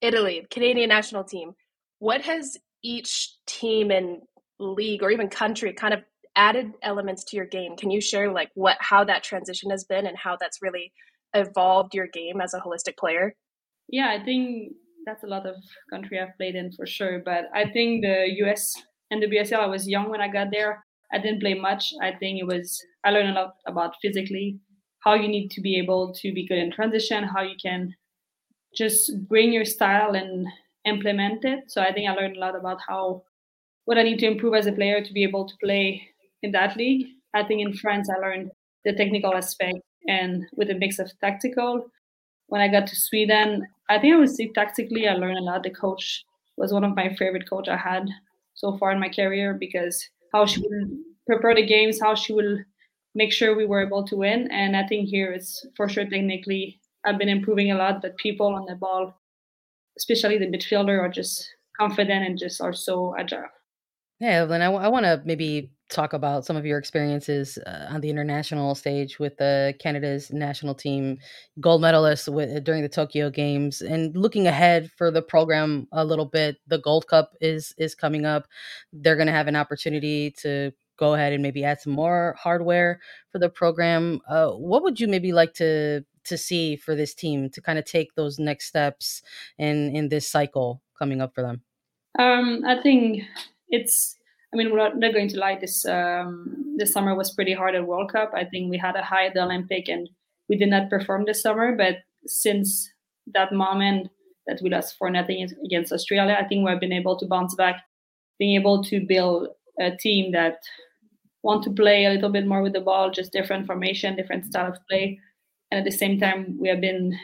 Italy, 0.00 0.46
Canadian 0.50 0.88
national 0.88 1.24
team. 1.24 1.54
What 2.00 2.22
has 2.22 2.58
each 2.82 3.36
team 3.46 3.90
and 3.90 4.22
league 4.62 5.02
or 5.02 5.10
even 5.10 5.28
country 5.28 5.72
kind 5.72 5.94
of 5.94 6.00
added 6.36 6.72
elements 6.82 7.24
to 7.24 7.36
your 7.36 7.46
game. 7.46 7.76
Can 7.76 7.90
you 7.90 8.00
share 8.00 8.32
like 8.32 8.50
what 8.54 8.76
how 8.80 9.04
that 9.04 9.22
transition 9.22 9.70
has 9.70 9.84
been 9.84 10.06
and 10.06 10.16
how 10.16 10.36
that's 10.40 10.62
really 10.62 10.92
evolved 11.34 11.94
your 11.94 12.06
game 12.06 12.40
as 12.40 12.54
a 12.54 12.60
holistic 12.60 12.96
player? 12.96 13.34
Yeah, 13.88 14.08
I 14.08 14.24
think 14.24 14.72
that's 15.04 15.24
a 15.24 15.26
lot 15.26 15.46
of 15.46 15.56
country 15.90 16.20
I've 16.20 16.36
played 16.36 16.54
in 16.54 16.72
for 16.72 16.86
sure. 16.86 17.20
But 17.24 17.46
I 17.54 17.64
think 17.70 18.02
the 18.02 18.26
US 18.44 18.74
and 19.10 19.22
the 19.22 19.26
BSL, 19.26 19.58
I 19.58 19.66
was 19.66 19.88
young 19.88 20.08
when 20.10 20.20
I 20.20 20.28
got 20.28 20.48
there. 20.50 20.84
I 21.12 21.18
didn't 21.18 21.40
play 21.40 21.54
much. 21.54 21.92
I 22.00 22.12
think 22.12 22.40
it 22.40 22.46
was 22.46 22.80
I 23.04 23.10
learned 23.10 23.36
a 23.36 23.40
lot 23.40 23.54
about 23.66 23.94
physically 24.00 24.58
how 25.00 25.14
you 25.14 25.28
need 25.28 25.50
to 25.50 25.60
be 25.60 25.78
able 25.78 26.14
to 26.14 26.32
be 26.32 26.46
good 26.46 26.58
in 26.58 26.70
transition, 26.70 27.24
how 27.24 27.42
you 27.42 27.56
can 27.60 27.92
just 28.76 29.12
bring 29.28 29.52
your 29.52 29.64
style 29.64 30.14
and 30.14 30.46
implement 30.86 31.44
it. 31.44 31.64
So 31.68 31.82
I 31.82 31.92
think 31.92 32.08
I 32.08 32.14
learned 32.14 32.36
a 32.36 32.40
lot 32.40 32.56
about 32.56 32.78
how 32.86 33.24
what 33.84 33.98
I 33.98 34.02
need 34.02 34.18
to 34.20 34.26
improve 34.26 34.54
as 34.54 34.66
a 34.66 34.72
player 34.72 35.02
to 35.02 35.12
be 35.12 35.24
able 35.24 35.46
to 35.46 35.54
play 35.62 36.08
in 36.42 36.52
that 36.52 36.76
league. 36.76 37.06
I 37.34 37.42
think 37.42 37.60
in 37.60 37.72
France, 37.74 38.08
I 38.08 38.18
learned 38.18 38.50
the 38.84 38.92
technical 38.92 39.34
aspect 39.34 39.78
and 40.08 40.44
with 40.56 40.70
a 40.70 40.74
mix 40.74 40.98
of 40.98 41.10
tactical. 41.20 41.86
When 42.46 42.60
I 42.60 42.68
got 42.68 42.86
to 42.88 42.96
Sweden, 42.96 43.66
I 43.88 43.98
think 43.98 44.14
I 44.14 44.18
would 44.18 44.30
say 44.30 44.48
tactically, 44.48 45.08
I 45.08 45.14
learned 45.14 45.38
a 45.38 45.42
lot. 45.42 45.62
The 45.62 45.70
coach 45.70 46.24
was 46.56 46.72
one 46.72 46.84
of 46.84 46.94
my 46.94 47.14
favorite 47.14 47.48
coach 47.48 47.68
I 47.68 47.76
had 47.76 48.08
so 48.54 48.76
far 48.76 48.92
in 48.92 49.00
my 49.00 49.08
career 49.08 49.54
because 49.54 50.08
how 50.32 50.46
she 50.46 50.60
will 50.60 50.88
prepare 51.26 51.54
the 51.54 51.66
games, 51.66 52.00
how 52.00 52.14
she 52.14 52.32
will 52.32 52.58
make 53.14 53.32
sure 53.32 53.56
we 53.56 53.66
were 53.66 53.84
able 53.84 54.04
to 54.06 54.16
win. 54.16 54.50
And 54.50 54.76
I 54.76 54.86
think 54.86 55.08
here 55.08 55.32
it's 55.32 55.66
for 55.76 55.88
sure 55.88 56.04
technically 56.04 56.80
I've 57.04 57.18
been 57.18 57.28
improving 57.28 57.72
a 57.72 57.76
lot, 57.76 58.02
but 58.02 58.16
people 58.16 58.48
on 58.48 58.66
the 58.66 58.76
ball, 58.76 59.14
especially 59.98 60.38
the 60.38 60.46
midfielder, 60.46 61.00
are 61.00 61.08
just 61.08 61.48
confident 61.78 62.24
and 62.26 62.38
just 62.38 62.60
are 62.60 62.72
so 62.72 63.14
agile. 63.18 63.48
Yeah, 64.20 64.42
Evelyne, 64.42 64.62
I, 64.62 64.66
w- 64.66 64.84
I 64.84 64.88
want 64.88 65.04
to 65.04 65.20
maybe 65.24 65.72
talk 65.92 66.12
about 66.12 66.44
some 66.44 66.56
of 66.56 66.64
your 66.64 66.78
experiences 66.78 67.58
uh, 67.66 67.86
on 67.90 68.00
the 68.00 68.08
international 68.08 68.74
stage 68.74 69.18
with 69.18 69.36
the 69.36 69.74
Canada's 69.78 70.32
national 70.32 70.74
team, 70.74 71.18
gold 71.60 71.82
medalist 71.82 72.28
with, 72.28 72.56
uh, 72.56 72.60
during 72.60 72.82
the 72.82 72.88
Tokyo 72.88 73.30
Games, 73.30 73.82
and 73.82 74.16
looking 74.16 74.46
ahead 74.46 74.90
for 74.96 75.10
the 75.10 75.22
program 75.22 75.86
a 75.92 76.04
little 76.04 76.24
bit. 76.24 76.56
The 76.66 76.78
Gold 76.78 77.06
Cup 77.06 77.32
is 77.40 77.74
is 77.78 77.94
coming 77.94 78.24
up. 78.24 78.46
They're 78.92 79.16
going 79.16 79.26
to 79.26 79.32
have 79.32 79.48
an 79.48 79.56
opportunity 79.56 80.30
to 80.38 80.72
go 80.96 81.14
ahead 81.14 81.32
and 81.32 81.42
maybe 81.42 81.64
add 81.64 81.80
some 81.80 81.92
more 81.92 82.36
hardware 82.38 83.00
for 83.30 83.38
the 83.38 83.48
program. 83.48 84.20
Uh, 84.28 84.50
what 84.50 84.82
would 84.82 85.00
you 85.00 85.08
maybe 85.08 85.32
like 85.32 85.52
to 85.54 86.04
to 86.24 86.38
see 86.38 86.76
for 86.76 86.94
this 86.94 87.14
team 87.14 87.50
to 87.50 87.60
kind 87.60 87.78
of 87.78 87.84
take 87.84 88.14
those 88.14 88.38
next 88.38 88.66
steps 88.66 89.22
in 89.58 89.94
in 89.94 90.08
this 90.08 90.28
cycle 90.28 90.80
coming 90.98 91.20
up 91.20 91.34
for 91.34 91.42
them? 91.42 91.62
Um, 92.18 92.62
I 92.66 92.80
think 92.80 93.22
it's 93.72 94.16
I 94.52 94.56
mean, 94.56 94.70
we're 94.70 94.90
not, 94.90 95.00
going 95.14 95.28
to 95.28 95.38
lie. 95.38 95.58
This 95.58 95.86
um, 95.86 96.74
this 96.76 96.92
summer 96.92 97.14
was 97.14 97.32
pretty 97.32 97.54
hard 97.54 97.74
at 97.74 97.86
World 97.86 98.12
Cup. 98.12 98.32
I 98.34 98.44
think 98.44 98.70
we 98.70 98.76
had 98.76 98.96
a 98.96 99.02
high 99.02 99.26
at 99.26 99.34
the 99.34 99.42
Olympic, 99.42 99.88
and 99.88 100.08
we 100.48 100.56
did 100.56 100.68
not 100.68 100.90
perform 100.90 101.24
this 101.24 101.42
summer. 101.42 101.74
But 101.74 101.96
since 102.26 102.90
that 103.32 103.52
moment 103.52 104.10
that 104.46 104.60
we 104.62 104.68
lost 104.68 104.96
for 104.98 105.08
nothing 105.08 105.48
against 105.64 105.92
Australia, 105.92 106.36
I 106.38 106.44
think 106.44 106.66
we've 106.66 106.80
been 106.80 106.92
able 106.92 107.18
to 107.18 107.26
bounce 107.26 107.54
back, 107.54 107.82
being 108.38 108.54
able 108.60 108.84
to 108.84 109.00
build 109.06 109.48
a 109.80 109.96
team 109.96 110.32
that 110.32 110.58
want 111.42 111.64
to 111.64 111.70
play 111.70 112.04
a 112.04 112.10
little 112.10 112.30
bit 112.30 112.46
more 112.46 112.62
with 112.62 112.74
the 112.74 112.80
ball, 112.80 113.10
just 113.10 113.32
different 113.32 113.66
formation, 113.66 114.16
different 114.16 114.44
style 114.44 114.70
of 114.72 114.78
play, 114.88 115.18
and 115.70 115.78
at 115.78 115.84
the 115.84 115.96
same 115.96 116.20
time, 116.20 116.58
we 116.60 116.68
have 116.68 116.80
been 116.80 117.18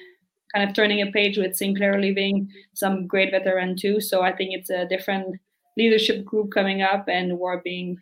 kind 0.55 0.67
of 0.67 0.75
turning 0.75 1.03
a 1.03 1.13
page 1.13 1.37
with 1.37 1.55
Sinclair 1.55 2.01
leaving, 2.01 2.49
some 2.73 3.07
great 3.07 3.33
veteran 3.33 3.77
too. 3.77 4.01
So 4.01 4.23
I 4.23 4.35
think 4.35 4.55
it's 4.55 4.71
a 4.71 4.87
different 4.87 5.37
leadership 5.79 6.25
group 6.25 6.51
coming 6.53 6.83
up 6.83 7.05
and 7.09 7.39
we're 7.39 7.63
being 7.63 7.99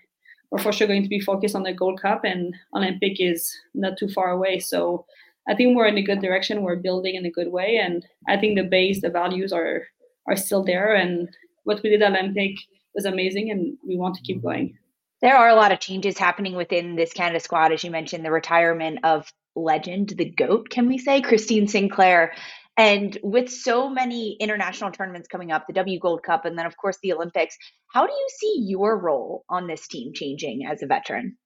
we're 0.50 0.62
for 0.62 0.72
sure 0.72 0.86
going 0.86 1.02
to 1.02 1.08
be 1.08 1.20
focused 1.20 1.56
on 1.56 1.64
the 1.64 1.72
Gold 1.72 2.00
Cup, 2.00 2.22
and 2.24 2.54
Olympic 2.74 3.20
is 3.20 3.52
not 3.74 3.98
too 3.98 4.08
far 4.08 4.30
away. 4.30 4.60
So 4.60 5.04
I 5.48 5.54
think 5.54 5.76
we're 5.76 5.86
in 5.86 5.98
a 5.98 6.02
good 6.02 6.20
direction. 6.20 6.62
We're 6.62 6.76
building 6.76 7.14
in 7.14 7.26
a 7.26 7.30
good 7.30 7.50
way, 7.50 7.78
and 7.78 8.06
I 8.28 8.36
think 8.36 8.56
the 8.56 8.64
base, 8.64 9.00
the 9.00 9.10
values 9.10 9.52
are 9.52 9.82
are 10.28 10.36
still 10.36 10.64
there. 10.64 10.94
And 10.94 11.28
what 11.64 11.82
we 11.82 11.90
did 11.90 12.02
at 12.02 12.12
Olympic 12.12 12.56
was 12.94 13.04
amazing, 13.04 13.50
and 13.50 13.76
we 13.86 13.96
want 13.96 14.14
to 14.16 14.22
keep 14.22 14.42
going. 14.42 14.76
There 15.22 15.36
are 15.36 15.48
a 15.48 15.54
lot 15.54 15.72
of 15.72 15.80
changes 15.80 16.18
happening 16.18 16.54
within 16.54 16.96
this 16.96 17.12
Canada 17.12 17.40
squad, 17.40 17.72
as 17.72 17.82
you 17.82 17.90
mentioned, 17.90 18.24
the 18.24 18.30
retirement 18.30 19.00
of 19.02 19.32
legend, 19.54 20.10
the 20.16 20.26
GOAT, 20.26 20.68
can 20.68 20.86
we 20.86 20.98
say, 20.98 21.22
Christine 21.22 21.66
Sinclair. 21.66 22.34
And 22.78 23.16
with 23.22 23.48
so 23.50 23.88
many 23.88 24.36
international 24.38 24.90
tournaments 24.90 25.28
coming 25.28 25.50
up, 25.50 25.66
the 25.66 25.72
W 25.72 25.98
Gold 25.98 26.22
Cup, 26.22 26.44
and 26.44 26.58
then, 26.58 26.66
of 26.66 26.76
course, 26.76 26.98
the 27.02 27.12
Olympics, 27.12 27.56
how 27.92 28.06
do 28.06 28.12
you 28.12 28.28
see 28.38 28.64
your 28.66 28.98
role 28.98 29.44
on 29.48 29.66
this 29.66 29.88
team 29.88 30.12
changing 30.12 30.66
as 30.66 30.82
a 30.82 30.86
veteran? 30.86 31.36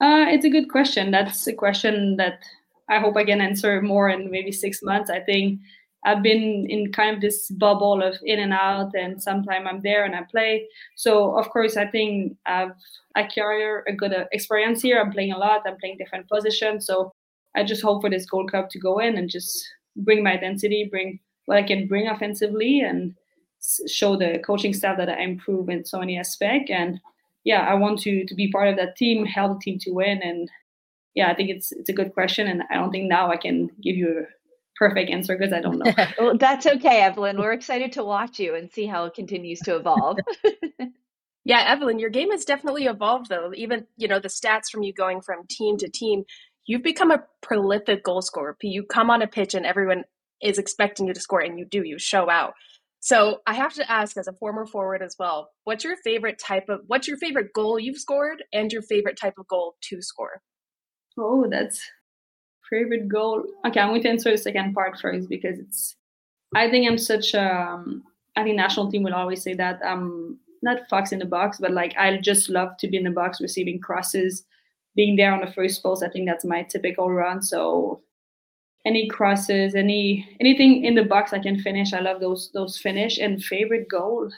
Uh, 0.00 0.26
it's 0.28 0.44
a 0.44 0.50
good 0.50 0.68
question. 0.68 1.10
That's 1.12 1.46
a 1.46 1.52
question 1.52 2.16
that 2.16 2.40
I 2.90 2.98
hope 2.98 3.16
I 3.16 3.24
can 3.24 3.40
answer 3.40 3.80
more 3.80 4.08
in 4.08 4.30
maybe 4.30 4.52
six 4.52 4.82
months. 4.82 5.08
I 5.08 5.20
think 5.20 5.60
I've 6.04 6.22
been 6.22 6.66
in 6.68 6.92
kind 6.92 7.14
of 7.14 7.20
this 7.20 7.48
bubble 7.50 8.02
of 8.02 8.16
in 8.24 8.38
and 8.38 8.52
out, 8.52 8.92
and 8.94 9.22
sometimes 9.22 9.66
I'm 9.68 9.80
there 9.82 10.04
and 10.04 10.14
I 10.14 10.22
play. 10.30 10.68
So 10.96 11.36
of 11.38 11.48
course, 11.50 11.76
I 11.76 11.86
think 11.86 12.36
I've 12.46 12.72
carry 13.34 13.82
a 13.88 13.92
good 13.92 14.12
uh, 14.12 14.24
experience 14.32 14.82
here. 14.82 15.00
I'm 15.00 15.10
playing 15.10 15.32
a 15.32 15.38
lot. 15.38 15.62
I'm 15.66 15.78
playing 15.78 15.98
different 15.98 16.28
positions. 16.28 16.86
So 16.86 17.12
I 17.56 17.64
just 17.64 17.82
hope 17.82 18.02
for 18.02 18.10
this 18.10 18.26
Gold 18.26 18.52
Cup 18.52 18.68
to 18.70 18.78
go 18.78 18.98
in 18.98 19.16
and 19.16 19.30
just 19.30 19.66
bring 19.96 20.22
my 20.22 20.32
identity, 20.32 20.88
bring 20.90 21.20
what 21.46 21.58
I 21.58 21.62
can 21.62 21.86
bring 21.86 22.08
offensively, 22.08 22.80
and 22.80 23.14
show 23.88 24.16
the 24.16 24.40
coaching 24.44 24.74
staff 24.74 24.98
that 24.98 25.08
I 25.08 25.22
improve 25.22 25.68
in 25.68 25.84
so 25.84 25.98
many 25.98 26.18
aspects. 26.18 26.70
And 26.70 27.00
yeah, 27.44 27.60
I 27.60 27.74
want 27.74 28.00
to 28.00 28.24
to 28.24 28.34
be 28.34 28.50
part 28.50 28.68
of 28.68 28.76
that 28.76 28.96
team, 28.96 29.24
help 29.24 29.58
the 29.58 29.64
team 29.64 29.78
to 29.80 29.92
win. 29.92 30.20
And 30.22 30.50
yeah, 31.14 31.30
I 31.30 31.34
think 31.34 31.50
it's 31.50 31.72
it's 31.72 31.88
a 31.88 31.94
good 31.94 32.12
question, 32.12 32.46
and 32.46 32.62
I 32.70 32.74
don't 32.74 32.90
think 32.90 33.08
now 33.08 33.30
I 33.30 33.36
can 33.36 33.70
give 33.82 33.96
you 33.96 34.20
a 34.20 34.36
perfect 34.76 35.10
answer 35.10 35.36
because 35.36 35.52
I 35.52 35.60
don't 35.60 35.78
know. 35.78 35.92
well, 36.18 36.36
that's 36.36 36.66
okay, 36.66 37.00
Evelyne. 37.00 37.38
We're 37.38 37.52
excited 37.52 37.92
to 37.92 38.04
watch 38.04 38.38
you 38.38 38.54
and 38.54 38.70
see 38.70 38.86
how 38.86 39.04
it 39.06 39.14
continues 39.14 39.60
to 39.60 39.76
evolve. 39.76 40.18
yeah, 41.44 41.64
Evelyne, 41.72 41.98
your 41.98 42.10
game 42.10 42.30
has 42.30 42.44
definitely 42.44 42.84
evolved 42.84 43.28
though. 43.28 43.52
Even, 43.54 43.86
you 43.96 44.08
know, 44.08 44.20
the 44.20 44.28
stats 44.28 44.70
from 44.70 44.82
you 44.82 44.92
going 44.92 45.20
from 45.20 45.46
team 45.48 45.76
to 45.78 45.88
team, 45.88 46.24
you've 46.66 46.82
become 46.82 47.10
a 47.10 47.24
prolific 47.42 48.04
goal 48.04 48.22
scorer. 48.22 48.56
You 48.60 48.84
come 48.84 49.10
on 49.10 49.22
a 49.22 49.26
pitch 49.26 49.54
and 49.54 49.64
everyone 49.64 50.04
is 50.42 50.58
expecting 50.58 51.06
you 51.06 51.14
to 51.14 51.20
score 51.20 51.40
and 51.40 51.58
you 51.58 51.64
do, 51.64 51.82
you 51.82 51.98
show 51.98 52.28
out. 52.28 52.54
So 53.00 53.40
I 53.46 53.54
have 53.54 53.72
to 53.74 53.90
ask 53.90 54.16
as 54.16 54.26
a 54.26 54.32
former 54.32 54.66
forward 54.66 55.02
as 55.02 55.16
well, 55.18 55.50
what's 55.64 55.84
your 55.84 55.96
favorite 55.98 56.38
type 56.38 56.68
of 56.68 56.80
what's 56.88 57.06
your 57.06 57.16
favorite 57.18 57.52
goal 57.52 57.78
you've 57.78 57.98
scored 57.98 58.42
and 58.52 58.72
your 58.72 58.82
favorite 58.82 59.18
type 59.18 59.34
of 59.38 59.46
goal 59.46 59.76
to 59.82 60.02
score? 60.02 60.42
Oh, 61.18 61.46
that's 61.48 61.80
favorite 62.68 63.08
goal. 63.08 63.44
Okay, 63.66 63.80
I'm 63.80 63.90
going 63.90 64.02
to 64.02 64.08
answer 64.08 64.30
the 64.30 64.38
second 64.38 64.74
part 64.74 64.98
first 64.98 65.28
because 65.28 65.58
it's. 65.58 65.96
I 66.54 66.70
think 66.70 66.88
I'm 66.88 66.98
such 66.98 67.34
a. 67.34 67.54
Um, 67.54 68.02
think 68.34 68.56
national 68.56 68.90
team 68.90 69.02
will 69.02 69.14
always 69.14 69.42
say 69.42 69.54
that 69.54 69.80
I'm 69.84 70.38
not 70.62 70.88
fox 70.88 71.12
in 71.12 71.18
the 71.18 71.26
box, 71.26 71.58
but 71.58 71.70
like 71.72 71.94
I 71.96 72.16
just 72.18 72.48
love 72.50 72.76
to 72.78 72.88
be 72.88 72.96
in 72.96 73.04
the 73.04 73.10
box, 73.10 73.40
receiving 73.40 73.80
crosses, 73.80 74.44
being 74.96 75.14
there 75.14 75.32
on 75.32 75.40
the 75.40 75.52
first 75.52 75.82
post. 75.82 76.02
I 76.02 76.08
think 76.08 76.26
that's 76.26 76.44
my 76.44 76.62
typical 76.62 77.10
run. 77.10 77.42
So 77.42 78.00
any 78.86 79.08
crosses, 79.08 79.74
any 79.74 80.28
anything 80.40 80.84
in 80.84 80.94
the 80.94 81.04
box 81.04 81.32
I 81.32 81.38
can 81.38 81.60
finish. 81.60 81.92
I 81.92 82.00
love 82.00 82.20
those 82.20 82.50
those 82.54 82.78
finish 82.78 83.18
and 83.18 83.44
favorite 83.44 83.88
goal. 83.88 84.30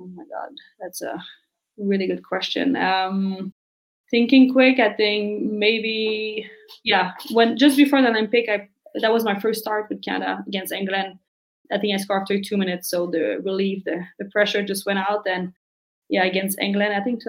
Oh 0.00 0.06
my 0.06 0.24
god, 0.24 0.50
that's 0.80 1.02
a 1.02 1.22
really 1.78 2.06
good 2.06 2.24
question. 2.24 2.76
Um, 2.76 3.52
thinking 4.10 4.52
quick, 4.52 4.80
I 4.80 4.94
think 4.94 5.42
maybe 5.42 6.50
yeah. 6.82 7.12
When 7.30 7.56
just 7.56 7.76
before 7.76 8.02
the 8.02 8.08
Olympic, 8.08 8.48
I 8.48 8.68
that 9.00 9.12
was 9.12 9.24
my 9.24 9.38
first 9.38 9.60
start 9.60 9.86
with 9.88 10.02
Canada 10.02 10.42
against 10.46 10.72
England. 10.72 11.18
I 11.70 11.78
think 11.78 11.94
I 11.94 11.98
scored 11.98 12.22
after 12.22 12.40
two 12.40 12.56
minutes, 12.56 12.90
so 12.90 13.06
the 13.06 13.40
relief, 13.44 13.84
the 13.84 14.02
the 14.18 14.26
pressure 14.26 14.62
just 14.62 14.86
went 14.86 14.98
out. 14.98 15.26
And 15.26 15.52
yeah, 16.08 16.24
against 16.24 16.58
England, 16.58 16.94
I 16.94 17.00
think 17.00 17.22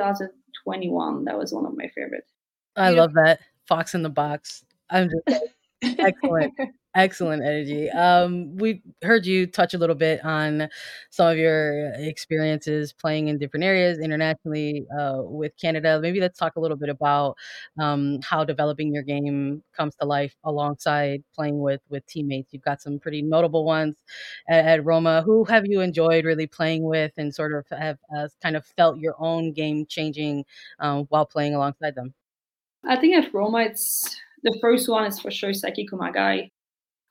2021, 0.66 1.26
that 1.26 1.38
was 1.38 1.54
one 1.54 1.66
of 1.66 1.76
my 1.76 1.88
favorites. 1.90 2.32
I 2.76 2.90
love 2.90 3.14
that 3.14 3.40
fox 3.68 3.94
in 3.96 4.04
the 4.04 4.10
box. 4.10 4.64
I'm 4.90 5.10
just 5.10 5.44
excellent 6.00 6.54
excellent 6.96 7.44
energy. 7.44 7.90
Um 7.90 8.56
we 8.58 8.82
heard 9.04 9.26
you 9.26 9.48
touch 9.48 9.74
a 9.74 9.78
little 9.78 9.96
bit 9.96 10.24
on 10.24 10.70
some 11.10 11.28
of 11.28 11.38
your 11.38 11.92
experiences 11.96 12.94
playing 12.94 13.28
in 13.28 13.38
different 13.38 13.64
areas 13.64 14.00
internationally 14.00 14.86
uh, 14.98 15.22
with 15.24 15.54
canada. 15.58 16.00
Maybe 16.02 16.20
let's 16.20 16.38
talk 16.38 16.56
a 16.56 16.60
little 16.60 16.78
bit 16.78 16.90
about 16.90 17.36
um, 17.80 18.20
how 18.22 18.44
developing 18.44 18.94
your 18.94 19.04
game 19.04 19.64
comes 19.76 19.96
to 19.96 20.06
life 20.06 20.36
alongside 20.44 21.24
playing 21.36 21.60
with 21.60 21.82
with 21.90 22.06
teammates. 22.06 22.54
You've 22.54 22.64
got 22.64 22.82
some 22.82 23.00
pretty 23.00 23.22
notable 23.22 23.66
ones 23.66 23.96
at, 24.50 24.66
at 24.66 24.86
roma. 24.86 25.22
Who 25.24 25.44
have 25.46 25.66
you 25.66 25.82
enjoyed 25.82 26.26
really 26.26 26.48
playing 26.48 26.84
with 26.84 27.12
and 27.18 27.34
sort 27.34 27.54
of 27.54 27.66
have 27.78 27.98
uh, 28.16 28.28
kind 28.42 28.56
of 28.56 28.66
felt 28.78 29.00
your 29.00 29.16
own 29.20 29.54
game 29.54 29.86
changing 29.88 30.46
um, 30.80 31.06
while 31.10 31.26
playing 31.26 31.56
alongside 31.56 31.96
them? 31.96 32.14
I 32.86 32.98
think 32.98 33.16
at 33.16 33.34
roma 33.34 33.60
it's 33.60 34.20
the 34.44 34.58
first 34.62 34.90
one 34.90 35.06
is 35.06 35.20
for 35.20 35.32
sure 35.32 35.54
Saki 35.54 35.88
Kumagai. 35.88 36.50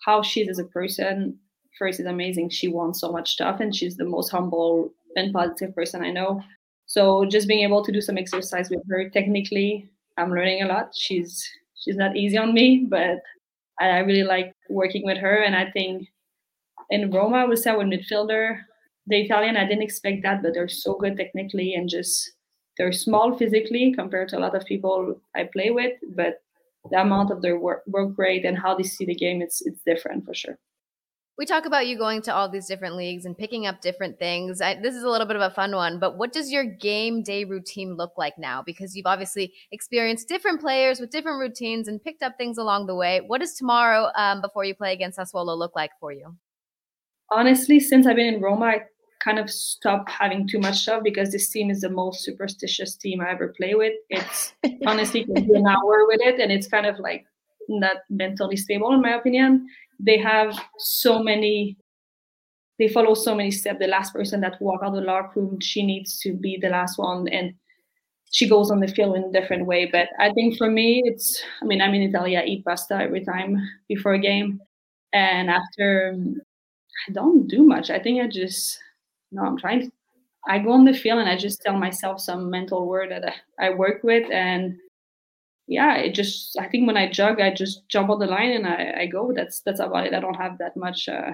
How 0.05 0.22
she 0.22 0.40
is 0.40 0.48
as 0.48 0.59
a 0.59 0.64
person, 0.64 1.38
first 1.78 2.00
is 2.00 2.07
amazing. 2.07 2.50
She 2.50 2.68
wants 2.68 3.00
so 3.00 3.12
much 3.12 3.32
stuff 3.32 3.61
and 3.61 3.74
she's 3.74 3.96
the 3.96 4.05
most 4.05 4.30
humble 4.30 4.92
and 5.16 5.32
positive 5.32 5.74
person 5.74 6.03
I 6.03 6.11
know. 6.11 6.42
So 6.86 7.24
just 7.24 7.48
being 7.48 7.64
able 7.64 7.84
to 7.84 7.92
do 7.92 8.00
some 8.00 8.18
exercise 8.18 8.68
with 8.70 8.82
her 8.90 9.09
technically, 9.11 9.88
I'm 10.18 10.30
learning 10.30 10.62
a 10.62 10.66
lot. 10.66 10.94
She's 10.94 11.48
she's 11.74 11.96
not 11.96 12.16
easy 12.16 12.36
on 12.36 12.55
me, 12.55 12.86
but 12.88 13.18
I 13.80 13.98
really 14.00 14.24
like 14.24 14.55
working 14.68 15.05
with 15.05 15.18
her. 15.18 15.36
And 15.42 15.57
I 15.57 15.70
think 15.70 16.09
in 16.90 17.11
Roma, 17.11 17.38
I 17.38 17.44
would 17.44 17.59
say 17.59 17.74
with 17.74 17.86
midfielder, 17.86 18.61
the 19.07 19.20
Italian, 19.20 19.57
I 19.57 19.66
didn't 19.66 19.82
expect 19.82 20.22
that, 20.22 20.42
but 20.42 20.55
they're 20.55 20.68
so 20.68 20.94
good 20.94 21.16
technically 21.16 21.74
and 21.74 21.88
just 21.88 22.32
they're 22.78 22.92
small 22.92 23.36
physically 23.36 23.92
compared 23.92 24.28
to 24.30 24.38
a 24.38 24.40
lot 24.40 24.55
of 24.55 24.64
people 24.64 25.20
I 25.34 25.48
play 25.53 25.70
with, 25.70 25.92
but 26.14 26.42
the 26.91 27.01
amount 27.01 27.30
of 27.30 27.43
their 27.43 27.59
work, 27.59 27.83
work 27.87 28.16
rate 28.18 28.45
and 28.45 28.59
how 28.59 28.74
they 28.74 28.83
see 28.83 29.05
the 29.05 29.14
game, 29.14 29.41
it's 29.43 29.62
it's 29.64 29.83
different 29.85 30.24
for 30.24 30.35
sure. 30.35 30.59
We 31.39 31.47
talk 31.47 31.64
about 31.64 31.87
you 31.87 31.97
going 31.97 32.20
to 32.22 32.35
all 32.35 32.49
these 32.51 32.66
different 32.66 32.95
leagues 32.95 33.24
and 33.24 33.37
picking 33.37 33.66
up 33.66 33.80
different 33.80 34.18
things. 34.18 34.61
I, 34.61 34.74
this 34.74 34.95
is 34.95 35.03
a 35.03 35.09
little 35.09 35.26
bit 35.26 35.37
of 35.37 35.43
a 35.43 35.51
fun 35.51 35.74
one, 35.74 35.99
but 35.99 36.18
what 36.18 36.30
does 36.30 36.53
your 36.53 36.64
game 36.64 37.22
day 37.22 37.45
routine 37.45 37.97
look 37.97 38.12
like 38.18 38.37
now? 38.37 38.62
Because 38.62 38.95
you've 38.95 39.07
obviously 39.07 39.55
experienced 39.72 40.28
different 40.28 40.61
players 40.61 41.01
with 41.01 41.11
different 41.11 41.41
routines 41.41 41.89
and 41.89 42.05
picked 42.05 42.22
up 42.22 42.35
things 42.37 42.59
along 42.59 42.87
the 42.87 42.95
way. 42.95 43.22
What 43.26 43.41
does 43.41 43.55
tomorrow, 43.55 44.11
um, 44.14 44.43
before 44.43 44.64
you 44.66 44.74
play 44.74 44.93
against 44.93 45.18
Sassuolo, 45.18 45.57
look 45.57 45.74
like 45.74 45.93
for 45.99 46.12
you? 46.12 46.37
Honestly, 47.30 47.80
since 47.80 48.07
I've 48.07 48.16
been 48.16 48.35
in 48.35 48.43
Roma, 48.43 48.66
I 48.66 48.83
kind 49.22 49.38
of 49.38 49.50
stop 49.50 50.08
having 50.08 50.48
too 50.48 50.58
much 50.58 50.80
stuff 50.80 51.02
because 51.02 51.30
this 51.30 51.48
team 51.48 51.70
is 51.70 51.80
the 51.80 51.90
most 51.90 52.24
superstitious 52.24 52.96
team 52.96 53.20
I 53.20 53.30
ever 53.30 53.54
play 53.56 53.74
with. 53.74 53.94
It's 54.10 54.52
honestly 54.86 55.26
an 55.34 55.66
hour 55.66 56.06
with 56.06 56.20
it, 56.22 56.40
and 56.40 56.50
it's 56.50 56.66
kind 56.66 56.86
of 56.86 56.98
like 56.98 57.24
not 57.68 57.96
mentally 58.10 58.56
stable 58.56 58.92
in 58.92 59.00
my 59.02 59.14
opinion. 59.14 59.66
They 60.00 60.18
have 60.18 60.58
so 60.78 61.22
many. 61.22 61.76
They 62.78 62.88
follow 62.88 63.14
so 63.14 63.34
many 63.34 63.50
steps. 63.50 63.78
The 63.78 63.86
last 63.86 64.12
person 64.12 64.40
that 64.40 64.60
walk 64.60 64.80
out 64.82 64.88
of 64.88 64.94
the 64.94 65.00
locker 65.02 65.40
room, 65.40 65.60
she 65.60 65.84
needs 65.84 66.18
to 66.20 66.32
be 66.32 66.58
the 66.60 66.70
last 66.70 66.98
one, 66.98 67.28
and 67.28 67.54
she 68.32 68.48
goes 68.48 68.70
on 68.70 68.80
the 68.80 68.88
field 68.88 69.16
in 69.16 69.24
a 69.24 69.32
different 69.32 69.66
way. 69.66 69.88
But 69.90 70.08
I 70.18 70.32
think 70.32 70.56
for 70.56 70.70
me, 70.70 71.02
it's. 71.04 71.40
I 71.62 71.66
mean, 71.66 71.80
I'm 71.80 71.94
in 71.94 72.02
Italy. 72.02 72.36
I 72.36 72.44
eat 72.44 72.64
pasta 72.64 72.94
every 72.94 73.24
time 73.24 73.56
before 73.88 74.14
a 74.14 74.18
game, 74.18 74.60
and 75.12 75.48
after 75.48 76.18
I 77.08 77.12
don't 77.12 77.46
do 77.48 77.64
much. 77.64 77.90
I 77.90 77.98
think 77.98 78.20
I 78.20 78.26
just 78.26 78.78
no, 79.33 79.43
I'm 79.43 79.59
trying. 79.59 79.91
I 80.47 80.59
go 80.59 80.72
on 80.72 80.85
the 80.85 80.95
field 80.95 81.18
and 81.18 81.28
I 81.28 81.37
just 81.37 81.62
tell 81.62 81.76
myself 81.76 82.20
some 82.20 82.51
mental 82.51 82.87
word 82.87 83.11
that 83.11 83.35
I, 83.59 83.70
work 83.70 84.03
with, 84.03 84.30
and 84.30 84.76
yeah, 85.66 85.97
it 85.97 86.14
just. 86.14 86.59
I 86.59 86.68
think 86.68 86.87
when 86.87 86.97
I 86.97 87.11
jog, 87.11 87.41
I 87.41 87.53
just 87.53 87.89
jump 87.89 88.11
on 88.11 88.18
the 88.18 88.26
line 88.26 88.51
and 88.51 88.66
I, 88.66 89.03
I 89.03 89.07
go. 89.07 89.33
That's 89.35 89.61
that's 89.61 89.80
about 89.80 90.07
it. 90.07 90.14
I 90.14 90.20
don't 90.20 90.35
have 90.35 90.59
that 90.59 90.76
much 90.76 91.09
uh, 91.09 91.33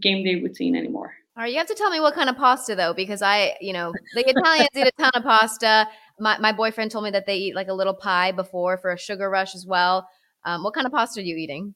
game 0.00 0.24
day 0.24 0.36
routine 0.36 0.76
anymore. 0.76 1.12
All 1.36 1.44
right, 1.44 1.52
you 1.52 1.58
have 1.58 1.68
to 1.68 1.74
tell 1.74 1.90
me 1.90 2.00
what 2.00 2.14
kind 2.14 2.28
of 2.28 2.36
pasta 2.36 2.74
though, 2.74 2.92
because 2.92 3.22
I, 3.22 3.56
you 3.60 3.72
know, 3.72 3.92
the 4.14 4.28
Italians 4.28 4.70
eat 4.74 4.86
a 4.86 4.92
ton 4.98 5.12
of 5.14 5.22
pasta. 5.22 5.88
My 6.18 6.38
my 6.38 6.52
boyfriend 6.52 6.90
told 6.90 7.04
me 7.04 7.10
that 7.10 7.26
they 7.26 7.36
eat 7.36 7.54
like 7.54 7.68
a 7.68 7.74
little 7.74 7.94
pie 7.94 8.32
before 8.32 8.76
for 8.76 8.92
a 8.92 8.98
sugar 8.98 9.30
rush 9.30 9.54
as 9.54 9.64
well. 9.66 10.08
Um, 10.44 10.62
what 10.62 10.74
kind 10.74 10.86
of 10.86 10.92
pasta 10.92 11.20
are 11.20 11.24
you 11.24 11.36
eating? 11.36 11.74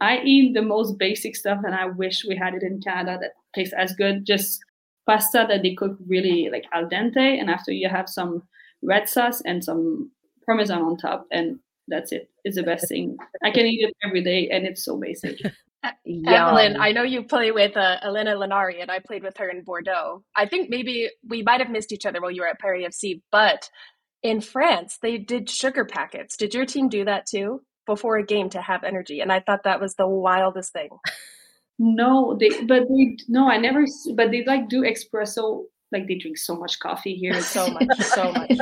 I 0.00 0.20
eat 0.20 0.54
the 0.54 0.62
most 0.62 0.98
basic 0.98 1.34
stuff, 1.36 1.60
and 1.64 1.74
I 1.74 1.86
wish 1.86 2.24
we 2.24 2.36
had 2.36 2.54
it 2.54 2.62
in 2.62 2.80
Canada 2.80 3.18
that 3.20 3.32
tastes 3.54 3.74
as 3.76 3.92
good. 3.94 4.24
Just 4.24 4.60
pasta 5.06 5.46
that 5.48 5.62
they 5.62 5.74
cook 5.74 5.96
really 6.06 6.48
like 6.50 6.64
al 6.72 6.88
dente, 6.88 7.40
and 7.40 7.50
after 7.50 7.72
you 7.72 7.88
have 7.88 8.08
some 8.08 8.42
red 8.82 9.08
sauce 9.08 9.40
and 9.44 9.64
some 9.64 10.10
parmesan 10.46 10.82
on 10.82 10.96
top, 10.96 11.26
and 11.32 11.58
that's 11.88 12.12
it. 12.12 12.30
It's 12.44 12.56
the 12.56 12.62
best 12.62 12.88
thing. 12.88 13.16
I 13.42 13.50
can 13.50 13.66
eat 13.66 13.88
it 13.88 13.94
every 14.04 14.22
day, 14.22 14.48
and 14.50 14.66
it's 14.66 14.84
so 14.84 14.96
basic. 14.96 15.40
Evelyne, 16.26 16.76
I 16.80 16.92
know 16.92 17.04
you 17.04 17.22
play 17.22 17.50
with 17.50 17.76
uh, 17.76 17.98
Elena 18.02 18.34
Linari, 18.34 18.80
and 18.82 18.90
I 18.90 18.98
played 18.98 19.22
with 19.22 19.36
her 19.38 19.48
in 19.48 19.62
Bordeaux. 19.62 20.24
I 20.36 20.46
think 20.46 20.70
maybe 20.70 21.08
we 21.26 21.42
might 21.42 21.60
have 21.60 21.70
missed 21.70 21.92
each 21.92 22.06
other 22.06 22.20
while 22.20 22.30
you 22.30 22.42
were 22.42 22.48
at 22.48 22.58
Paris 22.58 22.84
FC, 22.96 23.22
but 23.30 23.68
in 24.22 24.40
France, 24.40 24.98
they 25.00 25.18
did 25.18 25.48
sugar 25.48 25.84
packets. 25.84 26.36
Did 26.36 26.52
your 26.52 26.66
team 26.66 26.88
do 26.88 27.04
that 27.04 27.26
too 27.26 27.62
before 27.88 28.16
a 28.16 28.22
game 28.24 28.48
to 28.50 28.62
have 28.62 28.84
energy? 28.84 29.18
And 29.20 29.32
I 29.32 29.40
thought 29.40 29.64
that 29.64 29.80
was 29.80 29.96
the 29.96 30.06
wildest 30.06 30.72
thing. 30.72 30.90
No, 31.78 32.36
they 32.38 32.50
but 32.64 32.88
they 32.88 33.16
no, 33.28 33.48
I 33.48 33.56
never. 33.56 33.84
But 34.14 34.30
they 34.30 34.44
like 34.44 34.68
do 34.68 34.82
espresso. 34.82 35.64
Like 35.90 36.06
they 36.06 36.16
drink 36.16 36.36
so 36.38 36.54
much 36.54 36.78
coffee 36.78 37.14
here, 37.14 37.40
so 37.56 37.68
much, 37.70 37.88
so 37.98 38.32
much. 38.32 38.58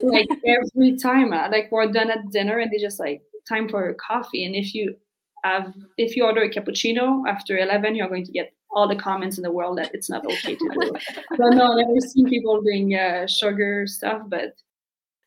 like 0.00 0.28
every 0.46 0.96
time, 0.96 1.32
uh, 1.32 1.48
like 1.50 1.70
we're 1.70 1.90
done 1.92 2.10
at 2.10 2.30
dinner, 2.30 2.58
and 2.58 2.70
they 2.70 2.78
just 2.78 2.98
like 2.98 3.22
time 3.48 3.68
for 3.68 3.94
coffee. 3.94 4.44
And 4.44 4.54
if 4.54 4.74
you 4.74 4.96
have, 5.44 5.72
if 5.96 6.16
you 6.16 6.24
order 6.24 6.42
a 6.42 6.50
cappuccino 6.50 7.22
after 7.28 7.56
eleven, 7.58 7.94
you're 7.94 8.08
going 8.08 8.26
to 8.26 8.32
get 8.32 8.52
all 8.72 8.88
the 8.88 8.96
comments 8.96 9.36
in 9.36 9.42
the 9.42 9.52
world 9.52 9.78
that 9.78 9.90
it's 9.94 10.08
not 10.08 10.24
okay 10.24 10.54
to 10.54 10.70
do. 10.80 10.92
but 11.36 11.50
no, 11.50 11.72
I've 11.72 11.86
never 11.86 12.00
seen 12.00 12.28
people 12.28 12.60
doing 12.62 12.94
uh, 12.94 13.26
sugar 13.26 13.86
stuff. 13.86 14.22
But 14.28 14.54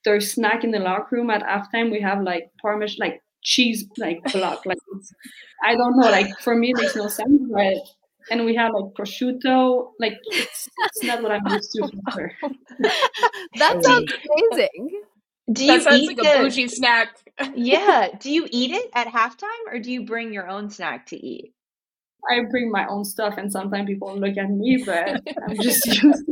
their 0.06 0.20
snack 0.20 0.64
in 0.64 0.72
the 0.72 0.80
locker 0.80 1.16
room 1.16 1.30
at 1.30 1.43
halftime, 1.43 1.91
we 1.91 2.01
have 2.01 2.22
like 2.22 2.49
parmesan, 2.62 2.97
like 2.99 3.22
cheese 3.41 3.86
like 3.97 4.22
block. 4.32 4.66
Like 4.66 4.78
I 5.64 5.76
don't 5.76 5.97
know. 5.97 6.10
Like 6.10 6.39
for 6.39 6.56
me, 6.56 6.72
it 6.72 6.78
makes 6.78 6.95
no 6.95 7.08
sense. 7.08 7.41
But 7.51 7.76
and 8.32 8.45
we 8.45 8.56
have 8.56 8.74
like 8.74 8.93
prosciutto. 8.93 9.91
Like 9.99 10.18
it's, 10.28 10.70
it's 10.86 11.04
not 11.04 11.22
what 11.22 11.32
I'm 11.32 11.47
used 11.47 11.72
to. 11.74 11.89
that 13.58 13.84
sounds 13.84 14.14
amazing. 14.14 15.01
Do 15.51 15.66
you 15.66 15.72
that 15.74 15.84
sounds 15.84 16.01
eat 16.01 16.08
like 16.08 16.18
the, 16.18 16.39
a 16.39 16.43
bougie 16.43 16.68
snack. 16.68 17.18
yeah. 17.56 18.10
Do 18.20 18.32
you 18.32 18.47
eat 18.49 18.72
it 18.72 18.89
at 18.93 19.08
halftime 19.08 19.72
or 19.72 19.80
do 19.80 19.91
you 19.91 20.06
bring 20.06 20.34
your 20.34 20.47
own 20.47 20.70
snack 20.70 21.08
to 21.08 21.18
eat? 21.18 21.54
I 22.32 22.41
bring 22.49 22.71
my 22.71 22.88
own 22.88 23.03
stuff, 23.05 23.38
and 23.38 23.51
sometimes 23.51 23.88
people 23.88 24.15
look 24.17 24.38
at 24.38 24.49
me, 24.49 24.84
but 24.86 25.21
I'm 25.47 25.55
just 25.61 25.86
used 25.86 26.26
to 26.26 26.32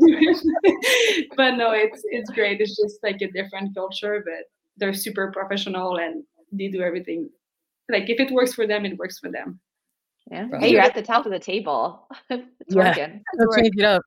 it. 0.63 1.27
but 1.37 1.51
no, 1.55 1.71
it's 1.71 2.01
it's 2.05 2.29
great. 2.31 2.61
It's 2.61 2.75
just 2.77 2.99
like 3.03 3.21
a 3.21 3.31
different 3.31 3.75
culture, 3.75 4.23
but 4.25 4.45
they're 4.77 4.93
super 4.93 5.31
professional 5.31 5.97
and 5.97 6.23
they 6.51 6.67
do 6.69 6.81
everything. 6.81 7.29
Like 7.89 8.09
if 8.09 8.19
it 8.19 8.31
works 8.31 8.53
for 8.53 8.65
them, 8.67 8.85
it 8.85 8.97
works 8.97 9.19
for 9.19 9.29
them. 9.31 9.59
Yeah. 10.29 10.47
Right. 10.49 10.61
Hey, 10.61 10.71
you're 10.71 10.81
at 10.81 10.93
the 10.93 11.01
top 11.01 11.25
of 11.25 11.31
the 11.31 11.39
table. 11.39 12.07
it's 12.29 12.45
Yeah. 12.69 12.89
working. 12.89 13.23
Let's 13.37 13.57
change 13.57 13.75
it 13.77 13.83
up. 13.85 14.03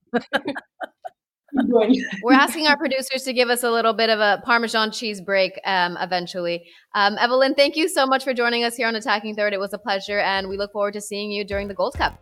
We're 2.22 2.32
asking 2.32 2.66
our 2.66 2.76
producers 2.76 3.22
to 3.22 3.32
give 3.32 3.48
us 3.48 3.62
a 3.62 3.70
little 3.70 3.92
bit 3.92 4.11
of 4.11 4.18
a 4.20 4.42
Parmesan 4.44 4.90
cheese 4.90 5.20
break 5.20 5.61
um, 5.64 5.96
eventually. 6.00 6.64
Um, 6.94 7.16
Evelyne, 7.18 7.55
thank 7.55 7.76
you 7.76 7.88
so 7.88 8.07
much 8.07 8.24
for 8.24 8.34
joining 8.34 8.64
us 8.64 8.76
here 8.76 8.88
on 8.88 8.94
Attacking 8.94 9.34
Third. 9.36 9.52
It 9.52 9.61
was 9.61 9.72
a 9.72 9.78
pleasure, 9.78 10.18
and 10.18 10.48
we 10.48 10.57
look 10.57 10.72
forward 10.72 10.94
to 10.94 11.00
seeing 11.00 11.30
you 11.30 11.44
during 11.44 11.68
the 11.68 11.74
Gold 11.74 11.94
Cup. 11.94 12.20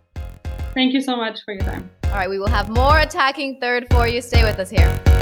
Thank 0.75 0.95
you 0.95 1.01
so 1.01 1.17
much 1.17 1.41
for 1.45 1.55
your 1.55 1.63
time. 1.63 1.91
All 2.05 2.13
right, 2.13 2.29
we 2.29 2.39
will 2.39 2.49
have 2.49 2.69
more 2.69 2.99
Attacking 2.99 3.59
Third 3.61 3.87
for 3.91 4.07
you. 4.07 4.21
Stay 4.21 4.43
with 4.43 4.59
us 4.59 4.71
here. 4.71 5.22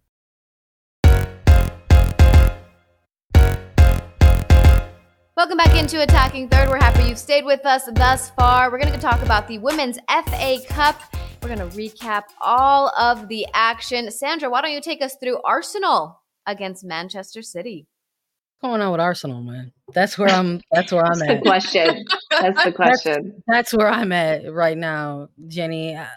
Welcome 5.41 5.57
back 5.57 5.75
into 5.75 6.03
Attacking 6.03 6.49
Third. 6.49 6.69
We're 6.69 6.77
happy 6.77 7.09
you've 7.09 7.17
stayed 7.17 7.45
with 7.45 7.65
us 7.65 7.89
thus 7.93 8.29
far. 8.29 8.69
We're 8.69 8.77
going 8.77 8.93
to 8.93 8.99
talk 8.99 9.23
about 9.23 9.47
the 9.47 9.57
Women's 9.57 9.97
FA 10.07 10.59
Cup. 10.69 11.01
We're 11.41 11.55
going 11.55 11.67
to 11.67 11.75
recap 11.75 12.25
all 12.39 12.89
of 12.89 13.27
the 13.27 13.47
action. 13.55 14.11
Sandra, 14.11 14.51
why 14.51 14.61
don't 14.61 14.71
you 14.71 14.81
take 14.81 15.01
us 15.01 15.15
through 15.15 15.41
Arsenal 15.43 16.21
against 16.45 16.83
Manchester 16.83 17.41
City? 17.41 17.87
What's 18.59 18.69
going 18.69 18.81
on 18.81 18.91
with 18.91 19.01
Arsenal, 19.01 19.41
man? 19.41 19.71
That's 19.95 20.15
where 20.15 20.29
I'm. 20.29 20.61
That's 20.71 20.91
where 20.91 21.03
I'm 21.03 21.17
That's 21.17 21.31
the 21.31 21.37
at. 21.37 21.41
question. 21.41 22.05
That's 22.29 22.63
the 22.63 22.71
question. 22.71 23.43
That's 23.47 23.73
where 23.73 23.89
I'm 23.89 24.11
at 24.11 24.53
right 24.53 24.77
now, 24.77 25.29
Jenny. 25.47 25.97
I, 25.97 26.07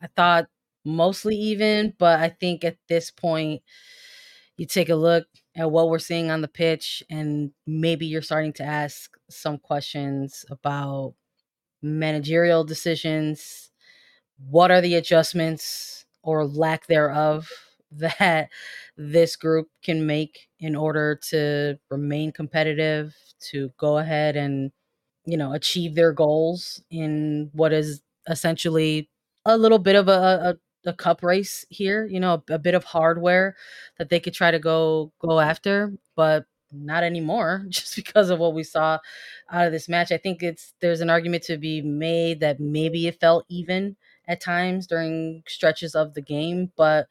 I 0.00 0.06
thought 0.16 0.46
mostly 0.82 1.36
even, 1.36 1.92
but 1.98 2.20
I 2.20 2.30
think 2.30 2.64
at 2.64 2.78
this 2.88 3.10
point, 3.10 3.60
you 4.56 4.64
take 4.64 4.88
a 4.88 4.96
look 4.96 5.26
at 5.58 5.70
what 5.70 5.90
we're 5.90 5.98
seeing 5.98 6.30
on 6.30 6.40
the 6.40 6.48
pitch, 6.48 7.02
and 7.10 7.50
maybe 7.66 8.06
you're 8.06 8.22
starting 8.22 8.52
to 8.54 8.62
ask 8.62 9.18
some 9.28 9.58
questions 9.58 10.44
about 10.50 11.14
managerial 11.82 12.64
decisions. 12.64 13.70
What 14.50 14.70
are 14.70 14.80
the 14.80 14.94
adjustments 14.94 16.06
or 16.22 16.46
lack 16.46 16.86
thereof 16.86 17.50
that 17.92 18.50
this 18.96 19.36
group 19.36 19.68
can 19.82 20.06
make 20.06 20.48
in 20.60 20.76
order 20.76 21.18
to 21.30 21.78
remain 21.90 22.32
competitive, 22.32 23.14
to 23.50 23.70
go 23.78 23.98
ahead 23.98 24.36
and, 24.36 24.72
you 25.24 25.36
know, 25.36 25.52
achieve 25.52 25.94
their 25.94 26.12
goals 26.12 26.82
in 26.90 27.50
what 27.52 27.72
is 27.72 28.02
essentially 28.28 29.08
a 29.44 29.56
little 29.56 29.78
bit 29.78 29.96
of 29.96 30.08
a, 30.08 30.12
a, 30.54 30.56
a 30.86 30.92
cup 30.92 31.22
race 31.22 31.64
here, 31.68 32.06
you 32.06 32.20
know, 32.20 32.42
a, 32.48 32.54
a 32.54 32.58
bit 32.58 32.74
of 32.74 32.84
hardware 32.84 33.56
that 33.98 34.08
they 34.10 34.20
could 34.20 34.34
try 34.34 34.50
to 34.50 34.58
go 34.58 35.12
go 35.20 35.40
after, 35.40 35.92
but 36.16 36.46
not 36.72 37.02
anymore 37.02 37.64
just 37.68 37.96
because 37.96 38.30
of 38.30 38.38
what 38.38 38.54
we 38.54 38.62
saw 38.62 38.98
out 39.50 39.66
of 39.66 39.72
this 39.72 39.88
match. 39.88 40.12
I 40.12 40.18
think 40.18 40.42
it's 40.42 40.74
there's 40.80 41.00
an 41.00 41.10
argument 41.10 41.44
to 41.44 41.56
be 41.56 41.82
made 41.82 42.40
that 42.40 42.60
maybe 42.60 43.06
it 43.06 43.20
felt 43.20 43.44
even 43.48 43.96
at 44.26 44.40
times 44.40 44.86
during 44.86 45.42
stretches 45.48 45.94
of 45.94 46.14
the 46.14 46.22
game, 46.22 46.70
but 46.76 47.06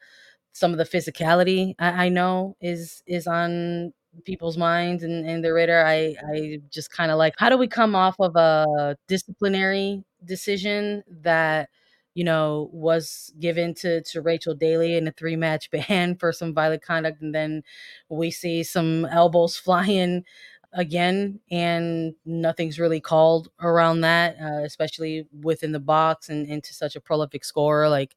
some 0.52 0.72
of 0.72 0.78
the 0.78 0.84
physicality 0.84 1.74
I, 1.78 2.06
I 2.06 2.08
know 2.08 2.56
is 2.60 3.02
is 3.06 3.26
on 3.26 3.92
people's 4.24 4.56
minds 4.56 5.02
and, 5.04 5.28
and 5.28 5.44
their 5.44 5.54
radar. 5.54 5.84
I 5.86 6.16
I 6.32 6.60
just 6.70 6.90
kind 6.90 7.10
of 7.10 7.18
like 7.18 7.34
how 7.38 7.48
do 7.50 7.58
we 7.58 7.68
come 7.68 7.94
off 7.94 8.16
of 8.18 8.36
a 8.36 8.96
disciplinary 9.08 10.04
decision 10.24 11.02
that 11.22 11.68
you 12.18 12.24
know 12.24 12.68
was 12.72 13.32
given 13.38 13.74
to 13.74 14.02
to 14.02 14.20
Rachel 14.20 14.54
Daly 14.54 14.96
in 14.96 15.06
a 15.06 15.12
three 15.12 15.36
match 15.36 15.70
ban 15.72 16.16
for 16.16 16.32
some 16.32 16.52
violent 16.54 16.82
conduct, 16.82 17.22
and 17.22 17.34
then 17.34 17.62
we 18.08 18.30
see 18.32 18.64
some 18.64 19.04
elbows 19.06 19.56
flying 19.66 20.24
again 20.74 21.40
and 21.50 22.14
nothing's 22.26 22.78
really 22.78 23.00
called 23.00 23.48
around 23.62 24.02
that 24.02 24.36
uh, 24.38 24.62
especially 24.64 25.26
within 25.42 25.72
the 25.72 25.80
box 25.80 26.28
and 26.28 26.46
into 26.46 26.74
such 26.74 26.94
a 26.94 27.00
prolific 27.00 27.42
scorer 27.42 27.88
like 27.88 28.14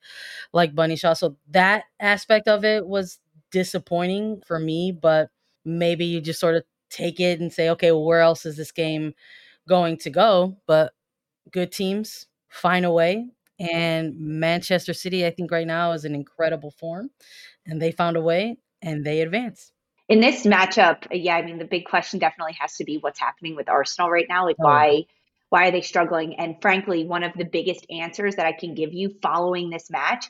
like 0.54 0.76
bunny 0.76 0.95
shaw. 0.97 1.14
So 1.14 1.38
that 1.52 1.86
aspect 1.99 2.47
of 2.47 2.66
it 2.66 2.86
was 2.88 3.20
disappointing 3.52 4.41
for 4.45 4.60
me 4.60 4.91
but 4.91 5.30
maybe 5.64 6.06
you 6.06 6.20
just 6.22 6.39
sort 6.41 6.56
of 6.56 6.64
take 6.89 7.20
it 7.22 7.39
and 7.39 7.54
say 7.54 7.70
okay 7.70 7.91
well 7.91 8.04
where 8.06 8.22
else 8.22 8.45
is 8.45 8.58
this 8.58 8.72
game 8.72 9.14
going 9.68 9.97
to 9.99 10.10
go? 10.10 10.58
But 10.68 10.93
good 11.52 11.72
teams 11.72 12.28
find 12.49 12.86
a 12.86 12.91
way 12.91 13.28
and 13.72 14.16
manchester 14.20 14.93
city 14.93 15.26
i 15.26 15.30
think 15.30 15.51
right 15.51 15.68
now 15.68 15.91
is 15.91 16.05
in 16.05 16.16
incredible 16.16 16.72
form 16.72 17.09
and 17.66 17.82
they 17.82 17.91
found 17.91 18.18
a 18.18 18.22
way 18.22 18.57
and 18.82 19.05
they 19.05 19.22
advance 19.22 19.72
In 20.09 20.20
this 20.20 20.43
matchup, 20.45 21.07
yeah, 21.12 21.36
I 21.36 21.41
mean 21.41 21.57
the 21.57 21.66
big 21.66 21.86
question 21.86 22.20
definitely 22.20 22.57
has 22.59 22.76
to 22.78 22.84
be 22.84 22.97
what's 22.97 23.20
happening 23.20 23.55
with 23.55 23.70
Arsenal 23.70 24.09
right 24.09 24.26
now. 24.28 24.45
Like 24.45 24.57
Oh. 24.59 24.64
why 24.64 25.03
why 25.49 25.68
are 25.68 25.72
they 25.72 25.82
struggling? 25.82 26.36
And 26.38 26.55
frankly, 26.62 27.05
one 27.05 27.24
of 27.24 27.34
the 27.34 27.45
biggest 27.45 27.86
answers 27.89 28.36
that 28.36 28.45
I 28.45 28.53
can 28.53 28.74
give 28.74 28.93
you 28.93 29.12
following 29.22 29.70
this 29.70 29.89
match 29.89 30.26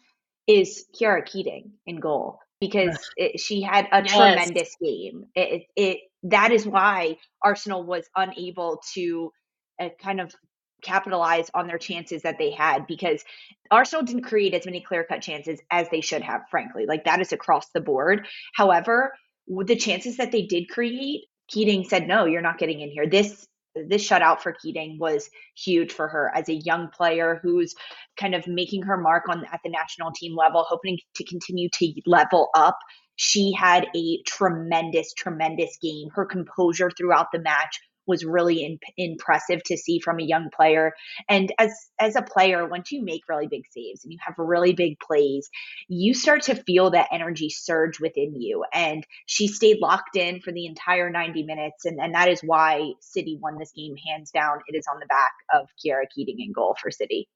is 0.48 0.86
Khiara 1.00 1.26
Keating 1.26 1.74
in 1.86 2.00
goal 2.00 2.40
because 2.60 2.98
it, 3.16 3.40
she 3.40 3.62
had 3.62 3.88
a 3.92 4.04
Yes. 4.04 4.16
tremendous 4.16 4.76
game. 4.82 5.26
It, 5.36 5.64
it, 5.76 5.82
it 5.82 6.00
that 6.24 6.52
is 6.52 6.66
why 6.68 7.18
Arsenal 7.44 7.84
was 7.84 8.08
unable 8.16 8.82
to 8.94 9.32
uh, 9.80 9.90
kind 10.02 10.22
of 10.22 10.34
capitalize 10.82 11.50
on 11.54 11.68
their 11.68 11.78
chances 11.78 12.24
that 12.24 12.38
they 12.38 12.52
had 12.52 12.88
because 12.88 13.24
Arsenal 13.70 14.04
didn't 14.04 14.24
create 14.24 14.54
as 14.54 14.66
many 14.66 14.82
clear 14.82 15.04
cut 15.04 15.22
chances 15.22 15.60
as 15.72 15.90
they 15.90 16.02
should 16.02 16.22
have, 16.22 16.42
frankly. 16.50 16.86
Like 16.88 17.06
that 17.06 17.22
is 17.22 17.32
across 17.32 17.70
the 17.70 17.82
board. 17.82 18.28
However, 18.54 19.14
the 19.48 19.76
chances 19.76 20.18
that 20.18 20.32
they 20.32 20.44
did 20.44 20.70
create, 20.70 21.26
Keating 21.48 21.84
said, 21.84 22.08
"No, 22.08 22.26
you're 22.26 22.42
not 22.42 22.58
getting 22.58 22.82
in 22.82 22.90
here." 22.90 23.08
This 23.08 23.48
this 23.76 24.08
shutout 24.08 24.42
for 24.42 24.54
Keating 24.54 24.98
was 25.00 25.30
huge 25.56 25.94
for 25.94 26.08
her 26.10 26.32
as 26.36 26.50
a 26.50 26.54
young 26.54 26.90
player 26.90 27.40
who's 27.42 27.74
kind 28.18 28.36
of 28.36 28.46
making 28.48 28.84
her 28.84 28.98
mark 28.98 29.30
on 29.30 29.46
at 29.46 29.62
the 29.64 29.70
national 29.70 30.12
team 30.12 30.36
level, 30.36 30.66
hoping 30.68 30.98
to 31.16 31.24
continue 31.24 31.70
to 31.70 31.94
level 32.06 32.50
up. 32.54 32.78
She 33.16 33.54
had 33.54 33.88
a 33.96 34.22
tremendous, 34.28 35.14
tremendous 35.14 35.78
game. 35.82 36.10
Her 36.14 36.26
composure 36.26 36.92
throughout 36.92 37.28
the 37.32 37.40
match 37.40 37.80
was 38.12 38.26
really 38.26 38.64
in, 38.64 38.78
impressive 38.98 39.64
to 39.64 39.78
see 39.78 40.00
from 40.00 40.20
a 40.20 40.24
young 40.24 40.50
player. 40.54 40.92
And 41.30 41.52
as 41.58 41.72
as 41.98 42.16
a 42.18 42.22
player, 42.22 42.68
once 42.68 42.92
you 42.92 43.04
make 43.04 43.22
really 43.30 43.48
big 43.48 43.64
saves 43.72 44.04
and 44.04 44.12
you 44.12 44.20
have 44.26 44.36
really 44.38 44.74
big 44.74 45.00
plays, 45.00 45.50
you 45.88 46.14
start 46.14 46.44
to 46.44 46.56
feel 46.56 46.92
that 46.92 47.08
energy 47.12 47.50
surge 47.50 48.00
within 48.02 48.36
you. 48.40 48.66
And 48.74 49.08
she 49.26 49.48
stayed 49.48 49.78
locked 49.82 50.18
in 50.18 50.42
for 50.42 50.52
the 50.52 50.66
entire 50.66 51.10
90 51.10 51.44
minutes. 51.44 51.86
And, 51.86 52.00
and 52.00 52.14
that 52.14 52.28
is 52.28 52.42
why 52.42 52.92
City 53.00 53.40
won 53.42 53.58
this 53.58 53.72
game 53.72 53.96
hands 53.96 54.32
down. 54.32 54.60
It 54.68 54.78
is 54.78 54.86
on 54.92 55.00
the 55.00 55.06
back 55.06 55.32
of 55.54 55.70
Khiara 55.84 56.06
Keating 56.14 56.38
in 56.40 56.52
goal 56.52 56.76
for 56.80 56.92
City. 56.92 57.30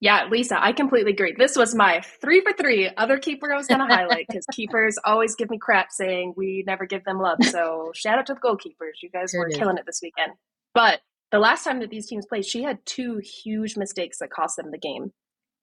Yeah, 0.00 0.28
Lisa, 0.30 0.62
I 0.62 0.72
completely 0.72 1.12
agree. 1.12 1.34
This 1.36 1.56
was 1.56 1.74
my 1.74 2.02
three 2.20 2.40
for 2.40 2.52
three 2.52 2.88
other 2.96 3.18
keeper 3.18 3.52
I 3.52 3.56
was 3.56 3.66
going 3.66 3.86
to 3.86 3.92
highlight 3.92 4.26
because 4.28 4.46
keepers 4.52 4.96
always 5.04 5.34
give 5.34 5.50
me 5.50 5.58
crap 5.58 5.90
saying 5.90 6.34
we 6.36 6.62
never 6.66 6.86
give 6.86 7.04
them 7.04 7.18
love. 7.18 7.38
So 7.42 7.90
shout 7.94 8.18
out 8.18 8.26
to 8.26 8.34
the 8.34 8.40
goalkeepers. 8.40 9.02
You 9.02 9.10
guys 9.10 9.34
were 9.36 9.48
killing 9.48 9.76
it 9.76 9.86
this 9.86 10.00
weekend. 10.00 10.32
But 10.72 11.00
the 11.32 11.40
last 11.40 11.64
time 11.64 11.80
that 11.80 11.90
these 11.90 12.06
teams 12.06 12.26
played, 12.26 12.46
she 12.46 12.62
had 12.62 12.78
two 12.86 13.20
huge 13.44 13.76
mistakes 13.76 14.18
that 14.18 14.30
cost 14.30 14.56
them 14.56 14.70
the 14.70 14.78
game. 14.78 15.12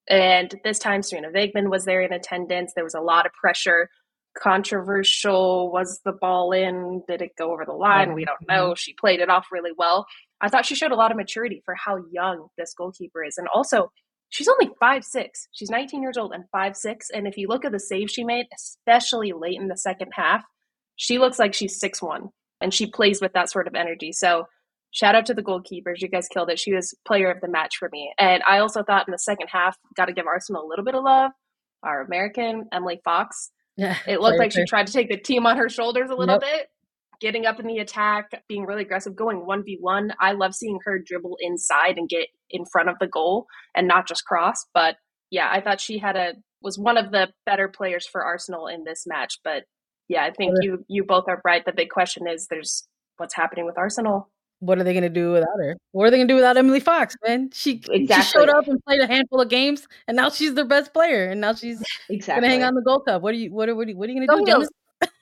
And 0.08 0.54
this 0.62 0.78
time, 0.78 1.00
Sarina 1.00 1.34
Wiegman 1.34 1.70
was 1.70 1.84
there 1.84 2.02
in 2.02 2.12
attendance. 2.12 2.72
There 2.74 2.84
was 2.84 2.94
a 2.94 3.00
lot 3.00 3.26
of 3.26 3.32
pressure. 3.32 3.88
Controversial. 4.38 5.72
Was 5.72 6.00
the 6.04 6.12
ball 6.12 6.52
in? 6.52 7.02
Did 7.08 7.22
it 7.22 7.32
go 7.36 7.52
over 7.52 7.64
the 7.64 7.72
line? 7.72 8.12
We 8.12 8.26
don't 8.26 8.46
know. 8.46 8.66
Mm-hmm. 8.66 8.76
She 8.76 8.92
played 8.92 9.20
it 9.20 9.30
off 9.30 9.46
really 9.50 9.72
well. 9.76 10.06
I 10.40 10.48
thought 10.48 10.66
she 10.66 10.74
showed 10.74 10.92
a 10.92 10.96
lot 10.96 11.10
of 11.10 11.16
maturity 11.16 11.62
for 11.64 11.74
how 11.74 12.04
young 12.12 12.48
this 12.58 12.74
goalkeeper 12.74 13.24
is. 13.24 13.38
And 13.38 13.48
also, 13.52 13.90
she's 14.30 14.48
only 14.48 14.70
five 14.80 15.04
six. 15.04 15.48
She's 15.52 15.70
19 15.70 16.02
years 16.02 16.16
old 16.16 16.32
and 16.32 16.44
five 16.50 16.76
six. 16.76 17.08
And 17.10 17.26
if 17.26 17.36
you 17.36 17.48
look 17.48 17.64
at 17.64 17.72
the 17.72 17.80
save 17.80 18.10
she 18.10 18.24
made, 18.24 18.46
especially 18.54 19.32
late 19.32 19.60
in 19.60 19.68
the 19.68 19.76
second 19.76 20.12
half, 20.12 20.44
she 20.96 21.18
looks 21.18 21.38
like 21.38 21.54
she's 21.54 21.78
six 21.78 22.02
one, 22.02 22.30
and 22.60 22.72
she 22.72 22.90
plays 22.90 23.20
with 23.20 23.32
that 23.34 23.50
sort 23.50 23.66
of 23.66 23.74
energy. 23.74 24.12
So 24.12 24.44
shout 24.90 25.14
out 25.14 25.26
to 25.26 25.34
the 25.34 25.42
goalkeepers. 25.42 26.00
You 26.00 26.08
guys 26.08 26.28
killed 26.28 26.50
it. 26.50 26.58
She 26.58 26.74
was 26.74 26.94
player 27.06 27.30
of 27.30 27.40
the 27.40 27.48
match 27.48 27.76
for 27.76 27.88
me. 27.92 28.12
And 28.18 28.42
I 28.48 28.58
also 28.58 28.82
thought 28.82 29.06
in 29.06 29.12
the 29.12 29.18
second 29.18 29.48
half, 29.50 29.76
got 29.96 30.06
to 30.06 30.12
give 30.12 30.26
Arsenal 30.26 30.64
a 30.64 30.68
little 30.68 30.84
bit 30.84 30.94
of 30.94 31.04
love. 31.04 31.32
Our 31.82 32.02
American 32.02 32.66
Emily 32.72 33.00
Fox. 33.04 33.50
Yeah, 33.76 33.96
it 34.06 34.20
looked 34.20 34.38
like 34.38 34.52
she 34.52 34.64
tried 34.64 34.86
to 34.86 34.92
take 34.92 35.10
the 35.10 35.18
team 35.18 35.44
on 35.46 35.58
her 35.58 35.68
shoulders 35.68 36.08
a 36.08 36.14
little 36.14 36.38
bit 36.38 36.68
getting 37.20 37.46
up 37.46 37.60
in 37.60 37.66
the 37.66 37.78
attack, 37.78 38.42
being 38.48 38.66
really 38.66 38.82
aggressive, 38.82 39.16
going 39.16 39.46
1v1. 39.46 40.12
I 40.20 40.32
love 40.32 40.54
seeing 40.54 40.78
her 40.84 40.98
dribble 40.98 41.38
inside 41.40 41.98
and 41.98 42.08
get 42.08 42.28
in 42.50 42.64
front 42.64 42.88
of 42.88 42.98
the 42.98 43.06
goal 43.06 43.46
and 43.74 43.88
not 43.88 44.06
just 44.06 44.24
cross. 44.24 44.64
But 44.74 44.96
yeah, 45.30 45.48
I 45.50 45.60
thought 45.60 45.80
she 45.80 45.98
had 45.98 46.16
a 46.16 46.34
was 46.62 46.78
one 46.78 46.96
of 46.98 47.12
the 47.12 47.28
better 47.44 47.68
players 47.68 48.06
for 48.06 48.24
Arsenal 48.24 48.66
in 48.66 48.84
this 48.84 49.06
match. 49.06 49.38
But 49.44 49.64
yeah, 50.08 50.24
I 50.24 50.30
think 50.30 50.54
you 50.60 50.84
you 50.88 51.04
both 51.04 51.24
are 51.28 51.40
right. 51.44 51.64
The 51.64 51.72
big 51.72 51.90
question 51.90 52.26
is 52.26 52.46
there's 52.48 52.86
what's 53.16 53.34
happening 53.34 53.66
with 53.66 53.78
Arsenal. 53.78 54.30
What 54.60 54.78
are 54.78 54.84
they 54.84 54.94
going 54.94 55.02
to 55.02 55.10
do 55.10 55.32
without 55.32 55.58
her? 55.58 55.76
What 55.92 56.06
are 56.06 56.10
they 56.10 56.16
going 56.16 56.28
to 56.28 56.32
do 56.32 56.36
without 56.36 56.56
Emily 56.56 56.80
Fox, 56.80 57.14
man? 57.26 57.50
She, 57.52 57.82
exactly. 57.90 58.06
she 58.06 58.22
showed 58.22 58.48
up 58.48 58.66
and 58.66 58.82
played 58.86 59.02
a 59.02 59.06
handful 59.06 59.42
of 59.42 59.50
games, 59.50 59.86
and 60.08 60.16
now 60.16 60.30
she's 60.30 60.54
their 60.54 60.64
best 60.64 60.94
player, 60.94 61.28
and 61.28 61.42
now 61.42 61.52
she's 61.52 61.82
exactly. 62.08 62.40
going 62.40 62.42
to 62.42 62.48
hang 62.48 62.62
on 62.62 62.74
the 62.74 62.80
Gold 62.80 63.04
Cup. 63.04 63.20
What 63.20 63.34
are 63.34 63.36
you? 63.36 63.52
What 63.52 63.68
are 63.68 63.74
what 63.74 63.86
are, 63.86 63.92
what 63.92 64.08
are 64.08 64.12
you 64.12 64.26
going 64.26 64.28
to 64.28 64.44
do, 64.44 64.50
Jonas? 64.50 64.68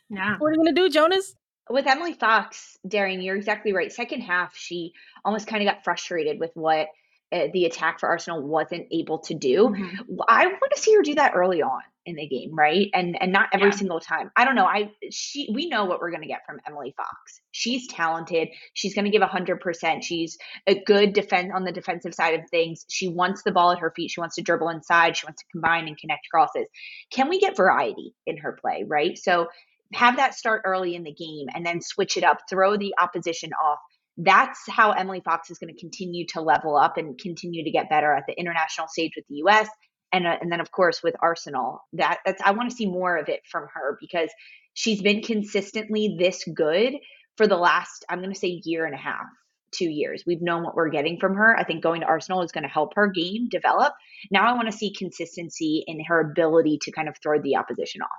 Yeah. 0.08 0.36
what 0.38 0.48
are 0.48 0.52
you 0.52 0.56
going 0.58 0.74
to 0.74 0.80
do, 0.80 0.88
Jonas? 0.88 1.34
With 1.70 1.86
Emily 1.86 2.12
Fox, 2.12 2.78
Darian, 2.86 3.22
you're 3.22 3.36
exactly 3.36 3.72
right. 3.72 3.92
Second 3.92 4.20
half, 4.20 4.56
she 4.56 4.92
almost 5.24 5.46
kind 5.46 5.66
of 5.66 5.72
got 5.72 5.84
frustrated 5.84 6.38
with 6.38 6.50
what 6.54 6.88
uh, 7.32 7.48
the 7.52 7.64
attack 7.64 8.00
for 8.00 8.08
Arsenal 8.08 8.42
wasn't 8.42 8.86
able 8.92 9.18
to 9.18 9.34
do. 9.34 9.68
Mm-hmm. 9.68 10.20
I 10.28 10.46
want 10.46 10.72
to 10.74 10.80
see 10.80 10.94
her 10.94 11.02
do 11.02 11.14
that 11.16 11.32
early 11.34 11.62
on 11.62 11.80
in 12.06 12.16
the 12.16 12.26
game, 12.26 12.54
right? 12.54 12.90
And 12.92 13.20
and 13.20 13.32
not 13.32 13.48
every 13.52 13.68
yeah. 13.68 13.76
single 13.76 13.98
time. 13.98 14.30
I 14.36 14.44
don't 14.44 14.54
know. 14.54 14.66
I 14.66 14.90
she 15.10 15.48
we 15.52 15.68
know 15.68 15.86
what 15.86 16.00
we're 16.00 16.10
going 16.10 16.22
to 16.22 16.28
get 16.28 16.44
from 16.46 16.60
Emily 16.66 16.92
Fox. 16.96 17.40
She's 17.50 17.88
talented. 17.88 18.48
She's 18.74 18.94
going 18.94 19.06
to 19.06 19.10
give 19.10 19.22
100%. 19.22 20.02
She's 20.02 20.36
a 20.66 20.74
good 20.84 21.14
defense 21.14 21.50
on 21.54 21.64
the 21.64 21.72
defensive 21.72 22.14
side 22.14 22.38
of 22.38 22.48
things. 22.50 22.84
She 22.90 23.08
wants 23.08 23.42
the 23.42 23.52
ball 23.52 23.72
at 23.72 23.78
her 23.78 23.92
feet. 23.96 24.10
She 24.10 24.20
wants 24.20 24.36
to 24.36 24.42
dribble 24.42 24.68
inside. 24.68 25.16
She 25.16 25.26
wants 25.26 25.42
to 25.42 25.48
combine 25.50 25.88
and 25.88 25.96
connect 25.96 26.28
crosses. 26.30 26.66
Can 27.10 27.28
we 27.28 27.40
get 27.40 27.56
variety 27.56 28.14
in 28.26 28.36
her 28.38 28.58
play, 28.60 28.84
right? 28.86 29.16
So 29.16 29.48
have 29.92 30.16
that 30.16 30.34
start 30.34 30.62
early 30.64 30.94
in 30.94 31.04
the 31.04 31.12
game 31.12 31.46
and 31.54 31.64
then 31.64 31.80
switch 31.80 32.16
it 32.16 32.24
up, 32.24 32.38
throw 32.48 32.76
the 32.76 32.94
opposition 32.98 33.50
off. 33.52 33.78
That's 34.16 34.60
how 34.68 34.92
Emily 34.92 35.20
Fox 35.24 35.50
is 35.50 35.58
going 35.58 35.74
to 35.74 35.80
continue 35.80 36.26
to 36.28 36.40
level 36.40 36.76
up 36.76 36.96
and 36.96 37.18
continue 37.18 37.64
to 37.64 37.70
get 37.70 37.90
better 37.90 38.12
at 38.12 38.24
the 38.26 38.38
international 38.38 38.88
stage 38.88 39.12
with 39.16 39.26
the 39.28 39.36
US 39.46 39.68
and 40.12 40.26
uh, 40.26 40.36
and 40.40 40.50
then 40.50 40.60
of 40.60 40.70
course 40.70 41.02
with 41.02 41.16
Arsenal. 41.20 41.80
That 41.92 42.18
that's 42.24 42.40
I 42.42 42.52
want 42.52 42.70
to 42.70 42.76
see 42.76 42.86
more 42.86 43.16
of 43.16 43.28
it 43.28 43.40
from 43.50 43.66
her 43.74 43.98
because 44.00 44.30
she's 44.74 45.02
been 45.02 45.22
consistently 45.22 46.16
this 46.18 46.44
good 46.54 46.94
for 47.36 47.46
the 47.46 47.56
last 47.56 48.04
I'm 48.08 48.20
going 48.20 48.32
to 48.32 48.38
say 48.38 48.60
year 48.64 48.86
and 48.86 48.94
a 48.94 48.98
half 48.98 49.26
two 49.72 49.90
years. 49.90 50.22
We've 50.24 50.40
known 50.40 50.62
what 50.62 50.76
we're 50.76 50.88
getting 50.88 51.18
from 51.18 51.34
her. 51.34 51.56
I 51.56 51.64
think 51.64 51.82
going 51.82 52.00
to 52.00 52.06
Arsenal 52.06 52.42
is 52.42 52.52
going 52.52 52.62
to 52.62 52.70
help 52.70 52.92
her 52.94 53.08
game 53.08 53.48
develop. 53.48 53.92
Now 54.30 54.48
I 54.48 54.54
want 54.54 54.70
to 54.70 54.76
see 54.76 54.92
consistency 54.92 55.82
in 55.86 56.04
her 56.04 56.20
ability 56.20 56.78
to 56.82 56.92
kind 56.92 57.08
of 57.08 57.16
throw 57.22 57.40
the 57.40 57.56
opposition 57.56 58.02
off. 58.02 58.10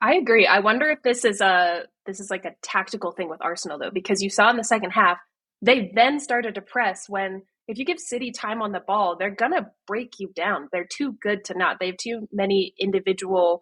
I 0.00 0.14
agree. 0.16 0.46
I 0.46 0.60
wonder 0.60 0.90
if 0.90 1.02
this 1.02 1.24
is 1.24 1.40
a 1.40 1.84
this 2.06 2.20
is 2.20 2.30
like 2.30 2.44
a 2.44 2.54
tactical 2.62 3.12
thing 3.12 3.28
with 3.28 3.40
Arsenal 3.42 3.78
though, 3.78 3.90
because 3.90 4.22
you 4.22 4.30
saw 4.30 4.50
in 4.50 4.56
the 4.56 4.64
second 4.64 4.90
half 4.90 5.18
they 5.62 5.90
then 5.94 6.20
started 6.20 6.54
to 6.56 6.60
press 6.60 7.08
when 7.08 7.42
if 7.68 7.78
you 7.78 7.84
give 7.84 7.98
City 7.98 8.30
time 8.30 8.62
on 8.62 8.72
the 8.72 8.80
ball, 8.80 9.16
they're 9.18 9.34
gonna 9.34 9.70
break 9.86 10.20
you 10.20 10.30
down. 10.34 10.68
They're 10.70 10.86
too 10.86 11.16
good 11.20 11.44
to 11.46 11.58
not. 11.58 11.78
They 11.80 11.86
have 11.86 11.96
too 11.96 12.28
many 12.32 12.74
individual 12.78 13.60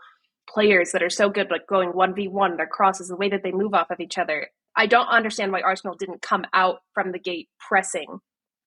players 0.48 0.92
that 0.92 1.02
are 1.02 1.10
so 1.10 1.30
good, 1.30 1.50
like 1.50 1.66
going 1.66 1.90
one 1.90 2.14
v 2.14 2.28
one, 2.28 2.56
their 2.56 2.66
crosses, 2.66 3.08
the 3.08 3.16
way 3.16 3.30
that 3.30 3.42
they 3.42 3.52
move 3.52 3.72
off 3.74 3.90
of 3.90 4.00
each 4.00 4.18
other. 4.18 4.48
I 4.76 4.86
don't 4.86 5.06
understand 5.06 5.52
why 5.52 5.62
Arsenal 5.62 5.96
didn't 5.96 6.20
come 6.20 6.44
out 6.52 6.80
from 6.92 7.12
the 7.12 7.18
gate 7.18 7.48
pressing, 7.58 8.18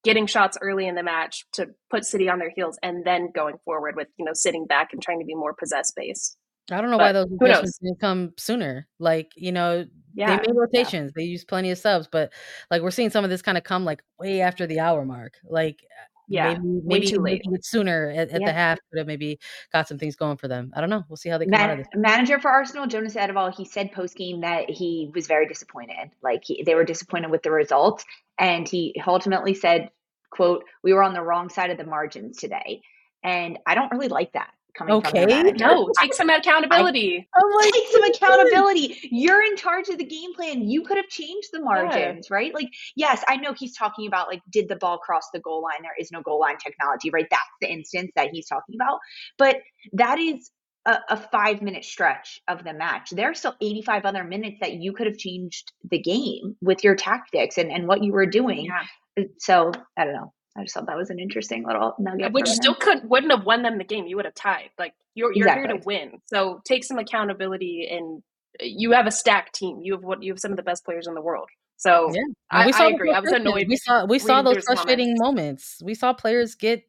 getting 0.03 0.26
shots 0.26 0.57
early 0.61 0.88
in 0.88 0.95
the 0.95 1.03
match 1.03 1.45
to 1.53 1.68
put 1.91 2.05
City 2.05 2.30
on 2.30 2.39
their 2.39 2.51
heels, 2.55 2.80
and 2.82 3.05
then 3.05 3.30
going 3.36 3.57
forward 3.65 3.95
with 3.95 4.07
you 4.18 4.26
know 4.26 4.34
sitting 4.34 4.65
back 4.65 4.93
and 4.93 5.01
trying 5.03 5.20
to 5.20 5.26
be 5.26 5.36
more 5.36 5.53
possess 5.53 5.91
based. 5.95 6.38
I 6.72 6.82
don't 6.82 6.91
know 6.91 6.97
but 6.97 7.03
why 7.03 7.11
those 7.13 7.32
adjustments 7.41 7.80
didn't 7.80 7.99
come 7.99 8.34
sooner. 8.38 8.88
Like, 8.99 9.32
you 9.36 9.51
know, 9.51 9.86
yeah, 10.13 10.38
they 10.38 10.47
made 10.47 10.55
rotations, 10.55 11.11
yeah. 11.15 11.22
they 11.22 11.28
used 11.28 11.47
plenty 11.47 11.72
of 11.72 11.78
subs, 11.78 12.07
but 12.11 12.34
like 12.72 12.82
we're 12.82 12.91
seeing 12.91 13.09
some 13.09 13.24
of 13.24 13.30
this 13.30 13.41
kind 13.41 13.57
of 13.57 13.63
come 13.63 13.86
like 13.86 14.03
way 14.20 14.41
after 14.41 14.65
the 14.65 14.80
hour 14.80 15.05
mark. 15.05 15.36
Like 15.47 15.86
yeah, 16.28 16.55
maybe 16.55 16.82
maybe 16.84 17.07
too 17.07 17.22
late. 17.22 17.41
sooner 17.61 18.09
at, 18.09 18.30
at 18.30 18.41
yeah. 18.41 18.47
the 18.47 18.53
half 18.53 18.80
could 18.89 18.97
have 18.97 19.07
maybe 19.07 19.39
got 19.72 19.88
some 19.88 19.97
things 19.97 20.15
going 20.15 20.36
for 20.36 20.47
them. 20.47 20.74
I 20.76 20.82
don't 20.82 20.89
know. 20.89 21.03
We'll 21.07 21.18
see 21.18 21.30
how 21.30 21.38
they 21.38 21.45
come 21.45 21.51
Man- 21.51 21.70
out 21.70 21.80
of 21.80 21.86
this. 21.86 21.88
Manager 21.95 22.39
for 22.39 22.51
Arsenal, 22.51 22.88
Jonas 22.88 23.13
Eidevall, 23.13 23.55
he 23.55 23.63
said 23.63 23.91
post 23.93 24.18
game 24.18 24.41
that 24.41 24.70
he 24.70 25.09
was 25.15 25.28
very 25.28 25.47
disappointed. 25.47 26.09
Like 26.22 26.43
he, 26.43 26.63
they 26.63 26.76
were 26.76 26.84
disappointed 26.84 27.32
with 27.32 27.43
the 27.43 27.51
results, 27.51 28.03
and 28.38 28.68
he 28.68 28.99
ultimately 29.05 29.53
said, 29.53 29.89
"quote 30.32 30.65
We 30.84 30.93
were 30.93 31.03
on 31.03 31.13
the 31.13 31.22
wrong 31.22 31.49
side 31.49 31.70
of 31.70 31.78
the 31.78 31.86
margins 31.86 32.38
today." 32.38 32.82
And 33.24 33.57
I 33.65 33.76
don't 33.76 33.91
really 33.91 34.09
like 34.09 34.34
that 34.34 34.51
coming 34.78 34.93
okay. 34.95 35.23
from 35.23 35.57
No, 35.57 35.89
take 35.99 36.13
some 36.13 36.30
accountability. 36.30 37.28
I, 37.34 37.55
like, 37.55 37.73
take 37.73 37.88
some 37.91 38.03
accountability. 38.11 38.99
You're 39.11 39.43
in 39.43 39.55
charge 39.57 39.89
of 39.89 39.97
the 39.97 40.05
game 40.05 40.34
plan. 40.34 40.69
You 40.69 40.84
could 40.84 40.97
have 40.97 41.07
changed 41.07 41.49
the 41.51 41.61
margins, 41.61 42.28
yeah. 42.30 42.36
right? 42.36 42.53
Like, 42.53 42.69
yes, 42.95 43.23
I 43.28 43.38
know 43.38 43.53
he's 43.53 43.75
talking 43.75 44.07
about 44.07 44.28
like, 44.28 44.41
did 44.51 44.69
the 44.69 44.75
ball 44.75 44.97
cross 44.97 45.30
the 45.34 45.39
goal 45.39 45.61
line? 45.61 45.82
There 45.82 45.91
is 45.99 46.11
no 46.11 46.21
goal 46.21 46.39
line 46.39 46.57
technology, 46.57 47.09
right? 47.09 47.28
That's 47.30 47.43
the 47.61 47.71
instance 47.71 48.11
that 48.15 48.30
he's 48.32 48.47
talking 48.47 48.75
about. 48.75 48.99
But 49.38 49.57
that 49.93 50.19
is 50.19 50.51
a, 50.86 50.99
a 51.09 51.17
five 51.17 51.61
minute 51.61 51.86
stretch 51.86 52.39
of 52.47 52.63
the 52.63 52.73
match. 52.73 53.11
There 53.11 53.30
are 53.30 53.36
still 53.36 53.55
85 53.61 54.05
other 54.05 54.23
minutes 54.23 54.57
that 54.61 54.73
you 54.73 54.93
could 54.93 55.07
have 55.07 55.17
changed 55.17 55.73
the 55.89 55.99
game 55.99 56.55
with 56.61 56.84
your 56.84 56.95
tactics 56.95 57.57
and, 57.57 57.71
and 57.71 57.88
what 57.88 58.03
you 58.03 58.13
were 58.13 58.25
doing. 58.25 58.65
Yeah. 58.65 59.25
So 59.39 59.71
I 59.97 60.05
don't 60.05 60.13
know. 60.13 60.34
I 60.58 60.64
just 60.64 60.74
thought 60.74 60.88
that 60.88 60.97
was 60.97 61.10
an 61.10 61.20
interesting 61.20 61.66
little 61.66 61.93
nugget. 61.99 62.34
Which 62.34 62.47
still 62.47 62.74
couldn't, 62.74 63.10
wouldn't 63.10 63.32
have 63.32 63.45
won 63.45 63.62
them 63.62 63.78
the 63.78 63.84
game. 63.84 64.08
You 64.08 64.16
would 64.16 64.26
have 64.26 64.34
tied. 64.34 64.72
Like 64.80 64.93
you're 65.14 65.32
you're 65.34 65.47
exactly. 65.47 65.68
here 65.68 65.78
to 65.78 65.86
win. 65.86 66.22
So 66.26 66.62
take 66.66 66.84
some 66.84 66.97
accountability 66.97 67.88
and 67.89 68.24
uh, 68.62 68.66
you 68.66 68.91
have 68.91 69.05
a 69.05 69.12
stacked 69.12 69.55
team. 69.55 69.80
You 69.82 69.93
have 69.93 70.03
what 70.03 70.24
you 70.24 70.32
have 70.32 70.39
some 70.39 70.51
of 70.51 70.58
the 70.58 70.64
best 70.64 70.84
players 70.84 71.08
in 71.08 71.14
the 71.14 71.22
world. 71.22 71.49
So 71.78 72.12
yeah. 72.12 72.22
I, 72.49 72.66
we 72.66 72.72
saw 72.72 72.86
I 72.86 72.89
agree. 72.89 73.12
I 73.12 73.20
was 73.20 73.32
annoyed. 73.32 73.68
We 73.68 73.78
saw 73.78 74.05
we 74.05 74.20
saw 74.20 74.41
those 74.41 74.64
frustrating 74.66 75.16
moments. 75.18 75.78
moments. 75.80 75.84
We 75.84 75.93
saw 75.93 76.14
players 76.14 76.55
get 76.55 76.84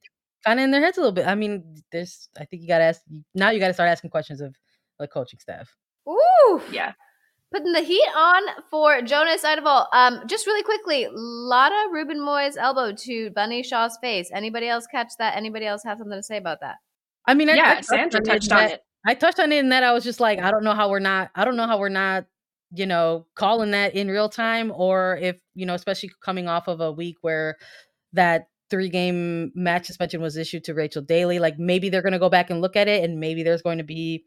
kind 0.47 0.59
of 0.59 0.65
in 0.65 0.71
their 0.71 0.81
heads 0.81 0.97
a 0.97 1.01
little 1.01 1.13
bit. 1.13 1.27
I 1.27 1.35
mean, 1.35 1.83
there's 1.93 2.29
I 2.39 2.47
think 2.47 2.63
you 2.63 2.69
gotta 2.69 2.85
ask 2.85 3.03
now 3.35 3.51
you 3.51 3.61
gotta 3.61 3.75
start 3.75 3.91
asking 3.91 4.11
questions 4.11 4.41
of 4.41 4.57
the 4.99 5.07
coaching 5.07 5.41
staff. 5.41 5.77
Ooh. 6.09 6.63
Yeah. 6.73 6.93
Putting 7.51 7.73
the 7.73 7.81
heat 7.81 8.09
on 8.15 8.43
for 8.71 9.01
Jonas 9.01 9.43
Eidevall. 9.43 9.87
Um, 9.93 10.21
just 10.27 10.47
really 10.47 10.63
quickly, 10.63 11.09
Lotte 11.11 11.91
Wubben-Moy's 11.95 12.59
elbow 12.59 12.93
to 12.93 13.31
Bunny 13.31 13.63
Shaw's 13.63 13.97
face. 14.03 14.31
Anybody 14.33 14.69
else 14.69 14.87
catch 14.87 15.13
that? 15.19 15.37
Anybody 15.37 15.65
else 15.65 15.83
have 15.85 15.99
something 15.99 16.19
to 16.19 16.23
say 16.23 16.37
about 16.37 16.61
that? 16.61 16.77
I 17.27 17.35
mean, 17.35 17.49
I, 17.49 17.55
yeah, 17.55 17.75
I 17.79 17.81
Sandra 17.81 18.21
touched 18.21 18.53
on 18.53 18.65
it. 18.65 18.83
I 19.07 19.15
touched 19.15 19.41
on 19.41 19.53
it 19.53 19.59
in 19.59 19.71
that 19.71 19.83
I 19.83 19.93
was 19.93 20.05
just 20.05 20.21
like, 20.21 20.41
I 20.41 20.51
don't 20.51 20.65
know 20.65 20.75
how 20.75 20.91
we're 20.91 20.99
not, 20.99 21.31
I 21.35 21.45
don't 21.47 21.57
know 21.57 21.67
how 21.67 21.79
we're 21.79 21.89
not, 21.89 22.27
you 22.73 22.85
know, 22.85 23.27
calling 23.35 23.71
that 23.71 23.95
in 23.95 24.09
real 24.09 24.29
time, 24.29 24.71
or 24.75 25.17
if 25.17 25.41
you 25.55 25.65
know, 25.65 25.75
especially 25.75 26.11
coming 26.23 26.49
off 26.49 26.69
of 26.69 26.81
a 26.83 26.93
week 26.93 27.17
where 27.23 27.57
that 28.13 28.49
three 28.69 28.91
game 28.91 29.53
match 29.55 29.87
suspension 29.87 30.21
was 30.21 30.37
issued 30.37 30.65
to 30.65 30.75
Rachel 30.75 31.01
Daly. 31.01 31.39
Like 31.39 31.59
maybe 31.59 31.89
they're 31.89 32.03
going 32.03 32.13
to 32.13 32.19
go 32.19 32.29
back 32.29 32.51
and 32.51 32.61
look 32.61 32.77
at 32.77 32.89
it, 32.89 33.05
and 33.05 33.21
maybe 33.21 33.43
there's 33.43 33.63
going 33.63 33.79
to 33.79 33.85
be 33.85 34.27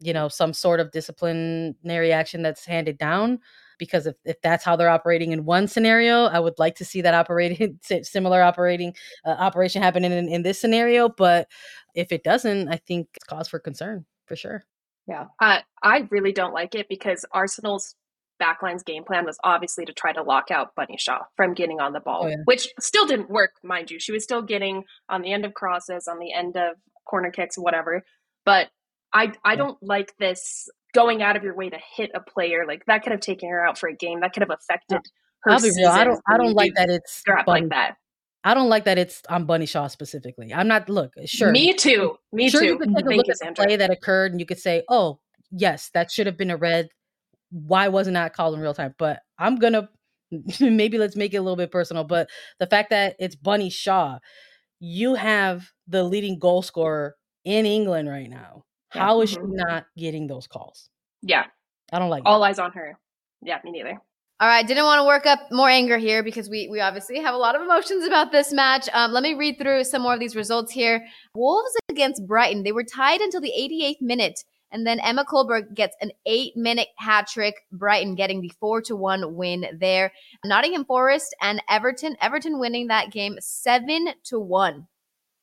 you 0.00 0.12
know 0.12 0.28
some 0.28 0.52
sort 0.52 0.80
of 0.80 0.90
disciplinary 0.90 2.12
action 2.12 2.42
that's 2.42 2.64
handed 2.64 2.98
down 2.98 3.38
because 3.80 4.06
if, 4.06 4.14
if 4.24 4.40
that's 4.42 4.62
how 4.62 4.76
they're 4.76 4.90
operating 4.90 5.32
in 5.32 5.44
one 5.44 5.66
scenario, 5.66 6.26
I 6.26 6.38
would 6.38 6.58
like 6.58 6.76
to 6.76 6.84
see 6.84 7.00
that 7.00 7.14
operating 7.14 7.80
similar 8.02 8.42
operating 8.42 8.94
uh, 9.24 9.30
operation 9.30 9.82
happening 9.82 10.12
in, 10.12 10.28
in 10.28 10.42
this 10.42 10.60
scenario. 10.60 11.08
But 11.08 11.48
if 11.94 12.12
it 12.12 12.22
doesn't, 12.22 12.68
I 12.68 12.76
think 12.76 13.08
it's 13.16 13.24
cause 13.24 13.48
for 13.48 13.58
concern 13.58 14.04
for 14.26 14.36
sure. 14.36 14.62
Yeah, 15.08 15.26
uh, 15.40 15.60
I 15.82 16.06
really 16.10 16.32
don't 16.32 16.52
like 16.52 16.76
it 16.76 16.88
because 16.88 17.24
Arsenal's 17.32 17.96
backline's 18.40 18.82
game 18.82 19.04
plan 19.04 19.24
was 19.26 19.38
obviously 19.44 19.84
to 19.84 19.92
try 19.92 20.12
to 20.12 20.22
lock 20.22 20.50
out 20.50 20.74
Bunny 20.76 20.96
Shaw 20.98 21.20
from 21.36 21.54
getting 21.54 21.80
on 21.80 21.92
the 21.92 22.00
ball, 22.00 22.22
oh, 22.24 22.28
yeah. 22.28 22.36
which 22.44 22.68
still 22.78 23.06
didn't 23.06 23.28
work, 23.28 23.52
mind 23.64 23.90
you. 23.90 23.98
She 23.98 24.12
was 24.12 24.22
still 24.22 24.42
getting 24.42 24.84
on 25.08 25.22
the 25.22 25.32
end 25.32 25.44
of 25.44 25.54
crosses, 25.54 26.06
on 26.06 26.18
the 26.18 26.32
end 26.32 26.56
of 26.56 26.76
corner 27.06 27.30
kicks, 27.30 27.58
whatever. 27.58 28.02
But 28.44 28.68
I 29.12 29.32
I 29.44 29.56
don't 29.56 29.80
like 29.82 30.14
this 30.18 30.68
going 30.94 31.22
out 31.22 31.36
of 31.36 31.42
your 31.42 31.54
way 31.54 31.70
to 31.70 31.78
hit 31.96 32.10
a 32.14 32.20
player 32.20 32.64
like 32.66 32.84
that 32.86 33.02
could 33.02 33.12
have 33.12 33.20
taken 33.20 33.48
her 33.48 33.64
out 33.64 33.78
for 33.78 33.88
a 33.88 33.94
game. 33.94 34.20
That 34.20 34.32
could 34.32 34.42
have 34.42 34.50
affected 34.50 35.00
her. 35.42 35.52
I'll 35.52 35.60
be 35.60 35.70
real. 35.76 35.88
I 35.88 36.04
don't. 36.04 36.20
I 36.28 36.36
don't 36.36 36.54
like 36.54 36.74
that. 36.74 36.90
It's 36.90 37.22
like 37.46 37.68
that. 37.70 37.96
I 38.42 38.54
don't 38.54 38.70
like 38.70 38.84
that 38.84 38.96
it's 38.98 39.22
on 39.28 39.44
Bunny 39.44 39.66
Shaw 39.66 39.86
specifically. 39.88 40.52
I'm 40.52 40.68
not. 40.68 40.88
Look, 40.88 41.12
sure. 41.26 41.50
Me 41.50 41.72
too. 41.74 42.16
Me 42.32 42.48
sure 42.48 42.60
too. 42.60 42.66
You 42.66 42.78
could 42.78 42.88
take 42.88 43.04
a 43.04 43.08
Thank 43.08 43.16
look 43.16 43.26
you, 43.26 43.32
at 43.32 43.38
Sandra. 43.38 43.62
the 43.62 43.66
play 43.68 43.76
that 43.76 43.90
occurred, 43.90 44.32
and 44.32 44.40
you 44.40 44.46
could 44.46 44.58
say, 44.58 44.82
"Oh, 44.88 45.18
yes, 45.50 45.90
that 45.94 46.10
should 46.10 46.26
have 46.26 46.36
been 46.36 46.50
a 46.50 46.56
red. 46.56 46.88
Why 47.50 47.88
wasn't 47.88 48.14
that 48.14 48.34
called 48.34 48.54
in 48.54 48.60
real 48.60 48.74
time?" 48.74 48.94
But 48.98 49.20
I'm 49.38 49.56
gonna 49.56 49.88
maybe 50.60 50.98
let's 50.98 51.16
make 51.16 51.34
it 51.34 51.38
a 51.38 51.42
little 51.42 51.56
bit 51.56 51.70
personal. 51.70 52.04
But 52.04 52.28
the 52.58 52.66
fact 52.66 52.90
that 52.90 53.16
it's 53.18 53.36
Bunny 53.36 53.70
Shaw, 53.70 54.18
you 54.78 55.14
have 55.14 55.70
the 55.86 56.04
leading 56.04 56.38
goal 56.38 56.62
scorer 56.62 57.16
in 57.44 57.66
England 57.66 58.08
right 58.08 58.28
now. 58.28 58.64
Yeah. 58.94 59.02
How 59.02 59.20
is 59.20 59.34
mm-hmm. 59.34 59.50
she 59.50 59.56
not 59.56 59.86
getting 59.96 60.26
those 60.26 60.46
calls? 60.46 60.88
Yeah. 61.22 61.44
I 61.92 61.98
don't 61.98 62.10
like 62.10 62.22
all 62.24 62.42
eyes 62.42 62.58
on 62.58 62.72
her. 62.72 62.98
Yeah, 63.42 63.58
me 63.64 63.72
neither. 63.72 64.00
All 64.40 64.48
right, 64.48 64.66
didn't 64.66 64.84
want 64.84 65.00
to 65.00 65.04
work 65.04 65.26
up 65.26 65.52
more 65.52 65.68
anger 65.68 65.98
here 65.98 66.22
because 66.22 66.48
we 66.48 66.66
we 66.68 66.80
obviously 66.80 67.20
have 67.20 67.34
a 67.34 67.38
lot 67.38 67.54
of 67.54 67.60
emotions 67.60 68.06
about 68.06 68.32
this 68.32 68.54
match. 68.54 68.88
Um, 68.94 69.12
let 69.12 69.22
me 69.22 69.34
read 69.34 69.58
through 69.58 69.84
some 69.84 70.00
more 70.00 70.14
of 70.14 70.20
these 70.20 70.34
results 70.34 70.72
here. 70.72 71.04
Wolves 71.34 71.76
against 71.90 72.26
Brighton, 72.26 72.62
they 72.62 72.72
were 72.72 72.84
tied 72.84 73.20
until 73.20 73.42
the 73.42 73.52
88th 73.52 74.00
minute, 74.00 74.42
and 74.70 74.86
then 74.86 74.98
Emma 75.00 75.26
Kullberg 75.26 75.74
gets 75.74 75.94
an 76.00 76.12
eight-minute 76.24 76.88
hat 76.96 77.26
trick. 77.26 77.54
Brighton 77.70 78.14
getting 78.14 78.40
the 78.40 78.52
four 78.60 78.80
to 78.82 78.96
one 78.96 79.34
win 79.34 79.66
there. 79.78 80.10
Nottingham 80.42 80.86
Forest 80.86 81.36
and 81.42 81.62
Everton, 81.68 82.16
Everton 82.22 82.58
winning 82.58 82.86
that 82.86 83.12
game 83.12 83.36
seven 83.40 84.08
to 84.24 84.40
one. 84.40 84.86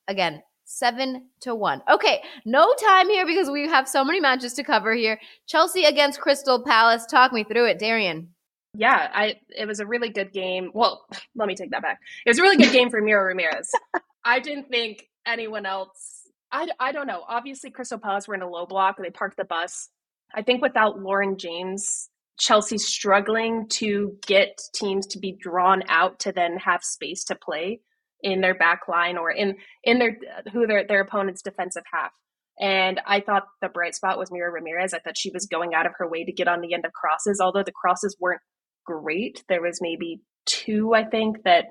Again, 0.08 0.42
seven 0.68 1.30
to 1.40 1.56
one. 1.56 1.82
Okay, 1.90 2.22
no 2.46 2.74
time 2.76 3.10
here 3.10 3.26
because 3.26 3.50
we 3.50 3.68
have 3.68 3.88
so 3.88 4.04
many 4.04 4.20
matches 4.20 4.54
to 4.54 4.64
cover 4.64 4.94
here. 4.94 5.20
Chelsea 5.48 5.86
against 5.86 6.20
Crystal 6.20 6.64
Palace. 6.64 7.06
Talk 7.06 7.34
me 7.34 7.44
through 7.44 7.68
it, 7.68 7.80
Darian. 7.80 8.30
Yeah, 8.76 9.10
I 9.14 9.36
it 9.56 9.66
was 9.66 9.80
a 9.80 9.88
really 9.88 10.10
good 10.10 10.32
game. 10.32 10.72
Well, 10.74 11.08
let 11.36 11.48
me 11.48 11.56
take 11.56 11.72
that 11.72 11.82
back. 11.82 12.00
It 12.26 12.30
was 12.30 12.38
a 12.38 12.42
really 12.42 12.58
good 12.58 12.72
game 12.72 12.90
for 12.90 13.02
Mayra 13.02 13.26
Ramirez. 13.26 13.72
I 14.26 14.40
didn't 14.40 14.70
think 14.70 15.08
anyone 15.26 15.66
else. 15.66 16.28
I, 16.52 16.68
I 16.80 16.92
don't 16.92 17.08
know. 17.08 17.24
Obviously, 17.28 17.72
Crystal 17.72 17.98
Palace 17.98 18.28
were 18.28 18.36
in 18.36 18.42
a 18.42 18.50
low 18.50 18.66
block. 18.66 18.98
They 18.98 19.10
parked 19.10 19.38
the 19.38 19.46
bus. 19.46 19.90
I 20.34 20.42
think 20.42 20.62
without 20.62 21.00
Lauren 21.00 21.38
James, 21.38 22.10
Chelsea's 22.38 22.88
struggling 22.88 23.68
to 23.70 24.18
get 24.26 24.62
teams 24.74 25.08
to 25.08 25.20
be 25.20 25.34
drawn 25.34 25.84
out 25.88 26.20
to 26.20 26.32
then 26.32 26.58
have 26.58 26.84
space 26.84 27.24
to 27.26 27.36
play 27.36 27.82
in 28.22 28.42
their 28.42 28.56
back 28.56 28.82
line 28.88 29.18
or 29.18 29.32
in 29.32 29.56
in 29.84 30.00
their 30.00 30.18
who 30.52 30.68
their 30.68 30.86
their 30.88 31.02
opponent's 31.02 31.42
defensive 31.42 31.84
half. 31.92 32.12
And 32.60 33.00
I 33.06 33.20
thought 33.20 33.44
the 33.62 33.70
bright 33.70 33.94
spot 33.94 34.18
was 34.18 34.32
Mayra 34.32 34.52
Ramirez. 34.52 34.94
I 34.94 35.00
thought 35.00 35.18
she 35.18 35.30
was 35.32 35.46
going 35.46 35.76
out 35.76 35.86
of 35.86 35.94
her 35.98 36.10
way 36.10 36.26
to 36.26 36.32
get 36.32 36.48
on 36.48 36.62
the 36.62 36.74
end 36.74 36.86
of 36.86 36.92
crosses, 36.94 37.40
although 37.40 37.64
the 37.64 37.72
crosses 37.72 38.18
weren't 38.20 38.42
great. 38.86 39.44
There 39.48 39.62
was 39.62 39.80
maybe 39.80 40.22
two, 40.48 40.94
I 40.96 41.04
think, 41.04 41.44
that 41.44 41.66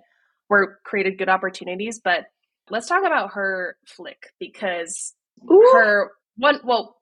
were 0.49 0.78
created 0.84 1.18
good 1.18 1.28
opportunities. 1.28 2.01
But 2.03 2.26
let's 2.70 2.86
talk 2.86 3.05
about 3.05 3.32
her 3.32 3.76
flick 3.86 4.30
because 4.38 5.14
Ooh. 5.51 5.70
her 5.72 6.11
one 6.36 6.61
well 6.64 6.97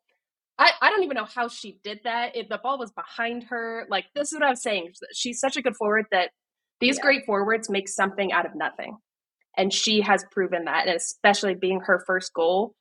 I, 0.56 0.70
I 0.80 0.90
don't 0.90 1.02
even 1.02 1.16
know 1.16 1.26
how 1.26 1.48
she 1.48 1.80
did 1.82 2.00
that. 2.04 2.36
If 2.36 2.48
the 2.48 2.60
ball 2.62 2.78
was 2.78 2.92
behind 2.92 3.44
her. 3.50 3.86
Like 3.90 4.06
this 4.14 4.32
is 4.32 4.38
what 4.38 4.46
I 4.46 4.50
was 4.50 4.62
saying. 4.62 4.92
She's 5.12 5.40
such 5.40 5.56
a 5.56 5.62
good 5.62 5.76
forward 5.76 6.06
that 6.10 6.30
these 6.80 6.96
yeah. 6.96 7.02
great 7.02 7.26
forwards 7.26 7.68
make 7.68 7.88
something 7.88 8.32
out 8.32 8.46
of 8.46 8.52
nothing. 8.54 8.96
And 9.56 9.72
she 9.72 10.00
has 10.00 10.24
proven 10.30 10.64
that, 10.64 10.86
and 10.86 10.96
especially 10.96 11.54
being 11.54 11.80
her 11.80 12.02
first 12.06 12.32
goal. 12.32 12.74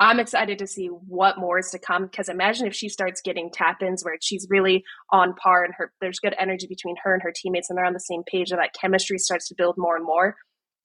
I'm 0.00 0.20
excited 0.20 0.58
to 0.60 0.66
see 0.66 0.86
what 0.86 1.38
more 1.38 1.58
is 1.58 1.70
to 1.70 1.78
come 1.78 2.04
because 2.06 2.28
imagine 2.28 2.68
if 2.68 2.74
she 2.74 2.88
starts 2.88 3.20
getting 3.20 3.50
tap 3.50 3.82
ins 3.82 4.04
where 4.04 4.16
she's 4.20 4.46
really 4.48 4.84
on 5.10 5.34
par 5.34 5.64
and 5.64 5.74
her 5.76 5.92
there's 6.00 6.20
good 6.20 6.36
energy 6.38 6.68
between 6.68 6.94
her 7.02 7.12
and 7.12 7.22
her 7.22 7.32
teammates 7.34 7.68
and 7.68 7.76
they're 7.76 7.84
on 7.84 7.94
the 7.94 8.00
same 8.00 8.22
page 8.24 8.52
and 8.52 8.60
that 8.60 8.76
chemistry 8.80 9.18
starts 9.18 9.48
to 9.48 9.56
build 9.58 9.74
more 9.76 9.96
and 9.96 10.04
more. 10.04 10.36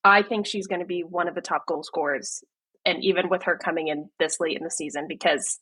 I 0.04 0.24
think 0.24 0.48
she's 0.48 0.66
going 0.66 0.82
to 0.82 0.88
be 0.88 1.02
one 1.02 1.28
of 1.28 1.36
the 1.36 1.42
top 1.42 1.68
goal 1.68 1.84
scorers 1.84 2.44
and 2.86 3.04
even 3.04 3.30
with 3.30 3.44
her 3.44 3.56
coming 3.56 3.88
in 3.88 4.10
this 4.20 4.40
late 4.40 4.58
in 4.58 4.64
the 4.64 4.72
season 4.72 5.06
because 5.08 5.60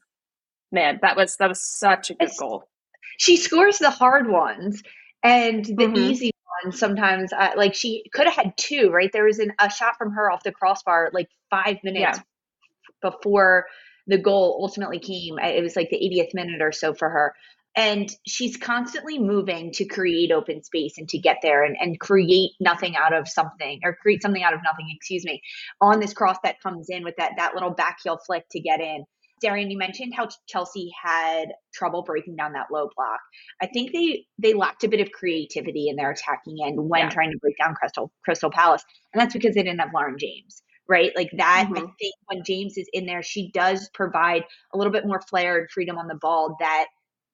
man, 0.72 1.00
that 1.02 1.18
was 1.18 1.36
that 1.38 1.50
was 1.50 1.62
such 1.62 2.10
a 2.10 2.16
good 2.16 2.32
goal. 2.40 2.64
She 3.18 3.38
scores 3.38 3.80
the 3.80 3.90
hard 3.90 4.30
ones 4.30 4.82
and 5.24 5.66
the 5.66 5.74
mm-hmm. 5.74 5.98
easy 5.98 6.32
and 6.64 6.74
sometimes 6.74 7.32
like 7.56 7.74
she 7.74 8.04
could 8.14 8.26
have 8.28 8.36
had 8.36 8.58
two 8.58 8.90
right? 8.92 9.12
There 9.12 9.26
was 9.26 9.40
an, 9.40 9.54
a 9.60 9.70
shot 9.70 9.96
from 9.98 10.14
her 10.14 10.32
off 10.32 10.44
the 10.44 10.52
crossbar 10.52 11.10
like 11.14 11.30
five 11.50 11.78
minutes 11.84 12.18
yeah. 12.18 13.10
before 13.10 13.66
the 14.08 14.18
goal 14.18 14.60
ultimately 14.62 15.00
came. 15.00 15.40
It 15.40 15.62
was 15.62 15.76
like 15.76 15.90
the 15.90 15.98
80th 15.98 16.34
minute 16.34 16.62
or 16.62 16.72
so 16.72 16.94
for 16.94 17.10
her. 17.10 17.36
And 17.74 18.14
she's 18.28 18.58
constantly 18.58 19.18
moving 19.18 19.72
to 19.74 19.86
create 19.86 20.32
open 20.32 20.62
space 20.62 20.98
and 20.98 21.08
to 21.10 21.18
get 21.18 21.38
there 21.42 21.64
and, 21.64 21.78
and 21.80 21.98
create 21.98 22.52
nothing 22.60 22.98
out 22.98 23.14
of 23.14 23.30
something 23.30 23.80
or 23.86 23.96
create 23.96 24.22
something 24.22 24.44
out 24.44 24.54
of 24.54 24.60
nothing 24.62 24.94
excuse 24.94 25.24
me 25.24 25.42
on 25.80 26.02
this 26.02 26.12
cross 26.12 26.36
that 26.44 26.60
comes 26.62 26.90
in 26.90 27.06
with 27.06 27.16
that 27.16 27.32
that 27.38 27.54
little 27.54 27.70
back 27.70 28.00
heel 28.04 28.20
flick 28.26 28.44
to 28.52 28.60
get 28.60 28.82
in 28.82 29.06
Darian, 29.42 29.72
you 29.72 29.78
mentioned 29.78 30.14
how 30.16 30.28
Chelsea 30.48 30.92
had 31.04 31.46
trouble 31.74 32.04
breaking 32.04 32.36
down 32.36 32.54
that 32.54 32.68
low 32.72 32.90
block. 32.96 33.20
I 33.62 33.68
think 33.68 33.92
they 33.92 34.26
they 34.38 34.54
lacked 34.54 34.84
a 34.84 34.88
bit 34.88 35.02
of 35.02 35.12
creativity 35.12 35.90
in 35.90 35.96
their 35.96 36.12
attacking 36.12 36.58
end 36.64 36.78
when 36.78 37.02
yeah. 37.02 37.10
trying 37.10 37.32
to 37.32 37.38
break 37.40 37.58
down 37.58 37.76
Crystal 37.76 38.12
Crystal 38.24 38.52
Palace, 38.52 38.84
and 39.14 39.22
that's 39.22 39.34
because 39.34 39.56
they 39.56 39.64
didn't 39.64 39.80
have 39.80 39.94
Lauren 39.94 40.18
James, 40.18 40.62
right? 40.88 41.12
Like 41.16 41.32
that. 41.38 41.66
Mm-hmm. 41.66 41.78
I 41.78 41.92
think 42.00 42.16
when 42.28 42.44
James 42.44 42.78
is 42.78 42.88
in 42.94 43.06
there, 43.06 43.24
she 43.24 43.52
does 43.52 43.90
provide 43.94 44.44
a 44.74 44.78
little 44.78 44.94
bit 44.94 45.06
more 45.06 45.22
flair 45.22 45.60
and 45.60 45.72
freedom 45.72 45.98
on 45.98 46.08
the 46.08 46.16
ball 46.16 46.56
that 46.60 46.86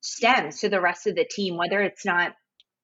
stems 0.02 0.60
to 0.62 0.70
the 0.70 0.82
rest 0.82 1.08
of 1.08 1.16
the 1.16 1.26
team, 1.26 1.58
whether 1.58 1.82
it's 1.82 2.06
not 2.06 2.34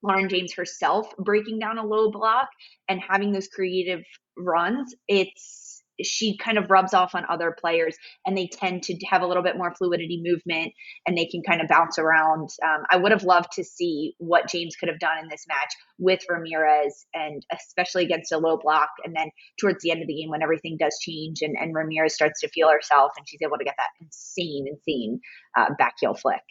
Lauren 0.03 0.28
James 0.28 0.53
herself 0.53 1.07
breaking 1.17 1.59
down 1.59 1.78
a 1.78 1.86
low 1.86 2.11
block 2.11 2.49
and 2.89 3.01
having 3.07 3.32
those 3.32 3.47
creative 3.47 4.03
runs. 4.38 4.93
It's 5.07 5.62
she 6.05 6.37
kind 6.37 6.57
of 6.57 6.69
rubs 6.69 6.93
off 6.93 7.15
on 7.15 7.23
other 7.29 7.55
players 7.59 7.95
and 8.25 8.37
they 8.37 8.47
tend 8.47 8.83
to 8.83 8.95
have 9.09 9.21
a 9.21 9.27
little 9.27 9.43
bit 9.43 9.57
more 9.57 9.73
fluidity 9.75 10.21
movement 10.23 10.73
and 11.05 11.17
they 11.17 11.25
can 11.25 11.41
kind 11.47 11.61
of 11.61 11.67
bounce 11.67 11.97
around. 11.99 12.49
Um, 12.63 12.83
I 12.89 12.97
would 12.97 13.11
have 13.11 13.23
loved 13.23 13.51
to 13.53 13.63
see 13.63 14.13
what 14.17 14.49
James 14.49 14.75
could 14.75 14.89
have 14.89 14.99
done 14.99 15.17
in 15.21 15.29
this 15.29 15.45
match 15.47 15.73
with 15.97 16.21
Ramirez 16.29 17.05
and 17.13 17.45
especially 17.51 18.05
against 18.05 18.31
a 18.31 18.37
low 18.37 18.57
block. 18.57 18.89
And 19.03 19.15
then 19.15 19.29
towards 19.59 19.81
the 19.81 19.91
end 19.91 20.01
of 20.01 20.07
the 20.07 20.15
game, 20.15 20.29
when 20.29 20.43
everything 20.43 20.77
does 20.79 20.97
change 21.01 21.41
and, 21.41 21.55
and 21.59 21.73
Ramirez 21.73 22.13
starts 22.13 22.41
to 22.41 22.49
feel 22.49 22.69
herself 22.69 23.11
and 23.17 23.27
she's 23.27 23.41
able 23.41 23.57
to 23.57 23.65
get 23.65 23.75
that 23.77 23.89
insane, 24.01 24.65
insane 24.67 25.19
uh, 25.57 25.69
back 25.77 25.93
heel 25.99 26.13
flick. 26.13 26.41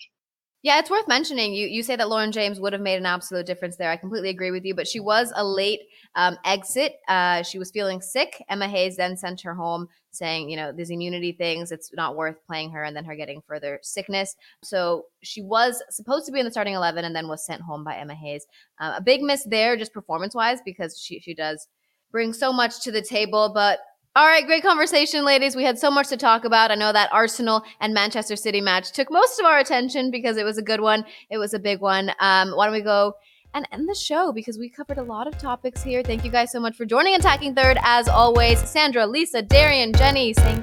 Yeah, 0.63 0.79
it's 0.79 0.91
worth 0.91 1.09
mentioning. 1.09 1.55
You 1.55 1.67
you 1.67 1.83
say 1.83 1.97
that 1.97 2.09
Lauren 2.09 2.31
James 2.31 2.61
would 2.61 2.73
have 2.73 2.83
made 2.83 2.97
an 2.97 3.07
absolute 3.07 3.47
difference 3.47 3.77
there. 3.77 3.91
I 3.91 3.97
completely 3.97 4.29
agree 4.29 4.53
with 4.53 4.65
you, 4.65 4.77
but 4.77 4.87
she 4.87 5.01
was 5.01 5.33
a 5.35 5.45
late 5.45 5.81
um, 6.15 6.39
exit. 6.45 6.95
Uh, 7.09 7.43
she 7.43 7.59
was 7.59 7.73
feeling 7.73 8.01
sick. 8.01 8.41
Emma 8.49 8.69
Hayes 8.69 8.97
then 8.97 9.17
sent 9.17 9.41
her 9.41 9.55
home, 9.55 9.89
saying, 10.13 10.49
you 10.51 10.57
know, 10.57 10.71
these 10.71 10.91
immunity 10.91 11.33
things, 11.33 11.73
it's 11.73 11.91
not 11.95 12.15
worth 12.15 12.37
playing 12.47 12.71
her, 12.71 12.85
and 12.85 12.97
then 12.97 13.05
her 13.05 13.17
getting 13.17 13.43
further 13.45 13.81
sickness. 13.83 14.37
So 14.63 15.07
she 15.23 15.43
was 15.43 15.83
supposed 15.91 16.27
to 16.27 16.33
be 16.33 16.39
in 16.39 16.45
the 16.45 16.53
starting 16.53 16.75
eleven, 16.75 17.05
and 17.05 17.15
then 17.17 17.27
was 17.27 17.45
sent 17.45 17.63
home 17.63 17.83
by 17.83 17.97
Emma 17.97 18.15
Hayes. 18.15 18.47
Uh, 18.81 18.95
a 18.99 19.03
big 19.03 19.21
miss 19.21 19.45
there, 19.45 19.77
just 19.77 19.93
performance 19.93 20.33
wise, 20.33 20.61
because 20.65 20.97
she 20.97 21.19
she 21.19 21.35
does 21.35 21.67
bring 22.13 22.33
so 22.33 22.53
much 22.53 22.81
to 22.83 22.93
the 22.93 23.03
table, 23.03 23.51
but 23.53 23.81
all 24.15 24.27
right, 24.27 24.45
great 24.45 24.63
conversation, 24.63 25.25
ladies. 25.25 25.57
We 25.57 25.65
had 25.65 25.79
so 25.79 25.91
much 25.91 26.09
to 26.09 26.19
talk 26.19 26.45
about. 26.45 26.71
I 26.71 26.75
know 26.75 26.93
that 26.93 27.11
Arsenal 27.13 27.63
and 27.81 27.95
Manchester 27.95 28.37
City 28.37 28.61
match 28.61 28.93
took 28.93 29.11
most 29.11 29.41
of 29.41 29.47
our 29.47 29.59
attention 29.59 30.11
because 30.11 30.37
it 30.37 30.45
was 30.45 30.59
a 30.59 30.63
good 30.63 30.83
one. 30.83 31.07
It 31.31 31.39
was 31.39 31.55
a 31.55 31.59
big 31.59 31.81
one. 31.81 32.13
Um, 32.21 32.51
why 32.51 32.67
don't 32.67 32.75
we 32.75 32.83
go 32.83 33.15
and 33.55 33.67
end 33.73 33.89
the 33.89 33.95
show 33.95 34.31
because 34.31 34.59
we 34.59 34.69
covered 34.69 34.99
a 34.99 35.03
lot 35.03 35.27
of 35.27 35.39
topics 35.39 35.83
here. 35.83 36.03
Thank 36.03 36.27
you 36.27 36.31
guys 36.31 36.53
so 36.53 36.61
much 36.61 36.77
for 36.77 36.85
joining 36.85 37.15
Attacking 37.15 37.55
Third. 37.55 37.79
As 37.83 38.07
always, 38.07 38.59
Sandra, 38.59 39.07
Lisa, 39.07 39.41
Darian, 39.41 39.95
Jenny 39.95 40.35
saying. 40.35 40.63